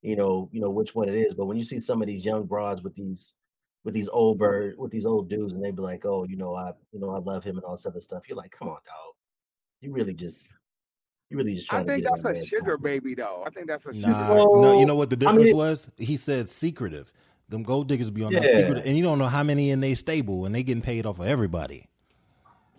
you 0.02 0.16
know, 0.16 0.48
you 0.52 0.60
know 0.60 0.70
which 0.70 0.94
one 0.94 1.08
it 1.08 1.14
is. 1.14 1.34
But 1.34 1.46
when 1.46 1.56
you 1.56 1.64
see 1.64 1.80
some 1.80 2.02
of 2.02 2.08
these 2.08 2.24
young 2.24 2.46
broads 2.46 2.82
with 2.82 2.94
these 2.94 3.34
with 3.84 3.94
these 3.94 4.08
old 4.08 4.38
bird 4.38 4.74
with 4.76 4.90
these 4.90 5.06
old 5.06 5.28
dudes, 5.30 5.52
and 5.52 5.64
they 5.64 5.70
be 5.70 5.82
like, 5.82 6.04
oh, 6.04 6.24
you 6.28 6.36
know, 6.36 6.54
I 6.54 6.72
you 6.92 7.00
know 7.00 7.10
I 7.10 7.18
love 7.18 7.44
him 7.44 7.56
and 7.56 7.64
all 7.64 7.76
this 7.76 7.86
other 7.86 8.00
stuff. 8.00 8.28
You're 8.28 8.38
like, 8.38 8.50
come 8.50 8.68
on, 8.68 8.74
dog. 8.74 9.14
You 9.80 9.92
really 9.92 10.14
just 10.14 10.48
you 11.30 11.36
really 11.36 11.54
just 11.54 11.72
I 11.72 11.76
trying 11.76 11.86
to 11.86 11.92
think 11.92 12.02
get 12.04 12.22
that's 12.22 12.40
a 12.42 12.46
sugar 12.46 12.76
pocket. 12.76 12.82
baby 12.82 13.14
though. 13.14 13.42
I 13.46 13.50
think 13.50 13.66
that's 13.68 13.86
a 13.86 13.94
sugar 13.94 14.06
Nah, 14.08 14.28
baby. 14.28 14.60
no, 14.60 14.78
you 14.80 14.86
know 14.86 14.96
what 14.96 15.10
the 15.10 15.16
I 15.16 15.18
difference 15.20 15.44
mean- 15.46 15.56
was? 15.56 15.88
He 15.96 16.16
said 16.16 16.48
secretive. 16.48 17.12
Them 17.48 17.62
gold 17.64 17.88
diggers 17.88 18.10
be 18.10 18.22
on 18.22 18.32
that 18.32 18.42
Yeah. 18.44 18.56
secret, 18.58 18.84
and 18.86 18.96
you 18.96 19.02
don't 19.02 19.18
know 19.18 19.26
how 19.26 19.42
many 19.42 19.70
in 19.70 19.80
they 19.80 19.94
stable, 19.94 20.46
and 20.46 20.54
they 20.54 20.62
getting 20.62 20.82
paid 20.82 21.06
off 21.06 21.18
of 21.18 21.26
everybody. 21.26 21.86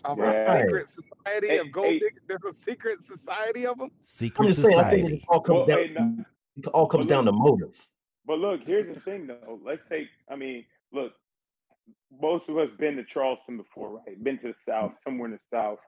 Of 0.04 0.18
Yeah. 0.18 0.30
a 0.52 0.62
secret 0.62 0.88
society 0.88 1.48
Hey, 1.48 1.58
of 1.58 1.70
gold 1.72 1.86
hey. 1.86 1.98
diggers. 1.98 2.22
There's 2.26 2.44
a 2.44 2.52
secret 2.52 3.04
society 3.04 3.66
of 3.66 3.78
them. 3.78 3.90
Secret 4.02 4.44
I'm 4.46 4.50
just 4.50 4.62
saying, 4.62 4.78
I 4.78 4.90
think 4.90 5.00
it 5.00 5.02
society. 5.08 5.24
all 5.28 5.40
comes 5.40 5.56
Well, 5.58 5.66
down 5.66 5.78
hey, 5.78 5.90
no- 5.94 6.24
it 6.56 6.66
all 6.68 6.86
comes 6.86 7.06
but 7.06 7.14
down 7.14 7.24
to 7.26 7.32
motive. 7.32 7.88
But 8.26 8.38
look, 8.38 8.62
here's 8.64 8.92
the 8.94 9.00
thing 9.00 9.26
though. 9.26 9.60
Let's 9.64 9.82
take 9.88 10.08
I 10.28 10.36
mean, 10.36 10.64
look, 10.92 11.12
most 12.20 12.48
of 12.48 12.56
us 12.58 12.68
been 12.78 12.96
to 12.96 13.04
Charleston 13.04 13.56
before, 13.58 14.00
right? 14.06 14.22
Been 14.24 14.38
to 14.38 14.48
the 14.48 14.54
South, 14.66 14.92
somewhere 15.04 15.26
in 15.26 15.32
the 15.32 15.40
South. 15.56 15.78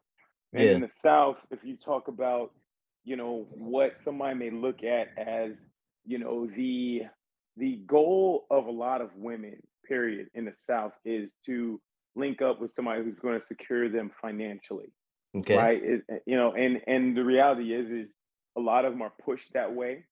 And 0.55 0.71
Yeah. 0.71 0.71
in 0.71 0.81
the 0.81 0.91
South, 1.05 1.37
if 1.51 1.61
you 1.65 1.77
talk 1.85 2.09
about, 2.09 2.53
you 3.05 3.17
know, 3.17 3.47
what 3.51 3.93
somebody 4.05 4.35
may 4.37 4.51
look 4.51 4.83
at 4.85 5.09
as, 5.19 5.53
you 6.05 6.19
know, 6.19 6.47
the 6.47 7.03
the 7.57 7.77
goal 7.87 8.47
of 8.51 8.67
a 8.67 8.71
lot 8.71 9.01
of 9.01 9.15
women, 9.17 9.61
period, 9.87 10.29
in 10.35 10.45
the 10.45 10.55
South 10.69 10.93
is 11.05 11.31
to 11.47 11.81
link 12.17 12.43
up 12.43 12.61
with 12.61 12.71
somebody 12.77 13.05
who's 13.05 13.19
going 13.21 13.41
to 13.41 13.47
secure 13.49 13.89
them 13.89 14.11
financially 14.21 14.93
Okay. 15.35 15.71
right? 15.71 15.81
It, 15.83 16.23
you 16.27 16.37
know, 16.37 16.53
and 16.55 16.81
and 16.87 17.17
the 17.17 17.25
reality 17.25 17.75
is, 17.75 18.07
is 18.07 18.13
a 18.57 18.61
lot 18.61 18.85
of 18.85 18.93
them 18.93 19.03
are 19.03 19.13
pushed 19.25 19.53
that 19.55 19.75
way 19.75 20.05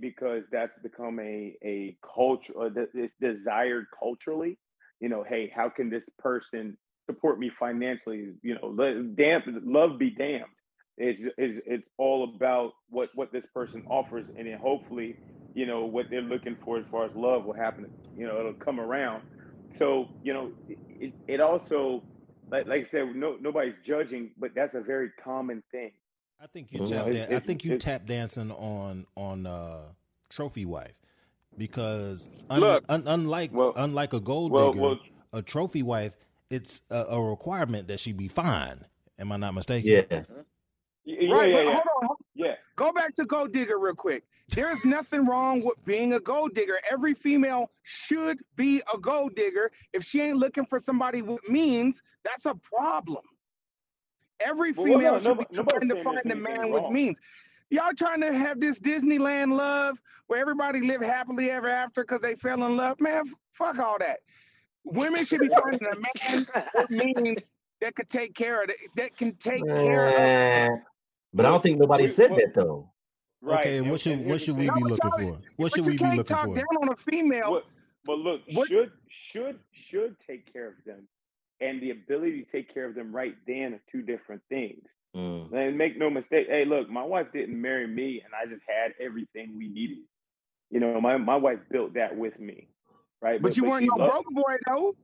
because 0.00 0.42
that's 0.50 0.72
become 0.82 1.18
a 1.20 1.56
a 1.64 1.96
culture, 2.14 2.52
or 2.54 2.70
that 2.70 2.88
it's 2.94 3.14
desired 3.20 3.86
culturally. 3.98 4.58
You 5.00 5.08
know, 5.08 5.22
hey, 5.22 5.52
how 5.54 5.68
can 5.68 5.90
this 5.90 6.04
person 6.18 6.78
support 7.06 7.38
me 7.38 7.50
financially? 7.58 8.32
You 8.42 8.54
know, 8.54 8.68
let, 8.76 9.16
damn, 9.16 9.42
love 9.64 9.98
be 9.98 10.10
damned. 10.10 10.44
It's, 10.98 11.20
it's 11.36 11.62
it's 11.66 11.84
all 11.98 12.32
about 12.34 12.72
what 12.88 13.10
what 13.14 13.30
this 13.32 13.44
person 13.52 13.82
offers, 13.88 14.24
and 14.38 14.46
then 14.46 14.58
hopefully, 14.58 15.16
you 15.54 15.66
know, 15.66 15.84
what 15.84 16.06
they're 16.10 16.22
looking 16.22 16.56
for 16.64 16.78
as 16.78 16.84
far 16.90 17.04
as 17.04 17.10
love 17.14 17.44
will 17.44 17.52
happen. 17.54 17.86
You 18.16 18.26
know, 18.26 18.38
it'll 18.40 18.54
come 18.54 18.80
around. 18.80 19.22
So 19.78 20.08
you 20.22 20.32
know, 20.32 20.52
it, 20.68 21.12
it 21.28 21.40
also 21.40 22.02
like, 22.50 22.66
like 22.66 22.86
I 22.88 22.90
said, 22.90 23.14
no, 23.14 23.36
nobody's 23.40 23.74
judging, 23.86 24.30
but 24.38 24.52
that's 24.54 24.74
a 24.74 24.80
very 24.80 25.10
common 25.22 25.62
thing. 25.70 25.90
I 26.40 26.46
think 26.46 26.68
you 26.70 26.80
Mhm. 26.80 26.88
tap. 26.88 27.06
It's- 27.08 27.28
Dan- 27.28 27.36
I 27.36 27.40
think 27.40 27.64
you 27.64 27.72
it's- 27.74 27.84
tap 27.84 28.06
dancing 28.06 28.50
on 28.52 29.04
on 29.16 29.46
uh, 29.46 29.80
trophy 30.30 30.64
wife 30.64 30.94
because 31.58 32.28
un- 32.48 32.60
Look. 32.60 32.84
un- 32.88 33.04
unlike 33.06 33.52
Well- 33.52 33.74
unlike 33.76 34.14
a 34.14 34.20
gold 34.20 34.50
Well, 34.52 34.72
digger, 34.72 34.82
well, 34.82 34.98
a 35.34 35.42
trophy 35.42 35.82
wife, 35.82 36.14
it's 36.50 36.82
a, 36.90 37.04
a 37.10 37.22
requirement 37.22 37.88
that 37.88 38.00
she 38.00 38.12
be 38.12 38.28
fine. 38.28 38.84
Am 39.18 39.32
I 39.32 39.36
not 39.36 39.54
mistaken? 39.54 39.90
Yeah. 39.90 40.00
Mm-hmm. 40.02 40.40
yeah, 41.04 41.34
right, 41.34 41.48
yeah, 41.50 41.56
but 41.56 41.64
yeah, 41.66 41.72
hold 41.72 41.86
on. 42.02 42.06
hold- 42.06 42.18
yeah. 42.34 42.54
Go 42.76 42.92
back 42.92 43.14
to 43.16 43.24
gold 43.24 43.52
digger 43.52 43.78
real 43.78 43.94
quick. 43.94 44.24
There's 44.50 44.84
nothing 44.84 45.26
wrong 45.26 45.62
with 45.64 45.82
being 45.84 46.12
a 46.12 46.20
gold 46.20 46.54
digger. 46.54 46.78
Every 46.90 47.14
female 47.14 47.70
should 47.82 48.38
be 48.54 48.80
a 48.94 48.98
gold 48.98 49.34
digger. 49.34 49.70
If 49.92 50.04
she 50.04 50.20
ain't 50.20 50.36
looking 50.36 50.66
for 50.66 50.78
somebody 50.78 51.22
with 51.22 51.48
means, 51.48 52.00
that's 52.24 52.46
a 52.46 52.54
problem. 52.54 53.22
Every 54.40 54.72
Well, 54.72 54.86
well, 54.86 54.98
female 54.98 55.12
no, 55.12 55.18
should 55.18 55.24
nobody- 55.28 55.48
be 55.48 55.56
nobody's 55.56 55.78
trying 55.78 55.88
to 55.88 56.04
find 56.04 56.16
a 56.18 56.20
anything 56.34 56.42
man 56.42 56.70
with 56.70 56.82
wrong. 56.82 56.92
means. 56.92 57.18
Y'all 57.70 57.92
trying 57.96 58.20
to 58.20 58.32
have 58.32 58.60
this 58.60 58.78
Disneyland 58.78 59.56
love 59.56 59.98
where 60.28 60.38
everybody 60.40 60.80
live 60.80 61.00
happily 61.00 61.50
ever 61.50 61.68
after 61.68 62.02
because 62.04 62.20
they 62.20 62.36
fell 62.36 62.62
in 62.64 62.76
love. 62.76 63.00
Man, 63.00 63.22
f- 63.26 63.34
fuck 63.52 63.78
all 63.78 63.96
that. 63.98 64.20
Women 64.86 65.24
should 65.26 65.40
be 65.40 65.48
finding 65.48 65.86
a 65.86 66.30
man 66.32 66.46
with 66.74 66.90
means 66.90 67.52
that 67.80 67.94
could 67.94 68.08
take 68.08 68.34
care 68.34 68.62
of 68.62 68.70
it, 68.70 68.76
that 68.96 69.16
can 69.16 69.34
take 69.36 69.64
care 69.66 70.72
of 70.72 70.78
But 71.34 71.44
I 71.46 71.50
don't 71.50 71.62
think 71.62 71.78
nobody 71.78 72.04
We- 72.04 72.10
said 72.10 72.30
well- 72.30 72.40
that 72.40 72.54
though. 72.54 72.92
Right. 73.42 73.60
Okay, 73.60 73.78
and 73.78 73.90
what 73.90 74.00
should 74.00 74.24
what 74.26 74.40
should 74.40 74.56
we 74.56 74.68
be 74.70 74.80
looking 74.82 75.10
for? 75.10 75.38
What 75.56 75.74
should 75.74 75.86
we 75.86 75.92
be 75.92 75.98
can't 75.98 76.16
looking 76.16 76.34
talk 76.36 76.46
for? 76.46 76.54
down 76.56 76.64
on 76.82 76.88
a 76.88 76.96
female. 76.96 77.50
What, 77.52 77.64
but 78.04 78.18
look, 78.18 78.40
What- 78.52 78.68
should 78.68 78.90
should 79.08 79.60
should 79.72 80.16
take 80.26 80.50
care 80.52 80.68
of 80.68 80.74
them, 80.86 81.06
and 81.60 81.80
the 81.82 81.90
ability 81.90 82.42
to 82.44 82.50
take 82.50 82.72
care 82.72 82.86
of 82.86 82.94
them 82.94 83.14
right 83.14 83.36
then 83.46 83.74
are 83.74 83.80
two 83.92 84.02
different 84.02 84.42
things. 84.48 84.82
Mm. 85.14 85.52
And 85.52 85.78
make 85.78 85.96
no 85.98 86.10
mistake, 86.10 86.46
hey, 86.48 86.64
look, 86.64 86.88
my 86.90 87.02
wife 87.04 87.26
didn't 87.32 87.60
marry 87.60 87.86
me, 87.86 88.22
and 88.24 88.32
I 88.34 88.46
just 88.46 88.62
had 88.66 88.94
everything 89.00 89.56
we 89.56 89.68
needed. 89.68 89.98
You 90.70 90.80
know, 90.80 91.00
my 91.00 91.16
my 91.18 91.36
wife 91.36 91.60
built 91.70 91.94
that 91.94 92.16
with 92.16 92.38
me, 92.40 92.68
right? 93.22 93.40
But 93.40 93.56
you 93.56 93.64
weren't 93.64 93.84
she 93.84 93.88
no 93.96 94.08
broke 94.08 94.24
boy 94.32 94.56
though. 94.66 94.96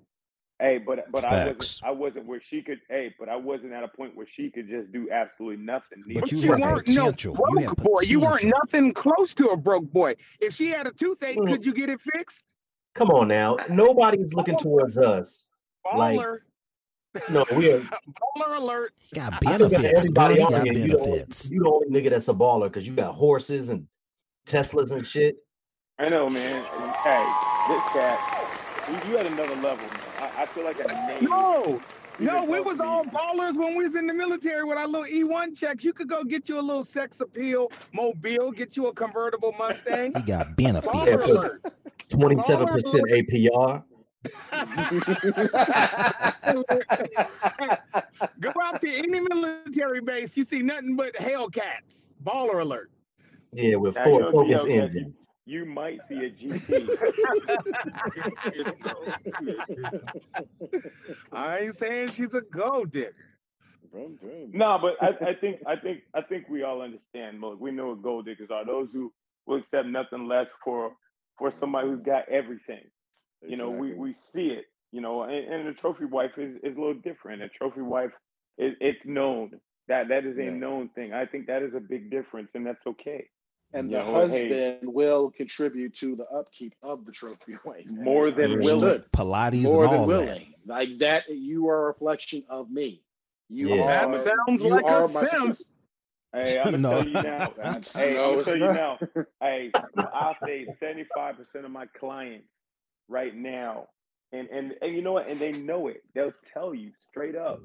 Hey, 0.59 0.79
but 0.79 1.11
but 1.11 1.25
I 1.25 1.47
wasn't 1.49 1.81
I 1.83 1.91
wasn't 1.91 2.27
where 2.27 2.41
she 2.41 2.63
could. 2.63 2.81
Hey, 2.89 3.13
but 3.19 3.29
I 3.29 3.35
wasn't 3.37 3.73
at 3.73 3.83
a 3.83 3.89
point 3.89 4.15
where 4.17 4.27
she 4.33 4.49
could 4.51 4.69
just 4.69 4.93
do 4.93 5.09
absolutely 5.11 5.65
nothing. 5.65 6.05
But 6.07 6.15
neither. 6.15 6.27
you 6.37 6.41
She 6.41 6.47
had 6.47 6.61
weren't 6.61 6.89
no 6.89 7.07
potential. 7.07 7.37
You 7.51 7.59
had 7.59 7.67
broke 7.77 7.77
boy. 7.79 8.01
You 8.03 8.21
weren't 8.21 8.45
nothing 8.45 8.93
close 8.93 9.35
to 9.35 9.49
a 9.49 9.57
broke 9.57 9.91
boy. 9.91 10.15
If 10.41 10.55
she 10.55 10.69
had 10.69 10.87
a 10.87 10.93
toothache, 10.93 11.39
Mm. 11.39 11.49
could 11.49 11.67
you 11.67 11.73
get 11.75 11.89
it 11.91 12.01
fixed? 12.01 12.45
Come 12.95 13.11
on 13.11 13.27
now. 13.29 13.57
Nobody's 13.71 14.35
looking 14.35 14.57
towards 14.59 14.99
us. 14.99 15.49
Like, 15.97 16.17
Baller, 16.21 16.39
no, 17.31 17.45
we 17.57 17.73
are. 17.73 17.81
baller 17.81 18.57
alert. 18.59 18.93
He 18.99 19.17
got 19.17 19.33
I 19.33 19.39
think 19.39 19.71
that 19.71 19.71
benefits. 19.71 19.83
Girl, 19.83 19.97
everybody 19.97 20.35
he 20.37 20.41
on 20.43 20.51
got 20.53 20.65
here, 20.65 20.73
you 20.75 20.87
the, 20.89 20.99
only, 20.99 21.11
benefits. 21.13 21.51
you 21.51 21.61
the 21.63 21.69
only 21.71 21.89
nigga 21.89 22.11
that's 22.11 22.29
a 22.29 22.35
baller 22.35 22.65
because 22.69 22.87
you 22.87 22.95
got 22.95 23.15
horses 23.15 23.71
and 23.71 23.87
Teslas 24.47 24.93
and 24.93 25.05
shit. 25.07 25.37
I 25.99 26.09
know, 26.09 26.29
man. 26.29 26.63
Hey, 27.03 27.25
this 27.69 27.83
cat, 27.93 28.19
you, 28.89 29.11
you 29.11 29.19
at 29.19 29.27
another 29.27 29.55
level, 29.57 29.87
man. 29.87 30.01
I, 30.19 30.43
I 30.43 30.47
feel 30.47 30.65
like 30.65 30.81
a 30.81 30.89
name. 31.07 31.25
No, 31.25 31.81
no, 32.19 32.45
we 32.45 32.61
was 32.61 32.79
we- 32.79 32.85
all 32.85 33.05
ballers 33.05 33.57
when 33.57 33.77
we 33.77 33.85
was 33.85 33.95
in 33.95 34.07
the 34.07 34.15
military 34.15 34.65
with 34.65 34.77
our 34.79 34.87
little 34.87 35.07
E1 35.07 35.57
checks. 35.57 35.85
You 35.85 35.93
could 35.93 36.09
go 36.09 36.25
get 36.25 36.49
you 36.49 36.59
a 36.59 36.61
little 36.61 36.85
sex 36.85 37.21
appeal 37.21 37.71
mobile, 37.93 38.51
get 38.53 38.77
you 38.77 38.89
a 38.89 38.95
convertible 38.95 39.55
Mustang. 39.59 40.13
He 40.15 40.23
got 40.23 40.57
Baller 40.57 40.83
benefits. 40.83 41.73
Twenty-seven 42.11 42.67
percent 42.69 43.05
APR. 43.05 43.83
Go 48.41 48.53
out 48.63 48.81
to 48.83 48.89
any 48.95 49.21
military 49.21 50.01
base, 50.01 50.37
you 50.37 50.45
see 50.45 50.61
nothing 50.63 50.95
but 50.97 51.15
Hellcats. 51.15 52.13
Baller 52.25 52.61
alert. 52.61 52.91
Yeah, 53.53 53.77
with 53.77 53.95
Now, 53.95 54.05
Ford 54.05 54.25
yo, 54.25 54.33
Focus 54.33 54.61
yo, 54.63 54.67
yo, 54.67 54.83
engines. 54.83 55.15
You 55.47 55.65
might 55.65 56.01
see 56.09 56.25
a 56.25 56.31
GT. 56.31 56.89
I 61.33 61.59
ain't 61.61 61.77
saying 61.77 62.11
she's 62.11 62.35
a 62.35 62.43
gold 62.43 62.93
digger. 62.93 63.15
Vroom, 63.93 64.17
vroom. 64.23 64.51
no, 64.55 64.79
but 64.81 64.95
I, 65.03 65.31
I 65.31 65.35
think 65.35 65.59
I 65.67 65.77
think 65.77 66.01
I 66.15 66.23
think 66.23 66.49
we 66.49 66.63
all 66.63 66.81
understand. 66.83 67.41
Look, 67.41 67.61
we 67.61 67.71
know 67.73 67.89
what 67.89 68.03
gold 68.03 68.27
diggers 68.27 68.49
are. 68.51 68.65
Those 68.65 68.89
who 68.93 69.13
will 69.47 69.59
accept 69.59 69.89
nothing 69.89 70.29
less 70.29 70.47
for 70.65 70.93
for 71.39 71.53
somebody 71.59 71.89
who's 71.89 72.03
got 72.03 72.29
everything. 72.29 72.85
You 73.47 73.57
know, 73.57 73.71
we, 73.71 73.93
we 73.95 74.15
see 74.35 74.49
it. 74.49 74.67
You 74.93 75.01
know, 75.01 75.23
and, 75.25 75.53
and 75.53 75.69
a 75.69 75.75
trophy 75.75 76.05
wife 76.05 76.33
is, 76.39 76.57
is 76.63 76.77
a 76.77 76.81
little 76.81 76.95
different. 76.95 77.43
A 77.43 77.49
trophy 77.49 77.81
wife 77.81 78.11
is 78.59 78.75
it's 78.81 78.99
known 79.05 79.53
that 79.89 80.09
that 80.09 80.25
is 80.25 80.39
a 80.39 80.45
Yeah. 80.45 80.51
known 80.51 80.89
thing. 80.95 81.13
I 81.13 81.27
think 81.27 81.47
that 81.49 81.63
is 81.63 81.75
a 81.75 81.81
big 81.81 82.11
difference, 82.11 82.51
and 82.55 82.65
that's 82.67 82.87
okay. 82.87 83.29
And 83.73 83.91
you 83.91 83.97
the 83.97 84.05
know, 84.05 84.29
hey. 84.29 84.49
husband 84.49 84.79
will 84.95 85.31
contribute 85.31 85.95
to 85.97 86.17
the 86.17 86.25
upkeep 86.31 86.75
of 86.83 87.05
the 87.05 87.13
trophy 87.13 87.57
wife. 87.65 87.87
More 87.87 88.31
than 88.31 88.53
understood. 88.53 88.81
willing. 88.81 89.03
Pilates 89.13 89.65
More 89.65 89.89
than 89.89 90.01
all 90.01 90.07
willing. 90.07 90.55
that. 90.67 90.75
Like 90.75 90.99
that, 90.99 91.29
you 91.29 91.69
are 91.69 91.85
a 91.85 91.87
reflection 91.87 92.45
of 92.49 92.71
me. 92.71 93.03
You 93.49 93.69
Yeah. 93.75 93.83
are. 93.83 94.13
That 94.13 94.35
sounds 94.47 94.63
you 94.63 94.71
like 94.71 94.85
are 94.85 95.05
a 95.05 95.09
my 95.09 95.25
sim. 95.25 95.55
Hey, 96.33 96.59
I'm 96.59 96.67
gonna 96.67 96.79
No. 96.79 96.91
tell 96.91 97.07
you 97.07 97.19
now. 97.19 97.53
Hey, 97.95 98.15
no, 98.15 98.25
I'm 98.25 98.31
gonna 98.33 98.45
tell 98.45 98.57
you 98.57 98.69
now. 98.69 98.99
Hey, 99.41 99.75
I'll 100.13 100.37
say 100.45 100.69
75% 100.83 101.65
of 101.65 101.71
my 101.71 101.87
clients 101.99 102.49
right 103.09 103.35
now, 103.35 103.89
and, 104.33 104.49
and 104.49 104.75
and 104.81 104.95
you 104.95 105.03
know 105.03 105.13
what? 105.13 105.29
And 105.29 105.39
they 105.39 105.53
know 105.53 105.89
it. 105.89 106.03
They'll 106.15 106.33
tell 106.53 106.75
you 106.75 106.93
straight 107.11 107.37
up, 107.37 107.63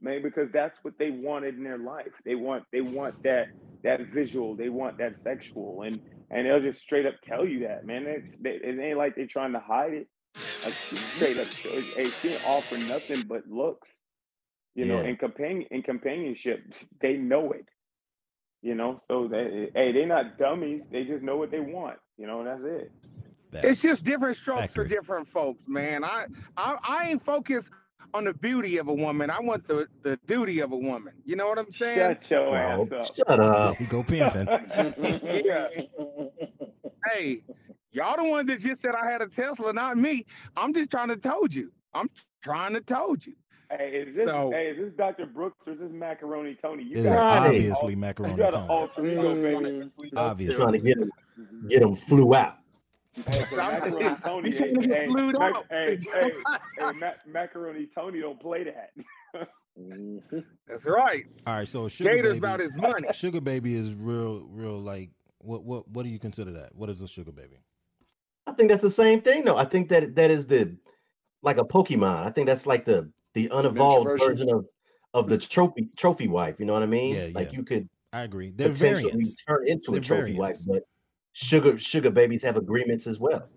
man, 0.00 0.22
because 0.22 0.48
that's 0.52 0.76
what 0.82 0.94
they 0.98 1.10
wanted 1.10 1.56
in 1.56 1.64
their 1.64 1.78
life. 1.78 2.12
They 2.24 2.34
want 2.34 2.64
they 2.72 2.80
want 2.80 3.22
that 3.24 3.46
that 3.84 4.00
visual. 4.14 4.56
They 4.56 4.68
want 4.68 4.98
that 4.98 5.14
sexual, 5.22 5.82
and 5.82 6.00
and 6.30 6.46
they'll 6.46 6.60
just 6.60 6.80
straight 6.80 7.06
up 7.06 7.14
tell 7.26 7.46
you 7.46 7.60
that, 7.68 7.84
man. 7.86 8.06
It, 8.06 8.24
it 8.44 8.78
ain't 8.80 8.98
like 8.98 9.16
they're 9.16 9.26
trying 9.26 9.52
to 9.52 9.60
hide 9.60 9.92
it. 9.94 10.08
Like, 10.64 10.74
straight 11.16 11.38
up, 11.38 11.48
hey, 11.96 12.04
she 12.06 12.28
ain't 12.30 12.46
offer 12.46 12.78
nothing 12.78 13.22
but 13.22 13.46
looks. 13.48 13.88
You 14.76 14.84
know, 14.86 15.00
Yeah. 15.00 15.08
and 15.08 15.18
companion 15.18 15.66
in 15.72 15.82
companionship, 15.82 16.60
they 17.00 17.14
know 17.14 17.52
it. 17.52 17.66
You 18.62 18.74
know, 18.74 19.02
so 19.08 19.26
they 19.26 19.70
hey, 19.74 19.92
they're 19.92 20.06
not 20.06 20.38
dummies. 20.38 20.82
They 20.92 21.04
just 21.04 21.22
know 21.22 21.36
what 21.36 21.50
they 21.50 21.60
want. 21.60 21.98
You 22.18 22.26
know, 22.26 22.40
and 22.40 22.46
that's 22.46 22.62
it. 22.64 22.92
It's 23.64 23.82
just 23.82 24.04
different 24.04 24.36
strokes 24.36 24.72
for 24.74 24.84
different 24.84 25.26
folks, 25.28 25.66
man. 25.66 26.04
I, 26.04 26.26
I 26.56 26.76
I 26.86 27.08
ain't 27.10 27.24
focused 27.24 27.70
on 28.14 28.24
the 28.24 28.34
beauty 28.34 28.76
of 28.78 28.88
a 28.88 28.94
woman. 28.94 29.30
I 29.30 29.40
want 29.40 29.66
the 29.68 29.86
the 30.02 30.18
duty 30.26 30.60
of 30.60 30.72
a 30.72 30.76
woman. 30.76 31.12
You 31.24 31.36
know 31.36 31.48
what 31.48 31.58
I'm 31.58 31.72
saying? 31.72 31.98
Shut 31.98 32.30
your 32.30 32.48
Oh, 32.48 32.86
ass 32.92 32.92
up. 33.10 33.16
shut 33.16 33.40
up. 33.40 33.76
he 33.76 33.86
go 33.86 34.02
pimping. 34.02 34.46
Yeah. 35.44 35.68
Hey, 37.12 37.42
y'all 37.92 38.16
the 38.16 38.24
one 38.24 38.46
that 38.46 38.60
just 38.60 38.82
said 38.82 38.94
I 38.94 39.10
had 39.10 39.22
a 39.22 39.26
Tesla, 39.28 39.72
not 39.72 39.96
me. 39.96 40.26
I'm 40.56 40.74
just 40.74 40.90
trying 40.90 41.08
to 41.08 41.16
told 41.16 41.54
you. 41.54 41.72
I'm 41.94 42.10
trying 42.42 42.74
to 42.74 42.80
told 42.80 43.24
you. 43.26 43.34
Hey, 43.70 44.04
is 44.06 44.16
this 44.16 44.26
So- 44.26 44.50
hey, 44.52 44.66
is 44.70 44.78
this 44.78 44.92
Dr. 44.96 45.26
Brooks 45.26 45.56
or 45.66 45.72
is 45.74 45.78
this 45.78 45.90
Macaroni 45.92 46.56
Tony? 46.60 46.82
You 46.84 46.90
It 46.92 46.96
is 46.98 47.04
got 47.06 47.20
Right. 47.20 47.46
obviously 47.46 47.90
you 47.92 47.96
macaroni 47.98 48.36
got 48.36 48.54
an 48.54 48.66
Tony. 48.66 48.68
alter 48.68 49.06
ego, 49.06 49.34
baby. 49.34 49.90
Mm. 50.10 50.10
Obviously. 50.16 50.56
Trying 50.56 50.72
to 50.72 50.78
get 50.80 50.98
him, 50.98 51.10
get 51.68 51.82
him 51.82 51.94
flew 51.96 52.34
out. 52.34 52.56
Hey, 53.14 53.44
so 53.50 53.56
Macaroni 53.56 54.16
Tony, 54.22 54.50
We 54.50 54.56
trying 54.56 54.80
hey, 54.82 55.06
hey, 55.06 55.06
Mac- 55.08 55.54
hey, 55.70 55.98
hey, 56.12 56.30
hey, 56.78 56.92
Ma- 56.92 57.10
Macaroni 57.26 57.88
Tony 57.94 58.20
don't 58.20 58.40
play 58.40 58.64
that. 58.64 58.90
Mhm. 59.78 60.20
That's 60.66 60.84
right. 60.84 61.24
All 61.46 61.54
right, 61.54 61.66
so 61.68 61.88
sugar 61.88 62.10
Gator's 62.10 62.32
baby, 62.34 62.38
about 62.38 62.60
his 62.60 62.74
money. 62.76 63.08
sugar 63.12 63.40
baby 63.40 63.74
is 63.76 63.94
real, 63.94 64.44
real. 64.50 64.78
Like, 64.78 65.10
what, 65.38 65.62
what, 65.62 65.88
what 65.88 66.02
do 66.02 66.08
you 66.10 66.18
consider 66.18 66.50
that? 66.50 66.74
What 66.74 66.90
is 66.90 67.00
a 67.00 67.08
sugar 67.08 67.30
baby? 67.32 67.56
I 68.46 68.52
think 68.52 68.68
that's 68.68 68.82
the 68.82 68.90
same 68.90 69.22
thing, 69.22 69.44
though. 69.44 69.56
I 69.56 69.64
think 69.64 69.88
that 69.90 70.16
that 70.16 70.30
is 70.30 70.46
the 70.46 70.76
like 71.42 71.56
a 71.56 71.64
Pokemon. 71.64 72.26
I 72.26 72.30
think 72.30 72.46
that's 72.46 72.66
like 72.66 72.84
the 72.84 73.10
the 73.34 73.48
unevolved 73.48 74.04
version. 74.04 74.28
version 74.28 74.50
of 74.52 74.66
of 75.14 75.28
the 75.28 75.38
trophy 75.38 75.88
trophy 75.96 76.28
wife. 76.28 76.56
You 76.58 76.66
know 76.66 76.72
what 76.74 76.82
I 76.82 76.86
mean? 76.86 77.14
Yeah, 77.14 77.28
like 77.32 77.52
yeah. 77.52 77.58
you 77.58 77.64
could 77.64 77.88
I 78.12 78.22
agree. 78.22 78.52
They're 78.54 78.70
potentially 78.70 79.10
variants. 79.10 79.36
turn 79.46 79.68
into 79.68 79.92
a 79.92 79.94
They're 79.94 80.02
trophy 80.02 80.34
wife, 80.34 80.58
but 80.66 80.82
sugar 81.32 81.78
sugar 81.78 82.10
babies 82.10 82.42
have 82.42 82.56
agreements 82.56 83.06
as 83.06 83.18
well. 83.18 83.48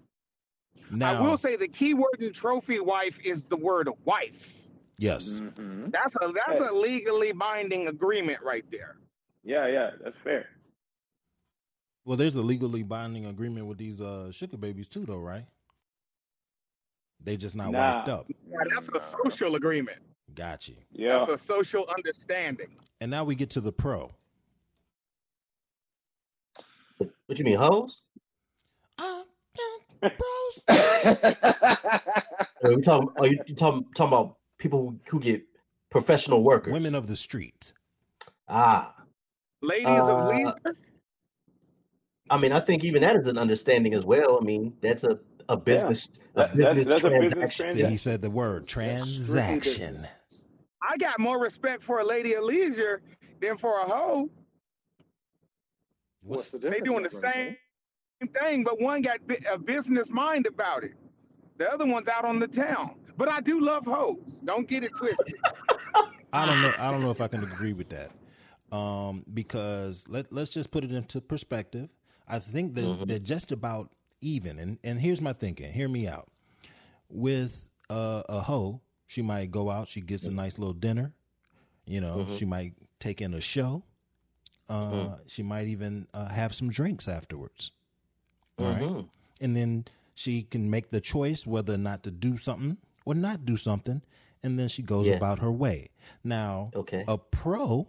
Now, 0.91 1.17
I 1.17 1.21
will 1.21 1.37
say 1.37 1.55
the 1.55 1.67
key 1.67 1.93
word 1.93 2.17
in 2.19 2.33
trophy 2.33 2.79
wife 2.79 3.19
is 3.25 3.43
the 3.43 3.57
word 3.57 3.89
wife. 4.05 4.53
yes. 4.97 5.39
Mhm. 5.39 5.91
That's 5.91 6.15
a 6.21 6.31
that's 6.31 6.59
a 6.59 6.71
legally 6.71 7.31
binding 7.31 7.87
agreement 7.87 8.39
right 8.43 8.65
there. 8.71 8.97
yeah, 9.43 9.67
yeah, 9.67 9.91
that's 10.03 10.17
fair. 10.23 10.47
Well, 12.05 12.17
there's 12.17 12.35
a 12.35 12.41
legally 12.41 12.83
binding 12.83 13.25
agreement 13.27 13.65
with 13.67 13.77
these 13.77 14.01
uh, 14.01 14.29
sugar 14.31 14.57
babies 14.57 14.87
too, 14.89 15.05
though, 15.05 15.19
right? 15.19 15.45
They 17.23 17.37
just 17.37 17.55
not 17.55 17.71
Nah. 17.71 17.79
wifed 18.03 18.09
up. 18.09 18.25
Yeah, 18.29 18.57
that's 18.75 18.89
a 18.89 18.99
social 18.99 19.55
agreement. 19.55 19.99
Got 20.35 20.67
you. 20.67 20.75
Yeah. 20.91 21.19
That's 21.19 21.41
a 21.41 21.45
social 21.45 21.85
understanding. 21.95 22.75
And 22.99 23.09
now 23.09 23.23
we 23.23 23.35
get 23.35 23.49
to 23.51 23.61
the 23.61 23.71
pro. 23.71 24.11
What, 26.97 27.09
what 27.27 27.39
you 27.39 27.45
mean, 27.45 27.57
hoes? 27.57 28.01
Are 28.99 29.23
we 32.63 32.81
talking? 32.81 33.09
Are 33.17 33.27
you 33.27 33.39
you 33.47 33.55
talking 33.55 33.85
talking 33.95 34.13
about 34.13 34.37
people 34.57 34.81
who, 34.81 34.99
who 35.09 35.19
get 35.19 35.43
professional 35.89 36.43
workers? 36.43 36.73
Women 36.73 36.95
of 36.95 37.07
the 37.07 37.15
street. 37.15 37.73
Ah, 38.47 38.93
Ladies 39.61 39.87
of 39.87 40.09
Uh, 40.19 40.27
leisure. 40.29 40.77
I 42.29 42.37
mean, 42.39 42.51
I 42.51 42.59
think 42.59 42.83
even 42.83 43.01
that 43.01 43.15
is 43.15 43.27
an 43.27 43.37
understanding 43.37 43.93
as 43.93 44.03
well. 44.05 44.37
I 44.41 44.43
mean, 44.43 44.73
that's 44.81 45.03
a 45.03 45.19
a 45.49 45.57
business 45.57 46.07
a 46.35 46.39
That- 46.39 46.55
that's- 46.57 46.75
business 46.75 47.01
that's 47.01 47.03
a 47.03 47.09
business 47.19 47.55
transaction. 47.55 47.89
He 47.91 47.97
said 47.97 48.21
the 48.21 48.29
word 48.29 48.65
transaction. 48.67 49.97
I 50.81 50.97
got 50.97 51.19
more 51.19 51.39
respect 51.39 51.81
for 51.83 51.99
a 51.99 52.03
lady 52.03 52.33
of 52.33 52.43
leisure 52.43 53.01
than 53.41 53.57
for 53.57 53.79
a 53.79 53.83
hoe. 53.85 54.29
What's 56.25 56.51
the 56.51 56.57
They 56.57 56.69
difference? 56.69 56.85
doing 56.89 57.03
the 57.03 57.15
Macaroni 57.27 57.57
same 58.21 58.29
thing, 58.29 58.63
but 58.63 58.81
one 58.81 59.01
got 59.01 59.19
a 59.51 59.57
business 59.57 60.09
mind 60.09 60.45
about 60.45 60.83
it. 60.83 60.93
The 61.57 61.71
other 61.71 61.85
one's 61.85 62.07
out 62.07 62.25
on 62.25 62.39
the 62.39 62.47
town. 62.47 62.95
But 63.17 63.29
I 63.29 63.41
do 63.41 63.59
love 63.59 63.85
hoes. 63.85 64.39
Don't 64.43 64.67
get 64.67 64.83
it 64.83 64.95
twisted. 64.95 65.35
I 66.33 66.45
don't 66.45 66.61
know. 66.61 66.73
I 66.77 66.89
don't 66.89 67.01
know 67.01 67.11
if 67.11 67.21
I 67.21 67.27
can 67.27 67.43
agree 67.43 67.73
with 67.73 67.89
that, 67.89 68.11
um, 68.75 69.23
because 69.33 70.03
let 70.07 70.33
let's 70.33 70.49
just 70.49 70.71
put 70.71 70.83
it 70.83 70.91
into 70.91 71.21
perspective. 71.21 71.89
I 72.27 72.39
think 72.39 72.73
that 72.75 72.81
Mhm. 72.85 73.07
they're 73.07 73.19
just 73.19 73.51
about 73.51 73.91
even. 74.21 74.57
And 74.57 74.79
and 74.83 74.99
here's 74.99 75.21
my 75.21 75.33
thinking. 75.33 75.71
Hear 75.71 75.87
me 75.87 76.07
out. 76.07 76.27
With 77.09 77.67
uh, 77.89 78.23
a 78.29 78.39
hoe, 78.41 78.81
she 79.05 79.21
might 79.21 79.51
go 79.51 79.69
out. 79.69 79.87
She 79.87 80.01
gets 80.01 80.23
a 80.23 80.31
nice 80.31 80.57
little 80.57 80.73
dinner. 80.73 81.13
You 81.85 82.01
know, 82.01 82.25
Mhm. 82.27 82.37
she 82.39 82.45
might 82.45 82.73
take 82.99 83.21
in 83.21 83.33
a 83.35 83.41
show. 83.41 83.83
Uh, 84.69 84.91
Mhm. 84.91 85.19
She 85.27 85.43
might 85.43 85.67
even 85.67 86.07
uh, 86.13 86.29
have 86.29 86.53
some 86.55 86.69
drinks 86.69 87.07
afterwards. 87.07 87.71
All 88.57 88.67
right, 88.67 88.81
Mhm. 88.81 89.09
and 89.41 89.55
then 89.55 89.85
she 90.15 90.43
can 90.43 90.69
make 90.69 90.89
the 90.91 91.01
choice 91.01 91.45
whether 91.45 91.73
or 91.73 91.77
not 91.77 92.03
to 92.03 92.11
do 92.11 92.37
something 92.37 92.77
or 93.05 93.13
not 93.15 93.45
do 93.45 93.57
something, 93.57 94.01
and 94.41 94.57
then 94.59 94.67
she 94.69 94.81
goes 94.81 95.07
Yeah. 95.07 95.15
about 95.15 95.39
her 95.39 95.51
way. 95.51 95.89
Now, 96.23 96.71
Okay. 96.75 97.03
a 97.07 97.17
pro 97.17 97.87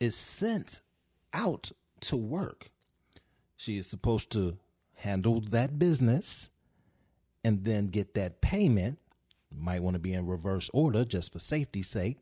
is 0.00 0.14
sent 0.14 0.82
out 1.32 1.72
to 2.00 2.16
work. 2.16 2.70
She 3.56 3.78
is 3.78 3.86
supposed 3.86 4.30
to 4.32 4.58
handle 4.94 5.40
that 5.40 5.78
business 5.78 6.48
and 7.42 7.64
then 7.64 7.88
get 7.88 8.14
that 8.14 8.40
payment 8.40 8.98
Might 9.56 9.82
want 9.84 9.94
to 9.94 10.00
be 10.00 10.12
in 10.12 10.26
reverse 10.26 10.68
order 10.74 11.04
just 11.04 11.32
for 11.32 11.38
safety's 11.38 11.86
sake. 11.88 12.18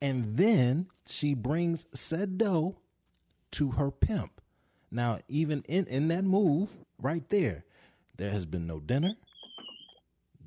And 0.00 0.38
then 0.38 0.88
she 1.04 1.34
brings 1.34 1.86
said 1.92 2.38
dough 2.38 2.78
to 3.52 3.70
her 3.72 3.90
pimp. 3.90 4.40
Now, 4.90 5.18
even 5.28 5.62
in, 5.68 5.86
in 5.86 6.08
that 6.08 6.24
move 6.24 6.70
right 7.00 7.26
there, 7.30 7.64
there 8.16 8.30
has 8.30 8.44
been 8.44 8.66
no 8.66 8.78
dinner, 8.80 9.16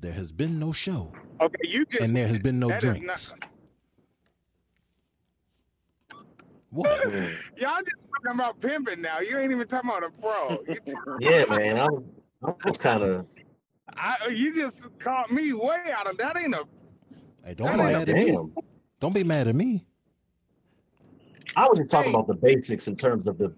there 0.00 0.12
has 0.12 0.30
been 0.30 0.58
no 0.58 0.72
show, 0.72 1.12
Okay, 1.40 1.56
you 1.68 1.84
just 1.86 2.02
and 2.02 2.14
there 2.14 2.28
has 2.28 2.38
been 2.38 2.58
no 2.58 2.68
that 2.68 2.84
is 2.84 2.96
drinks. 2.96 3.32
not- 3.32 3.48
What? 6.70 7.04
Y'all 7.12 7.78
just 7.78 7.96
talking 8.12 8.40
about 8.40 8.60
pimping 8.60 9.00
now. 9.00 9.20
You 9.20 9.38
ain't 9.38 9.50
even 9.52 9.66
talking 9.66 9.90
about 9.90 10.04
a 10.04 10.10
pro. 10.10 10.58
Yeah, 11.18 11.44
man. 11.46 11.78
I 11.78 11.86
was, 11.86 12.02
I 12.44 12.52
was 12.68 12.78
kind 12.78 13.02
of. 13.02 13.26
I, 13.96 14.28
you 14.30 14.54
just 14.54 14.84
caught 14.98 15.30
me 15.30 15.52
way 15.52 15.84
out 15.96 16.08
of 16.08 16.16
that. 16.18 16.36
Ain't 16.36 16.54
a 16.54 16.64
Hey, 17.44 17.54
don't 17.54 17.70
be 17.72 17.78
mad 17.82 18.08
at 18.08 18.14
me. 18.16 18.36
Don't 19.00 19.14
be 19.14 19.24
mad 19.24 19.48
at 19.48 19.54
me. 19.54 19.86
I 21.56 21.66
was 21.68 21.78
just 21.78 21.90
talking 21.90 22.12
Hey. 22.12 22.18
about 22.18 22.26
the 22.28 22.34
basics 22.34 22.86
in 22.86 22.96
terms 22.96 23.26
of 23.26 23.38
the 23.38 23.52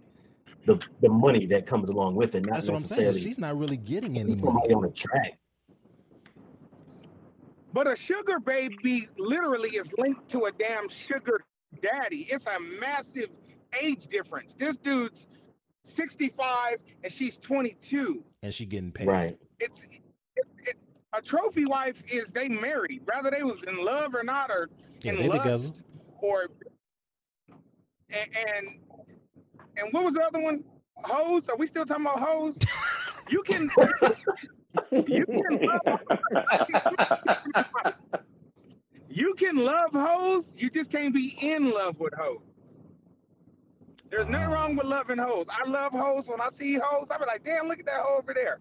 the 0.66 0.78
the 1.01 1.09
money 1.09 1.46
that 1.46 1.66
comes 1.66 1.88
along 1.90 2.14
with 2.14 2.34
it, 2.34 2.42
not 2.44 2.55
That's 2.55 2.66
what 2.66 2.76
I'm 2.76 2.80
saying. 2.86 3.01
necessarily 3.03 3.20
She's 3.20 3.38
not 3.38 3.59
really 3.59 3.76
getting 3.76 4.18
any 4.18 4.38
somebody 4.38 4.72
on 4.74 4.82
the 4.82 4.90
track. 4.90 5.38
But 7.72 7.86
a 7.86 7.96
sugar 7.96 8.38
baby 8.38 9.09
literally 9.18 9.70
is 9.70 9.92
linked 9.99 10.28
to 10.30 10.44
a 10.46 10.53
damn 10.53 10.88
sugar 10.88 11.40
daddy. 11.82 12.26
It's 12.30 12.46
a 12.46 12.59
massive 12.80 13.28
age 13.80 14.07
difference. 14.09 14.55
This 14.59 14.76
dude's 14.76 15.26
65 15.84 16.78
and 17.05 17.12
she's 17.12 17.36
22. 17.38 18.22
And 18.42 18.53
she 18.55 18.64
getting 18.66 18.92
paid. 18.92 19.09
Right. 19.09 19.38
It's, 19.61 19.82
it's 20.36 20.49
it, 20.66 20.76
a 21.14 21.20
trophy 21.22 21.64
wife 21.66 22.03
is 22.11 22.30
they 22.30 22.49
married, 22.49 23.03
whether 23.05 23.30
they 23.30 23.42
was 23.42 23.62
in 23.64 23.82
love 23.84 24.14
or 24.14 24.22
not, 24.22 24.51
or 24.51 24.68
Yeah, 25.03 25.12
in 25.12 25.18
they 25.18 25.28
lust, 25.28 25.42
together. 25.42 25.68
or 26.20 26.46
and, 28.11 28.31
and 28.37 28.79
and 29.77 29.93
what 29.93 30.05
was 30.05 30.15
the 30.15 30.23
other 30.23 30.41
one? 30.41 30.65
Hoes? 30.97 31.49
Are 31.49 31.57
we 31.57 31.67
still 31.67 31.87
talking 31.87 32.05
about 32.07 32.21
hoes? 32.21 32.57
You 33.31 33.43
can 33.43 33.71
you 34.91 35.27
can 35.27 35.67
love 35.67 35.99
you 39.11 39.35
can 39.35 39.57
love 39.57 39.93
hoes. 39.93 40.51
You 40.57 40.71
just 40.71 40.91
can't 40.91 41.13
be 41.13 41.37
in 41.41 41.71
love 41.71 42.01
with 42.01 42.15
hoes. 42.15 42.41
There's 44.11 44.29
nothing 44.31 44.49
wrong 44.49 44.77
with 44.77 44.87
loving 44.87 45.19
hoes. 45.19 45.45
I 45.51 45.69
love 45.69 45.93
hoes. 45.93 46.27
When 46.27 46.41
I 46.41 46.49
see 46.55 46.79
hoes, 46.83 47.09
I 47.11 47.19
be 47.19 47.27
like, 47.27 47.45
damn, 47.45 47.69
look 47.69 47.81
at 47.81 47.87
that 47.87 48.01
hoe 48.01 48.19
over 48.19 48.33
there. 48.33 48.61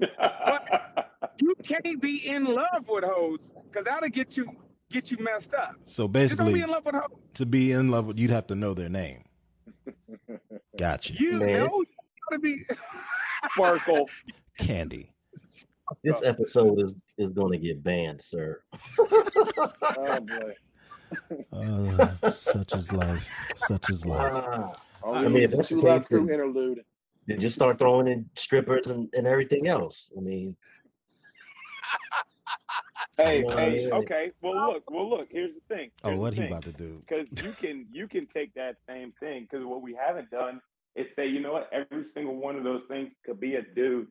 But 0.46 1.10
you 1.38 1.54
can't 1.62 2.00
be 2.00 2.26
in 2.26 2.44
love 2.44 2.88
with 2.88 3.04
hoes 3.04 3.40
because 3.70 3.84
that'll 3.84 4.08
get 4.08 4.36
you 4.38 4.56
get 4.92 5.10
you 5.10 5.16
messed 5.20 5.54
up. 5.54 5.76
So 5.84 6.06
Just 6.08 6.36
don't 6.36 6.46
be 6.48 6.52
basically, 6.54 6.60
in 6.62 6.70
love 6.70 6.84
with 6.84 6.94
to 7.34 7.46
be 7.46 7.72
in 7.72 7.90
love 7.90 8.06
with, 8.06 8.18
you'd 8.18 8.30
have 8.30 8.46
to 8.48 8.54
know 8.54 8.74
their 8.74 8.88
name. 8.88 9.24
Gotcha. 10.78 11.14
You 11.14 11.32
Man. 11.38 11.60
know 11.60 11.80
you 11.80 11.86
gotta 12.30 12.40
be 12.40 12.64
Sparkle. 13.54 14.08
Candy. 14.58 15.10
This 16.04 16.22
episode 16.22 16.80
is 16.80 16.94
is 17.18 17.30
going 17.30 17.52
to 17.52 17.58
get 17.58 17.82
banned, 17.82 18.22
sir. 18.22 18.62
Oh 18.98 20.20
boy. 20.20 20.54
Uh, 21.52 22.30
such 22.30 22.72
is 22.72 22.90
life. 22.90 23.28
Such 23.68 23.90
is 23.90 24.06
life. 24.06 24.42
I 25.06 25.28
mean, 25.28 25.42
if 25.42 25.50
that's 25.50 25.68
the 25.68 25.74
two 25.74 25.82
left 25.82 26.04
case, 26.04 26.06
crew 26.06 26.24
then- 26.24 26.34
interlude. 26.36 26.80
they 27.28 27.36
just 27.36 27.54
start 27.54 27.78
throwing 27.78 28.06
in 28.08 28.24
strippers 28.34 28.86
and, 28.86 29.10
and 29.12 29.26
everything 29.26 29.68
else. 29.68 30.10
I 30.16 30.20
mean, 30.22 30.56
Hey, 33.18 33.44
Oh, 33.46 33.56
hey, 33.56 33.86
yeah. 33.86 33.94
okay. 33.96 34.30
Well, 34.40 34.72
look, 34.72 34.90
well, 34.90 35.08
look. 35.10 35.28
Here's 35.30 35.52
the 35.54 35.74
thing. 35.74 35.90
Oh, 36.02 36.16
what 36.16 36.32
he 36.32 36.40
thing. 36.40 36.48
about 36.50 36.62
to 36.64 36.72
do? 36.72 36.98
Because 37.00 37.26
you 37.44 37.52
can 37.52 37.86
you 37.92 38.08
can 38.08 38.26
take 38.32 38.54
that 38.54 38.76
same 38.88 39.12
thing. 39.20 39.42
Because 39.50 39.66
what 39.66 39.82
we 39.82 39.94
haven't 39.94 40.30
done 40.30 40.60
is 40.96 41.06
say, 41.14 41.26
you 41.26 41.40
know 41.40 41.52
what? 41.52 41.68
Every 41.72 42.04
single 42.14 42.36
one 42.36 42.56
of 42.56 42.64
those 42.64 42.82
things 42.88 43.10
could 43.26 43.38
be 43.38 43.56
a 43.56 43.62
dude. 43.62 44.08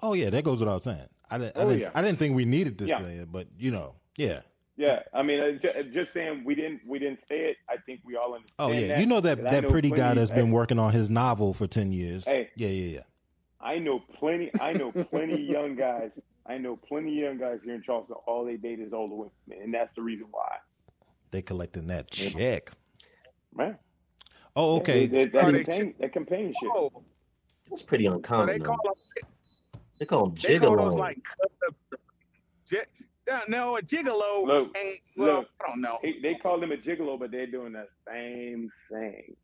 Oh 0.00 0.12
yeah, 0.12 0.30
that 0.30 0.44
goes 0.44 0.60
without 0.60 0.84
saying. 0.84 1.08
I 1.30 1.38
didn't. 1.38 1.56
I 1.56 1.60
Oh, 1.60 1.68
didn't, 1.68 1.80
yeah. 1.80 1.90
I 1.94 2.02
didn't 2.02 2.18
think 2.18 2.36
we 2.36 2.44
needed 2.44 2.78
to 2.78 2.86
Yeah. 2.86 2.98
say 3.00 3.16
it, 3.16 3.32
but 3.32 3.48
you 3.58 3.70
know, 3.72 3.94
yeah. 4.16 4.40
Yeah, 4.76 5.00
I 5.12 5.22
mean, 5.22 5.40
uh, 5.40 5.82
just 5.92 6.12
saying 6.14 6.42
we 6.44 6.54
didn't 6.56 6.80
we 6.86 6.98
didn't 6.98 7.20
say 7.28 7.36
it. 7.50 7.56
I 7.68 7.76
think 7.86 8.00
we 8.04 8.16
all 8.16 8.34
understand. 8.34 8.54
Oh 8.58 8.70
yeah, 8.72 8.88
that, 8.88 8.98
you 8.98 9.06
know 9.06 9.20
that 9.20 9.38
'cause 9.38 9.46
I 9.46 9.50
that 9.50 9.62
know 9.64 9.68
pretty 9.70 9.90
guy 9.90 9.96
plenty- 9.96 10.18
that's 10.20 10.30
been 10.32 10.50
working 10.52 10.78
on 10.78 10.92
his 10.92 11.10
novel 11.10 11.52
for 11.54 11.66
ten 11.68 11.90
years. 11.92 12.24
Hey. 12.26 12.50
Yeah, 12.56 12.68
yeah, 12.68 12.94
yeah. 12.96 13.00
I 13.60 13.78
know 13.78 14.00
plenty. 14.18 14.50
I 14.60 14.72
know 14.72 14.90
plenty 14.92 15.40
young 15.42 15.74
guys. 15.76 16.10
I 16.46 16.58
know 16.58 16.76
plenty 16.76 17.10
of 17.22 17.24
young 17.24 17.38
guys 17.38 17.58
here 17.64 17.74
in 17.74 17.82
Charleston. 17.82 18.16
All 18.26 18.44
they 18.44 18.56
date 18.56 18.80
is 18.80 18.92
older 18.92 19.14
women, 19.14 19.62
and 19.62 19.72
that's 19.72 19.94
the 19.96 20.02
reason 20.02 20.26
why. 20.30 20.56
They 21.30 21.42
collecting 21.42 21.86
that 21.88 22.10
check. 22.10 22.70
Man. 23.54 23.78
Oh, 24.56 24.76
okay. 24.76 25.06
That, 25.06 25.32
that, 25.32 25.44
Are 25.44 25.52
they 25.52 25.64
companion- 25.64 25.94
that 26.00 26.12
companionship. 26.12 26.68
oh, 26.74 26.92
it's 27.72 27.82
pretty 27.82 28.04
so 28.06 28.14
uncommon. 28.14 28.46
they 28.46 28.58
call 28.64 28.76
them 28.84 28.94
They 29.98 30.06
call 30.06 30.26
them 30.26 30.36
they 30.42 30.58
call 30.58 30.76
those 30.76 30.94
like 30.94 31.18
no 33.48 33.76
a 33.76 33.82
gigolo 33.82 34.46
Look, 34.46 34.76
and 34.76 34.98
well 35.16 35.38
look. 35.38 35.48
I 35.64 35.68
don't 35.70 35.80
know. 35.80 35.98
They, 36.02 36.16
they 36.22 36.34
call 36.34 36.60
them 36.60 36.72
a 36.72 36.76
gigolo, 36.76 37.18
but 37.18 37.30
they're 37.30 37.46
doing 37.46 37.72
the 37.72 37.86
same 38.08 38.70
thing. 38.90 39.34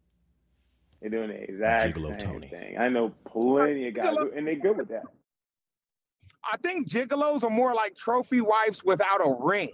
They're 1.00 1.10
doing 1.10 1.28
the 1.30 1.42
exact 1.42 1.96
Gigolo 1.96 2.08
same 2.20 2.32
Tony. 2.32 2.46
thing. 2.48 2.78
I 2.78 2.88
know 2.88 3.12
plenty 3.26 3.88
of 3.88 3.94
guys, 3.94 4.14
Gigolo- 4.14 4.36
and 4.36 4.46
they're 4.46 4.56
good 4.56 4.76
with 4.76 4.88
that. 4.88 5.04
I 6.50 6.56
think 6.58 6.88
gigolos 6.88 7.42
are 7.44 7.50
more 7.50 7.74
like 7.74 7.96
trophy 7.96 8.40
wives 8.40 8.84
without 8.84 9.20
a 9.20 9.36
ring. 9.40 9.70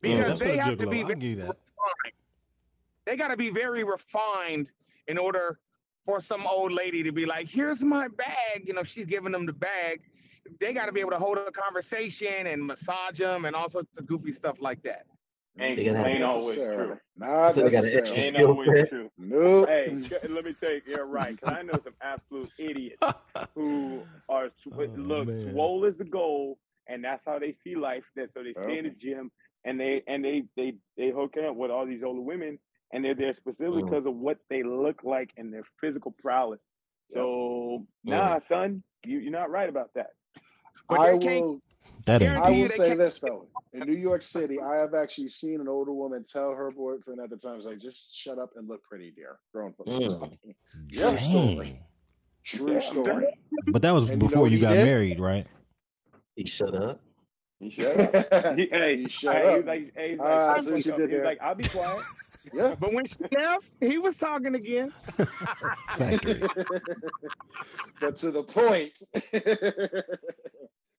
Because 0.00 0.38
they 0.38 0.56
have 0.56 0.78
to 0.78 0.86
be 0.86 1.02
very 1.02 1.14
give 1.14 1.22
you 1.22 1.36
that. 1.36 1.48
refined. 1.48 2.14
They 3.06 3.16
got 3.16 3.28
to 3.28 3.36
be 3.36 3.50
very 3.50 3.84
refined 3.84 4.70
in 5.08 5.18
order 5.18 5.58
for 6.04 6.20
some 6.20 6.46
old 6.46 6.72
lady 6.72 7.02
to 7.02 7.12
be 7.12 7.24
like, 7.24 7.48
"Here's 7.48 7.82
my 7.82 8.08
bag." 8.08 8.66
You 8.66 8.74
know, 8.74 8.82
she's 8.82 9.06
giving 9.06 9.32
them 9.32 9.46
the 9.46 9.52
bag. 9.52 10.02
They 10.60 10.74
got 10.74 10.86
to 10.86 10.92
be 10.92 11.00
able 11.00 11.12
to 11.12 11.18
hold 11.18 11.38
a 11.38 11.50
conversation 11.50 12.46
and 12.46 12.66
massage 12.66 13.18
them 13.18 13.46
and 13.46 13.56
all 13.56 13.70
sorts 13.70 13.96
of 13.96 14.06
goofy 14.06 14.32
stuff 14.32 14.60
like 14.60 14.82
that. 14.82 15.06
Ain't, 15.58 15.76
They 15.76 15.84
gotta 15.84 15.98
have- 15.98 16.06
ain't 16.08 16.24
always 16.24 16.56
true. 16.56 16.98
Not 17.16 17.54
So 17.54 17.62
they 17.62 17.70
got 17.70 17.78
an 17.78 17.82
necessarily. 17.84 18.10
extra 18.10 18.18
Ain't 18.24 18.34
skill 18.36 18.48
always 18.50 18.68
set. 18.80 18.88
true. 18.88 19.10
Nope. 19.18 19.68
Hey, 19.68 19.88
let 20.28 20.44
me 20.44 20.52
tell 20.52 20.72
you, 20.72 20.80
you're 20.86 21.06
right. 21.06 21.36
Because 21.40 21.56
I 21.56 21.62
know 21.62 21.72
some 21.84 21.94
absolute 22.02 22.50
idiots 22.58 22.98
who 23.54 24.02
are 24.28 24.48
sw- 24.48 24.72
Oh, 24.76 24.84
look 24.96 25.28
man. 25.28 25.52
swole 25.52 25.84
as 25.86 25.96
the 25.96 26.04
goal, 26.04 26.58
and 26.88 27.04
that's 27.04 27.22
how 27.24 27.38
they 27.38 27.54
see 27.62 27.76
life. 27.76 28.02
That 28.16 28.30
so 28.34 28.42
they 28.42 28.52
stay 28.52 28.78
in 28.78 28.84
the 28.86 28.90
gym 28.90 29.30
and 29.64 29.78
they 29.78 30.02
and 30.08 30.24
they 30.24 30.42
they 30.56 30.74
they 30.96 31.10
hook 31.10 31.34
up 31.36 31.54
with 31.54 31.70
all 31.70 31.86
these 31.86 32.02
older 32.02 32.20
women, 32.20 32.58
and 32.92 33.04
they're 33.04 33.14
there 33.14 33.34
specifically 33.36 33.82
Mm. 33.82 33.90
because 33.90 34.06
of 34.06 34.16
what 34.16 34.38
they 34.50 34.64
look 34.64 35.04
like 35.04 35.30
and 35.36 35.52
their 35.52 35.64
physical 35.80 36.10
prowess. 36.20 36.60
Yep. 37.10 37.22
So 37.22 37.86
Mm. 38.04 38.10
nah, 38.10 38.40
son, 38.48 38.82
you 39.04 39.18
you're 39.18 39.30
not 39.30 39.50
right 39.52 39.68
about 39.68 39.90
that. 39.94 40.10
But 40.88 40.98
I 41.00 41.12
they 41.12 41.18
can't 41.26 41.44
will. 41.46 41.60
That 42.06 42.22
ain't. 42.22 42.32
I 42.36 42.50
will 42.50 42.68
say 42.68 42.94
this 42.94 43.20
though. 43.20 43.46
In 43.72 43.80
New 43.88 43.96
York 43.96 44.22
City, 44.22 44.60
I 44.60 44.76
have 44.76 44.94
actually 44.94 45.28
seen 45.28 45.60
an 45.60 45.68
older 45.68 45.92
woman 45.92 46.24
tell 46.30 46.52
her 46.54 46.70
boyfriend 46.70 47.20
at 47.20 47.30
the 47.30 47.36
time, 47.36 47.60
"Like, 47.60 47.78
just 47.78 48.14
shut 48.14 48.38
up 48.38 48.50
and 48.56 48.68
look 48.68 48.82
pretty, 48.84 49.10
dear." 49.10 49.38
Grown 49.52 49.72
folks. 49.72 49.90
Mm. 49.90 50.38
True 50.92 51.18
story. 51.18 51.66
Dang. 51.66 51.78
True 52.44 52.80
story. 52.80 53.26
But 53.68 53.82
that 53.82 53.92
was 53.92 54.10
And 54.10 54.20
you 54.22 54.28
know 54.28 54.28
before 54.28 54.48
you 54.48 54.60
got 54.60 54.74
did? 54.74 54.84
married, 54.84 55.18
right? 55.18 55.46
He 56.36 56.44
shut 56.46 56.74
up. 56.74 57.00
You 57.60 57.70
shut 57.70 58.14
up. 58.14 58.56
He, 58.58 58.66
hey, 58.70 58.94
You 58.94 59.08
shut 59.08 59.36
hey, 59.36 59.48
up. 59.48 59.56
He's 59.56 59.64
like, 59.64 59.92
hey, 59.96 60.10
he's 60.10 60.18
like, 60.18 60.28
Ah, 60.28 60.32
I 60.32 60.56
"I'll 60.56 60.62
shut 60.80 61.00
up." 61.00 61.10
He's 61.10 61.20
like, 61.24 61.38
I'll 61.40 61.54
be 61.54 61.64
quiet. 61.68 62.04
yeah. 62.52 62.74
But 62.78 62.92
when 62.92 63.06
she 63.06 63.16
left, 63.32 63.64
he 63.80 63.96
was 63.98 64.16
talking 64.16 64.54
again. 64.54 64.92
Factory. 65.96 66.42
but 68.00 68.16
to 68.16 68.30
the 68.30 68.42
point, 68.42 69.02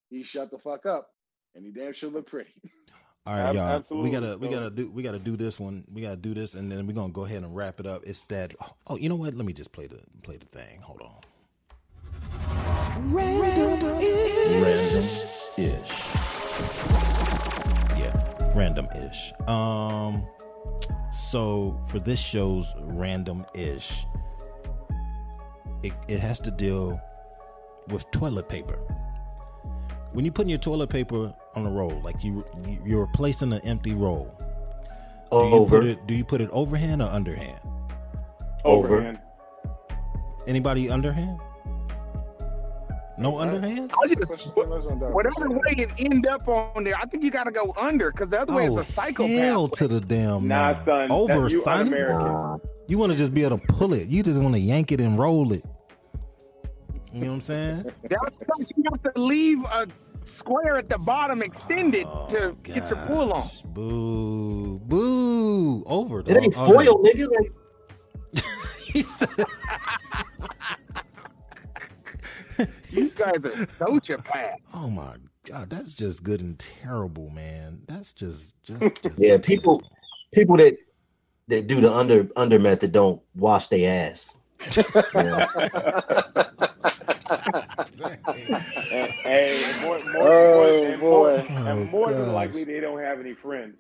he 0.10 0.24
shut 0.24 0.52
the 0.52 0.58
fuck 0.58 0.86
up, 0.86 1.10
and 1.56 1.66
he 1.66 1.72
damn 1.72 1.94
sure 1.94 2.10
looked 2.10 2.30
pretty. 2.30 2.54
All 3.28 3.34
right, 3.36 3.56
y'all. 3.56 3.84
We 3.90 4.12
gotta 4.12 4.38
we 4.38 4.50
gotta 4.50 4.70
do 4.70 4.88
we 4.92 5.02
gotta 5.02 5.18
do 5.18 5.36
this 5.36 5.60
one. 5.60 5.84
We 5.92 6.04
gotta 6.04 6.16
do 6.16 6.36
this, 6.36 6.54
and 6.54 6.72
then 6.72 6.86
we're 6.86 6.94
gonna 6.94 7.12
go 7.12 7.26
ahead 7.26 7.42
and 7.42 7.56
wrap 7.56 7.80
it 7.80 7.88
up. 7.88 8.04
It's 8.06 8.22
that. 8.26 8.54
Oh, 8.86 8.98
you 8.98 9.10
know 9.10 9.16
what? 9.16 9.34
Let 9.34 9.48
me 9.48 9.54
just 9.54 9.72
play 9.72 9.88
the 9.88 10.00
play 10.22 10.38
the 10.38 10.46
thing. 10.46 10.80
Hold 10.82 11.02
on. 11.02 11.16
Random 13.12 14.00
ish. 14.00 15.24
Yeah, 17.98 18.52
random 18.56 18.88
ish. 18.96 19.34
Um. 19.48 20.24
So 21.32 21.82
for 21.88 21.98
this 22.00 22.20
show's 22.20 22.72
random 22.80 23.44
ish, 23.56 24.06
it 25.82 25.94
it 26.08 26.20
has 26.20 26.40
to 26.42 26.52
deal 26.52 27.02
with 27.88 28.10
toilet 28.12 28.48
paper. 28.48 28.78
When 30.16 30.24
you're 30.24 30.32
putting 30.34 30.50
your 30.50 30.60
toilet 30.60 30.90
paper 30.90 31.34
on 31.56 31.66
a 31.66 31.70
roll, 31.70 32.00
like 32.02 32.24
you 32.24 32.46
you- 32.66 32.80
you're 32.86 33.02
replacing 33.02 33.52
an 33.52 33.60
empty 33.66 33.94
roll. 33.94 34.34
Do 35.30 35.38
you 35.38 35.44
Over. 35.56 35.80
put 35.80 35.86
it? 35.88 36.08
Do 36.08 36.14
you 36.16 36.24
put 36.24 36.40
it 36.40 36.50
overhand 36.52 37.02
or 37.02 37.10
underhand? 37.10 37.60
Overhand. 38.64 39.20
Anybody 40.48 40.90
underhand? 40.90 41.40
No 43.18 43.34
underhands. 43.34 43.92
I 44.04 44.08
just, 44.08 44.48
whatever 44.56 45.50
way 45.50 45.74
it 45.78 45.90
end 45.98 46.28
up 46.28 46.48
on 46.48 46.84
there, 46.86 46.96
I 46.98 47.06
think 47.06 47.24
you 47.24 47.32
got 47.32 47.46
to 47.46 47.52
go 47.52 47.74
under 47.78 48.12
because 48.12 48.30
the 48.30 48.40
other 48.42 48.54
way 48.54 48.70
Oh, 48.70 48.80
is 48.80 48.90
a 48.90 48.94
psychopath. 48.94 49.38
hell 49.38 49.68
to 49.70 49.88
the 49.88 50.00
damn 50.02 50.48
Nah, 50.48 50.74
no. 50.74 50.86
son, 50.86 51.12
over 51.12 51.48
you 51.50 51.64
son. 51.64 51.80
un-American. 51.88 52.62
You 52.88 52.98
want 52.98 53.12
to 53.12 53.18
just 53.18 53.34
be 53.34 53.44
able 53.44 53.58
to 53.58 53.68
pull 53.68 53.94
it. 53.94 54.08
You 54.08 54.22
just 54.24 54.40
want 54.40 54.54
to 54.56 54.60
yank 54.60 54.92
it 54.94 55.02
and 55.02 55.18
roll 55.20 55.52
it. 55.52 55.64
You 57.14 57.22
know 57.22 57.28
what 57.28 57.34
I'm 57.36 57.42
saying? 57.42 57.86
That's 58.10 58.40
because 58.40 58.72
you 58.76 58.84
have 58.92 59.14
to 59.14 59.20
leave 59.22 59.64
a 59.64 59.88
square 60.26 60.78
at 60.78 60.90
the 60.90 60.98
bottom 60.98 61.42
extended 61.42 62.06
Oh, 62.08 62.28
to 62.30 62.56
get 62.64 62.90
your 62.90 63.00
pull 63.06 63.34
on. 63.34 63.50
Boo, 63.66 64.80
boo, 64.80 65.84
over. 65.86 66.20
It 66.22 66.30
ain't 66.30 66.54
foil, 66.54 67.04
nigga. 67.04 67.28
Like, 67.36 67.52
he 68.86 69.06
You 72.92 73.10
guys 73.10 73.44
are 73.46 73.52
sociopaths. 73.68 74.56
oh 74.74 74.88
my 74.90 75.16
god, 75.46 75.70
that's 75.70 75.94
just 75.94 76.24
good 76.24 76.40
and 76.42 76.58
terrible, 76.58 77.30
man. 77.30 77.82
That's 77.88 78.14
just, 78.14 78.54
just, 78.64 78.82
just 79.04 79.20
yeah, 79.20 79.38
people, 79.38 79.82
people 80.34 80.56
that 80.58 80.78
that 81.48 81.68
do 81.68 81.80
the 81.82 81.94
under 81.94 82.28
under 82.36 82.58
method 82.58 82.92
don't 82.92 83.22
wash 83.36 83.68
their 83.68 84.12
ass. 84.12 84.34
Yeah. 85.14 85.48
And, 88.04 88.18
hey, 88.26 89.64
and 89.64 89.82
more, 89.82 90.00
more, 90.00 90.28
Oh, 90.28 90.56
more, 90.56 90.88
and 90.92 91.00
more, 91.02 91.24
boy. 91.38 91.46
and 91.50 91.68
Oh, 91.68 91.86
more 91.86 92.12
than 92.12 92.34
likely, 92.34 92.64
they 92.64 92.80
don't 92.80 93.00
have 93.00 93.20
any 93.20 93.34
friends. 93.34 93.76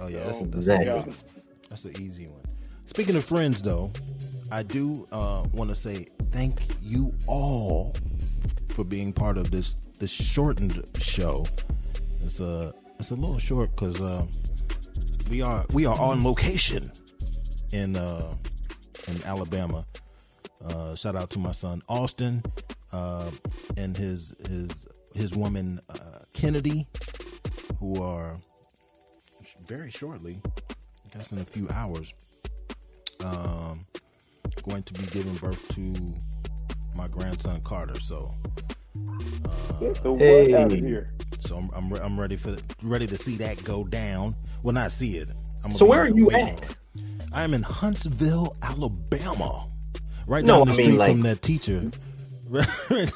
Oh 0.00 0.08
yeah, 0.08 0.24
that's, 0.24 0.38
So, 0.38 0.44
that's, 0.46 0.56
Exactly. 0.56 0.86
yeah. 0.86 1.04
that's 1.68 1.84
an 1.84 2.00
easy 2.00 2.26
one. 2.26 2.40
Speaking 2.86 3.16
of 3.16 3.24
friends, 3.24 3.62
though, 3.62 3.90
I 4.50 4.62
do 4.62 5.06
uh, 5.12 5.44
want 5.52 5.70
to 5.70 5.76
say 5.76 6.08
thank 6.32 6.60
you 6.82 7.14
all 7.26 7.94
for 8.70 8.84
being 8.84 9.12
part 9.12 9.38
of 9.38 9.50
this 9.50 9.76
this 9.98 10.10
shortened 10.10 10.82
show. 10.98 11.46
It's 12.22 12.40
a 12.40 12.74
it's 12.98 13.10
a 13.10 13.14
little 13.14 13.38
short 13.38 13.70
because 13.70 14.00
uh, 14.00 14.24
we 15.30 15.40
are 15.42 15.64
we 15.72 15.86
are 15.86 15.98
on 16.00 16.22
location 16.24 16.90
in 17.72 17.96
uh, 17.96 18.34
in 19.08 19.22
Alabama. 19.24 19.84
Uh, 20.64 20.94
shout 20.94 21.14
out 21.16 21.30
to 21.30 21.38
my 21.38 21.52
son 21.52 21.82
Austin 21.88 22.42
uh, 22.94 23.30
and 23.76 23.96
his 23.96 24.34
his 24.48 24.70
his 25.14 25.34
woman 25.34 25.80
uh, 25.88 26.20
Kennedy, 26.32 26.86
who 27.78 28.00
are 28.02 28.36
very 29.66 29.90
shortly, 29.90 30.40
I 30.46 31.16
guess 31.16 31.32
in 31.32 31.38
a 31.38 31.44
few 31.44 31.68
hours, 31.70 32.12
um, 33.24 33.80
going 34.62 34.82
to 34.84 34.92
be 34.94 35.06
giving 35.06 35.34
birth 35.36 35.66
to 35.74 35.94
my 36.94 37.08
grandson 37.08 37.60
Carter. 37.62 37.98
So, 38.00 38.30
Get 39.80 40.02
the 40.02 40.14
Hey. 40.16 40.52
what 40.52 40.60
out 40.60 40.72
of 40.72 40.78
here. 40.78 41.08
so 41.40 41.56
I'm 41.56 41.70
I'm, 41.74 41.92
I'm 42.00 42.20
ready 42.20 42.36
for 42.36 42.56
ready 42.82 43.06
to 43.08 43.16
see 43.16 43.36
that 43.38 43.62
go 43.64 43.84
down. 43.84 44.36
Well, 44.62 44.72
not 44.74 44.92
see 44.92 45.16
it. 45.16 45.28
I'm 45.58 45.70
gonna 45.70 45.74
So 45.74 45.86
where 45.86 46.02
are 46.02 46.08
you 46.08 46.30
at? 46.30 46.76
I 47.32 47.42
am 47.42 47.52
in 47.54 47.62
Huntsville, 47.62 48.54
Alabama, 48.62 49.66
right 50.26 50.44
No, 50.44 50.58
down 50.58 50.68
the 50.68 50.72
I 50.74 50.76
mean, 50.76 50.84
street 50.86 50.98
like- 50.98 51.10
from 51.12 51.22
that 51.22 51.42
teacher. 51.42 51.90
Right, 52.54 53.12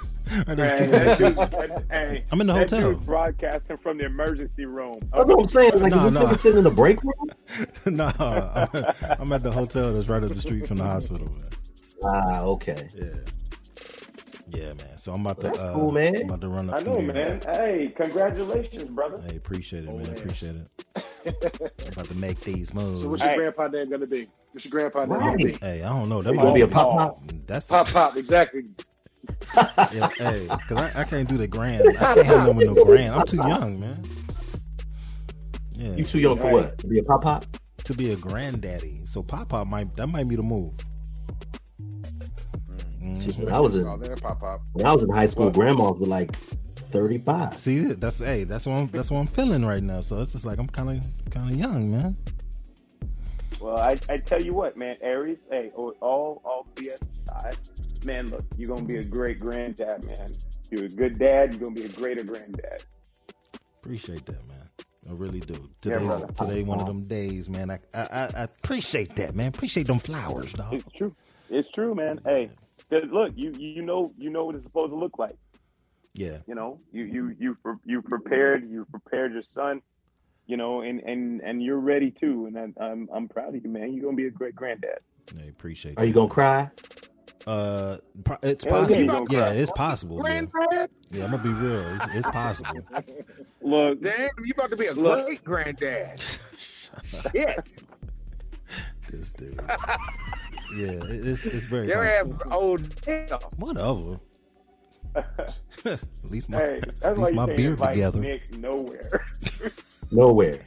right 0.46 0.56
down 0.56 0.56
the 0.56 0.56
Man, 0.56 0.76
street 0.88 0.90
that 0.90 1.16
from 1.16 1.34
dude, 1.34 1.36
that 1.36 1.50
that, 1.50 1.84
hey, 1.90 2.24
I'm 2.30 2.40
in 2.40 2.46
the 2.48 2.54
that 2.54 2.70
hotel. 2.70 2.92
dude 2.92 3.06
broadcasting 3.06 3.76
from 3.78 3.98
the 3.98 4.04
emergency 4.06 4.64
room. 4.66 5.00
That's 5.12 5.26
what 5.26 5.40
I'm 5.40 5.48
saying. 5.48 5.72
Like, 5.78 5.90
No, 5.92 5.98
is 6.06 6.12
this 6.12 6.14
no. 6.14 6.26
nigga 6.26 6.40
sitting 6.40 6.58
in 6.58 6.64
the 6.64 6.70
break 6.70 6.98
room? 7.02 7.12
teacher. 7.84 7.90
no, 7.90 8.06
I'm, 8.18 8.84
I'm 9.20 9.32
at 9.32 9.42
the 9.42 9.52
hotel 9.52 9.92
that's 9.92 10.08
right 10.08 10.22
up 10.22 10.28
the 10.30 10.40
street 10.40 10.66
from 10.66 10.78
the 10.78 10.84
hospital. 10.84 11.26
Man. 11.28 11.48
Ah, 12.04 12.42
okay. 12.42 12.88
Yeah. 12.94 13.04
Yeah, 14.50 14.72
man. 14.74 14.96
So 14.98 15.12
I'm 15.12 15.20
about 15.26 15.40
to. 15.42 15.48
That's 15.48 15.58
uh, 15.60 15.72
cool, 15.74 15.92
man. 15.92 16.16
I'm 16.16 16.22
about 16.22 16.40
to 16.40 16.48
run 16.48 16.70
up. 16.70 16.76
I 16.76 16.80
know, 16.80 17.00
man. 17.02 17.14
here. 17.16 17.40
Hey, 17.46 17.92
congratulations, 17.94 18.90
brother. 18.90 19.22
Hey, 19.28 19.36
appreciate 19.36 19.84
it, 19.84 19.90
Oh, 19.90 19.96
man. 19.98 20.06
man. 20.06 20.16
Appreciate 20.16 20.56
it. 20.56 20.68
I'm 21.86 21.88
about 21.92 22.06
to 22.06 22.14
make 22.14 22.40
these 22.40 22.72
moves. 22.72 23.02
So 23.02 23.08
what's 23.10 23.22
your 23.22 23.30
Hey. 23.30 23.36
grandpa 23.36 23.68
name 23.68 23.90
gonna 23.90 24.06
be? 24.06 24.26
What's 24.52 24.64
your 24.64 24.70
grandpa 24.70 25.00
name 25.00 25.10
Right. 25.10 25.20
gonna 25.20 25.36
be? 25.36 25.52
hey, 25.60 25.82
I 25.82 25.88
don't 25.90 26.08
know. 26.08 26.22
That 26.22 26.32
might 26.32 26.42
gonna 26.44 26.54
be 26.54 26.62
a 26.62 26.68
pop 26.68 26.90
pop. 26.92 27.18
That's 27.46 27.66
Pop 27.66 27.88
pop, 27.88 28.16
exactly. 28.16 28.62
Yeah, 29.54 30.08
hey, 30.18 30.48
because 30.48 30.76
I, 30.76 30.92
I 31.00 31.04
can't 31.04 31.28
do 31.28 31.36
the 31.38 31.46
grand. 31.48 31.84
I 31.98 32.14
can't 32.14 32.26
have 32.26 32.46
no 32.46 32.52
with 32.52 32.66
no 32.76 32.84
grand. 32.84 33.14
I'm 33.14 33.26
too 33.26 33.36
young, 33.36 33.80
man. 33.80 34.08
Yeah, 35.72 35.94
You 35.94 36.04
too 36.04 36.18
young 36.18 36.38
for 36.38 36.50
what? 36.50 36.78
To 36.78 36.86
be 36.86 36.98
a 36.98 37.02
pop 37.02 37.22
pop? 37.22 37.44
to 37.84 37.94
be 37.94 38.12
a 38.12 38.16
granddaddy. 38.16 39.00
So 39.06 39.22
pop 39.22 39.48
pop 39.48 39.66
might 39.66 39.96
that 39.96 40.08
might 40.08 40.28
be 40.28 40.36
the 40.36 40.42
move. 40.42 40.74
Mhm. 43.02 43.38
When 43.44 43.54
I 43.54 43.60
was 43.60 43.76
in 43.76 43.86
Oh, 43.86 43.96
pop 44.20 44.40
pop. 44.40 44.60
when 44.72 44.84
I 44.84 44.92
was 44.92 45.02
in 45.02 45.08
high 45.10 45.26
school, 45.26 45.50
grandmas 45.50 45.98
were 45.98 46.06
like 46.06 46.36
thirty 46.90 47.18
five. 47.18 47.56
See, 47.58 47.80
that's 47.94 48.18
hey, 48.18 48.44
that's 48.44 48.66
what 48.66 48.74
I'm 48.74 48.88
that's 48.88 49.10
what 49.10 49.20
I'm 49.20 49.26
feeling 49.26 49.64
right 49.64 49.82
now. 49.82 50.00
So 50.02 50.20
it's 50.20 50.32
just 50.32 50.44
like 50.44 50.58
I'm 50.58 50.66
kind 50.66 50.90
of 50.98 51.30
kind 51.30 51.50
of 51.50 51.58
young, 51.58 51.90
man. 51.90 52.16
Well, 53.60 53.78
I, 53.78 53.96
I 54.08 54.18
tell 54.18 54.42
you 54.42 54.54
what, 54.54 54.76
man, 54.76 54.96
Aries, 55.00 55.38
hey, 55.50 55.70
all 55.74 55.94
all 56.00 56.66
BS 56.74 57.00
aside, 57.26 57.56
man, 58.04 58.28
look, 58.28 58.44
you're 58.56 58.68
gonna 58.68 58.86
be 58.86 58.98
a 58.98 59.04
great 59.04 59.38
granddad, 59.40 60.04
man. 60.06 60.28
You're 60.70 60.84
a 60.84 60.88
good 60.88 61.18
dad. 61.18 61.52
You're 61.52 61.64
gonna 61.64 61.74
be 61.74 61.84
a 61.84 61.88
greater 61.88 62.22
granddad. 62.22 62.84
Appreciate 63.82 64.26
that, 64.26 64.46
man. 64.46 64.68
I 65.08 65.12
really 65.12 65.40
do. 65.40 65.68
Today, 65.80 66.04
brother. 66.04 66.26
today, 66.38 66.62
one 66.62 66.80
of 66.80 66.86
them 66.86 67.04
days, 67.04 67.48
man. 67.48 67.70
I, 67.70 67.78
I, 67.94 68.28
I, 68.36 68.42
appreciate 68.42 69.16
that, 69.16 69.34
man. 69.34 69.48
Appreciate 69.48 69.86
them 69.86 69.98
flowers, 69.98 70.52
dog. 70.52 70.74
It's 70.74 70.84
true. 70.94 71.14
It's 71.48 71.70
true, 71.70 71.94
man. 71.94 72.20
Hey, 72.24 72.50
look, 72.90 73.32
you 73.34 73.52
you 73.58 73.82
know 73.82 74.12
you 74.18 74.30
know 74.30 74.44
what 74.44 74.54
it's 74.54 74.64
supposed 74.64 74.92
to 74.92 74.96
look 74.96 75.18
like. 75.18 75.36
Yeah, 76.14 76.38
You 76.46 76.54
know, 76.54 76.80
you 76.92 77.04
you 77.04 77.36
you 77.38 77.56
you 77.84 78.02
prepared. 78.02 78.68
You 78.70 78.84
prepared 78.86 79.32
your 79.32 79.42
son. 79.42 79.82
You 80.48 80.56
know, 80.56 80.80
and 80.80 80.98
and 81.00 81.40
and 81.42 81.62
you're 81.62 81.78
ready 81.78 82.10
too. 82.10 82.46
And 82.46 82.58
I, 82.58 82.84
I'm 82.84 83.08
I'm 83.14 83.28
proud 83.28 83.54
of 83.54 83.62
you, 83.62 83.70
man. 83.70 83.92
You're 83.92 84.02
gonna 84.04 84.16
be 84.16 84.26
a 84.26 84.30
great 84.30 84.56
granddad. 84.56 84.98
I 85.38 85.44
appreciate. 85.48 85.96
Are 85.98 86.04
you 86.04 86.12
gonna 86.12 86.28
cry? 86.28 86.70
Uh, 87.46 87.98
it's 88.42 88.64
Hell 88.64 88.72
yeah, 88.72 88.80
possible. 88.80 88.98
you 88.98 89.26
Yeah, 89.30 89.38
cry. 89.38 89.50
it's 89.52 89.70
possible. 89.70 90.16
Yeah. 90.16 90.22
Granddad? 90.22 90.90
yeah, 91.10 91.24
I'm 91.24 91.30
gonna 91.30 91.42
be 91.42 91.48
real. 91.50 91.96
It's, 91.96 92.14
it's 92.16 92.30
possible. 92.30 92.80
Look, 93.62 94.00
Damn, 94.02 94.28
you 94.44 94.52
about 94.56 94.70
to 94.70 94.76
be 94.76 94.86
a 94.86 94.94
Look. 94.94 95.26
great 95.26 95.44
granddad. 95.44 96.22
Shit. 97.32 97.76
this 99.10 99.30
dude. 99.32 99.58
Yeah, 100.76 100.88
it, 100.90 101.26
it's 101.26 101.46
it's 101.46 101.64
very. 101.64 101.88
Your 101.88 102.04
possible. 102.04 102.30
ass 102.30 102.40
is 102.46 102.52
old. 102.52 102.94
hell. 103.06 103.52
Whatever. 103.56 104.20
At 105.86 106.04
least 106.24 106.50
my, 106.50 106.58
hey, 106.58 106.74
at 106.74 106.96
that's 107.00 107.18
why 107.18 107.28
least 107.28 107.30
you 107.30 107.34
my 107.36 107.46
can't 107.46 107.56
beard 107.56 107.78
together. 107.78 108.20
Nick 108.20 108.58
nowhere, 108.58 109.26
Nowhere. 110.10 110.64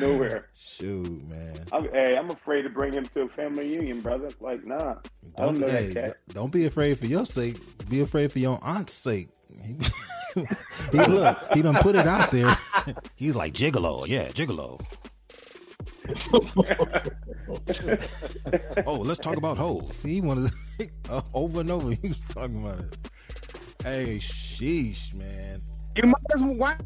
nowhere. 0.00 0.46
Shoot, 0.54 1.28
man. 1.28 1.64
I'm, 1.72 1.84
hey, 1.90 2.16
I'm 2.18 2.30
afraid 2.30 2.62
to 2.62 2.70
bring 2.70 2.92
him 2.92 3.04
to 3.14 3.22
a 3.22 3.28
family 3.28 3.68
reunion, 3.68 4.00
brother. 4.00 4.28
Like, 4.40 4.64
nah, 4.64 4.94
don't 5.36 5.36
Don't, 5.36 5.58
know 5.60 5.68
hey, 5.68 5.86
that 5.88 5.94
cat. 5.94 6.16
don't 6.28 6.52
be 6.52 6.66
afraid 6.66 6.98
for 6.98 7.06
your 7.06 7.26
sake. 7.26 7.56
Be 7.88 8.00
afraid 8.00 8.32
for 8.32 8.38
your 8.38 8.58
aunt's 8.62 8.92
sake. 8.92 9.28
He, 9.62 9.76
he 10.92 10.98
look, 10.98 11.38
he 11.54 11.62
done 11.62 11.74
put 11.76 11.96
it 11.96 12.06
out 12.06 12.30
there. 12.30 12.56
He's 13.16 13.34
like 13.34 13.52
gigolo, 13.52 14.06
yeah, 14.06 14.28
gigolo. 14.28 14.80
oh, 18.86 18.94
let's 18.94 19.20
talk 19.20 19.36
about 19.36 19.58
hoes. 19.58 19.98
He 20.02 20.20
wanted 20.20 20.52
to, 20.78 20.88
uh, 21.10 21.20
over 21.34 21.60
and 21.60 21.70
over. 21.70 21.90
He 21.92 22.08
was 22.08 22.20
talking 22.28 22.64
about 22.64 22.80
it. 22.80 22.98
Hey, 23.82 24.18
sheesh, 24.18 25.12
man. 25.14 25.62
You 25.96 26.04
might 26.04 26.22
as 26.34 26.40
well. 26.40 26.54
Why 26.54 26.76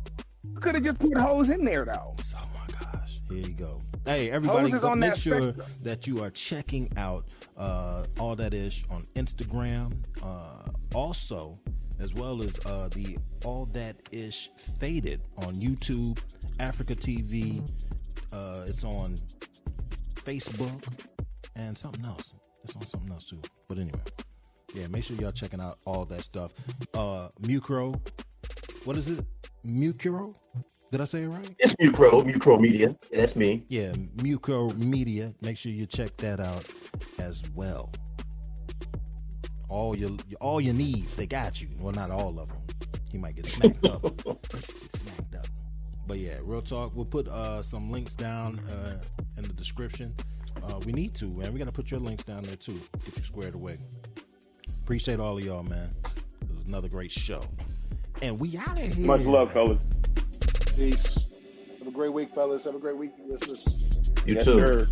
could 0.61 0.74
have 0.74 0.84
just 0.84 0.99
put 0.99 1.16
hoes 1.16 1.51
in 1.51 1.64
there 1.64 1.84
though? 1.84 2.14
Oh 2.36 2.49
my 2.55 2.66
gosh. 2.78 3.20
Here 3.28 3.38
you 3.38 3.53
go. 3.55 3.80
Hey, 4.07 4.30
everybody, 4.30 4.70
go- 4.70 4.95
make 4.95 5.11
that 5.11 5.18
sure 5.18 5.40
spectrum. 5.40 5.66
that 5.82 6.07
you 6.07 6.22
are 6.22 6.30
checking 6.30 6.90
out 6.97 7.26
uh, 7.57 8.05
all 8.18 8.36
that 8.36 8.53
ish 8.53 8.84
on 8.90 9.07
Instagram. 9.14 9.95
Uh, 10.22 10.70
also, 10.95 11.59
as 12.01 12.12
well 12.14 12.42
as 12.42 12.59
uh, 12.66 12.88
the 12.95 13.16
all 13.45 13.66
that 13.72 13.97
ish 14.12 14.51
faded 14.78 15.22
on 15.38 15.55
YouTube, 15.55 16.18
Africa 16.61 16.95
TV. 16.95 17.61
Uh, 18.32 18.64
it's 18.66 18.84
on 18.84 19.16
Facebook 20.24 20.86
and 21.57 21.76
something 21.76 22.05
else. 22.05 22.32
It's 22.64 22.74
on 22.76 22.86
something 22.86 23.11
else 23.12 23.24
too. 23.24 23.40
But 23.68 23.78
anyway, 23.78 24.01
yeah, 24.74 24.86
make 24.88 25.05
sure 25.05 25.16
y'all 25.16 25.32
checking 25.32 25.61
out 25.61 25.78
all 25.84 26.05
that 26.07 26.22
stuff. 26.22 26.53
Uh, 26.95 27.28
Mucro, 27.42 27.99
what 28.85 28.97
is 28.97 29.09
it? 29.09 29.24
Mucro? 29.66 30.35
Did 30.93 31.01
I 31.01 31.05
say 31.05 31.22
it 31.22 31.28
right? 31.28 31.49
It's 31.59 31.74
Mucro, 31.74 32.22
Mucro 32.22 32.61
Media. 32.61 32.95
That's 33.12 33.35
me. 33.35 33.64
Yeah, 33.68 33.93
Mucro 34.16 34.76
Media. 34.76 35.35
Make 35.41 35.57
sure 35.57 35.72
you 35.72 35.87
check 35.87 36.16
that 36.18 36.39
out 36.39 36.64
as 37.18 37.43
well. 37.55 37.91
All 39.68 39.97
your 39.97 40.11
all 40.41 40.61
your 40.61 40.74
needs, 40.74 41.16
they 41.16 41.26
got 41.26 41.61
you. 41.61 41.68
Well, 41.80 41.95
not 41.95 42.11
all 42.11 42.39
of 42.39 42.49
them. 42.49 42.59
You 43.11 43.18
might 43.18 43.35
get 43.35 43.47
smacked 43.47 43.85
up. 43.87 44.03
Get 44.03 44.53
smacked 44.97 45.35
up. 45.35 45.47
But 46.07 46.18
yeah, 46.18 46.37
real 46.43 46.62
talk. 46.62 46.93
We'll 46.95 47.07
put 47.07 47.26
uh, 47.28 47.62
some 47.62 47.91
links 47.91 48.14
down 48.14 48.61
uh, 48.68 49.01
in 49.37 49.43
the 49.45 49.53
description. 49.53 50.14
Uh, 50.62 50.78
we 50.85 50.93
need 50.93 51.14
to, 51.16 51.26
man. 51.26 51.53
We 51.53 51.59
got 51.59 51.64
to 51.64 51.72
put 51.72 51.91
your 51.91 52.01
links 52.01 52.24
down 52.24 52.43
there 52.43 52.57
too. 52.57 52.80
Get 53.05 53.16
you 53.16 53.24
squared 53.24 53.55
away. 53.55 53.78
Appreciate 54.82 55.18
all 55.18 55.39
of 55.39 55.45
y'all, 55.45 55.62
man. 55.62 55.95
It 56.43 56.55
was 56.55 56.66
another 56.66 56.89
great 56.89 57.11
show. 57.11 57.41
And 58.23 58.39
we 58.39 58.57
out 58.57 58.79
of 58.79 58.95
here. 58.95 59.07
Much 59.07 59.23
love, 59.23 59.53
fellas. 59.53 59.79
Peace. 60.77 61.35
Have 61.79 61.89
a 61.89 61.91
great 61.91 62.12
week, 62.12 62.35
fellas. 62.35 62.65
Have 62.65 62.75
a 62.75 62.79
great 62.79 62.97
week, 62.97 63.12
listeners. 63.27 63.87
You 64.27 64.37
yes, 64.37 64.45
too. 64.45 64.61
sir. 64.61 64.89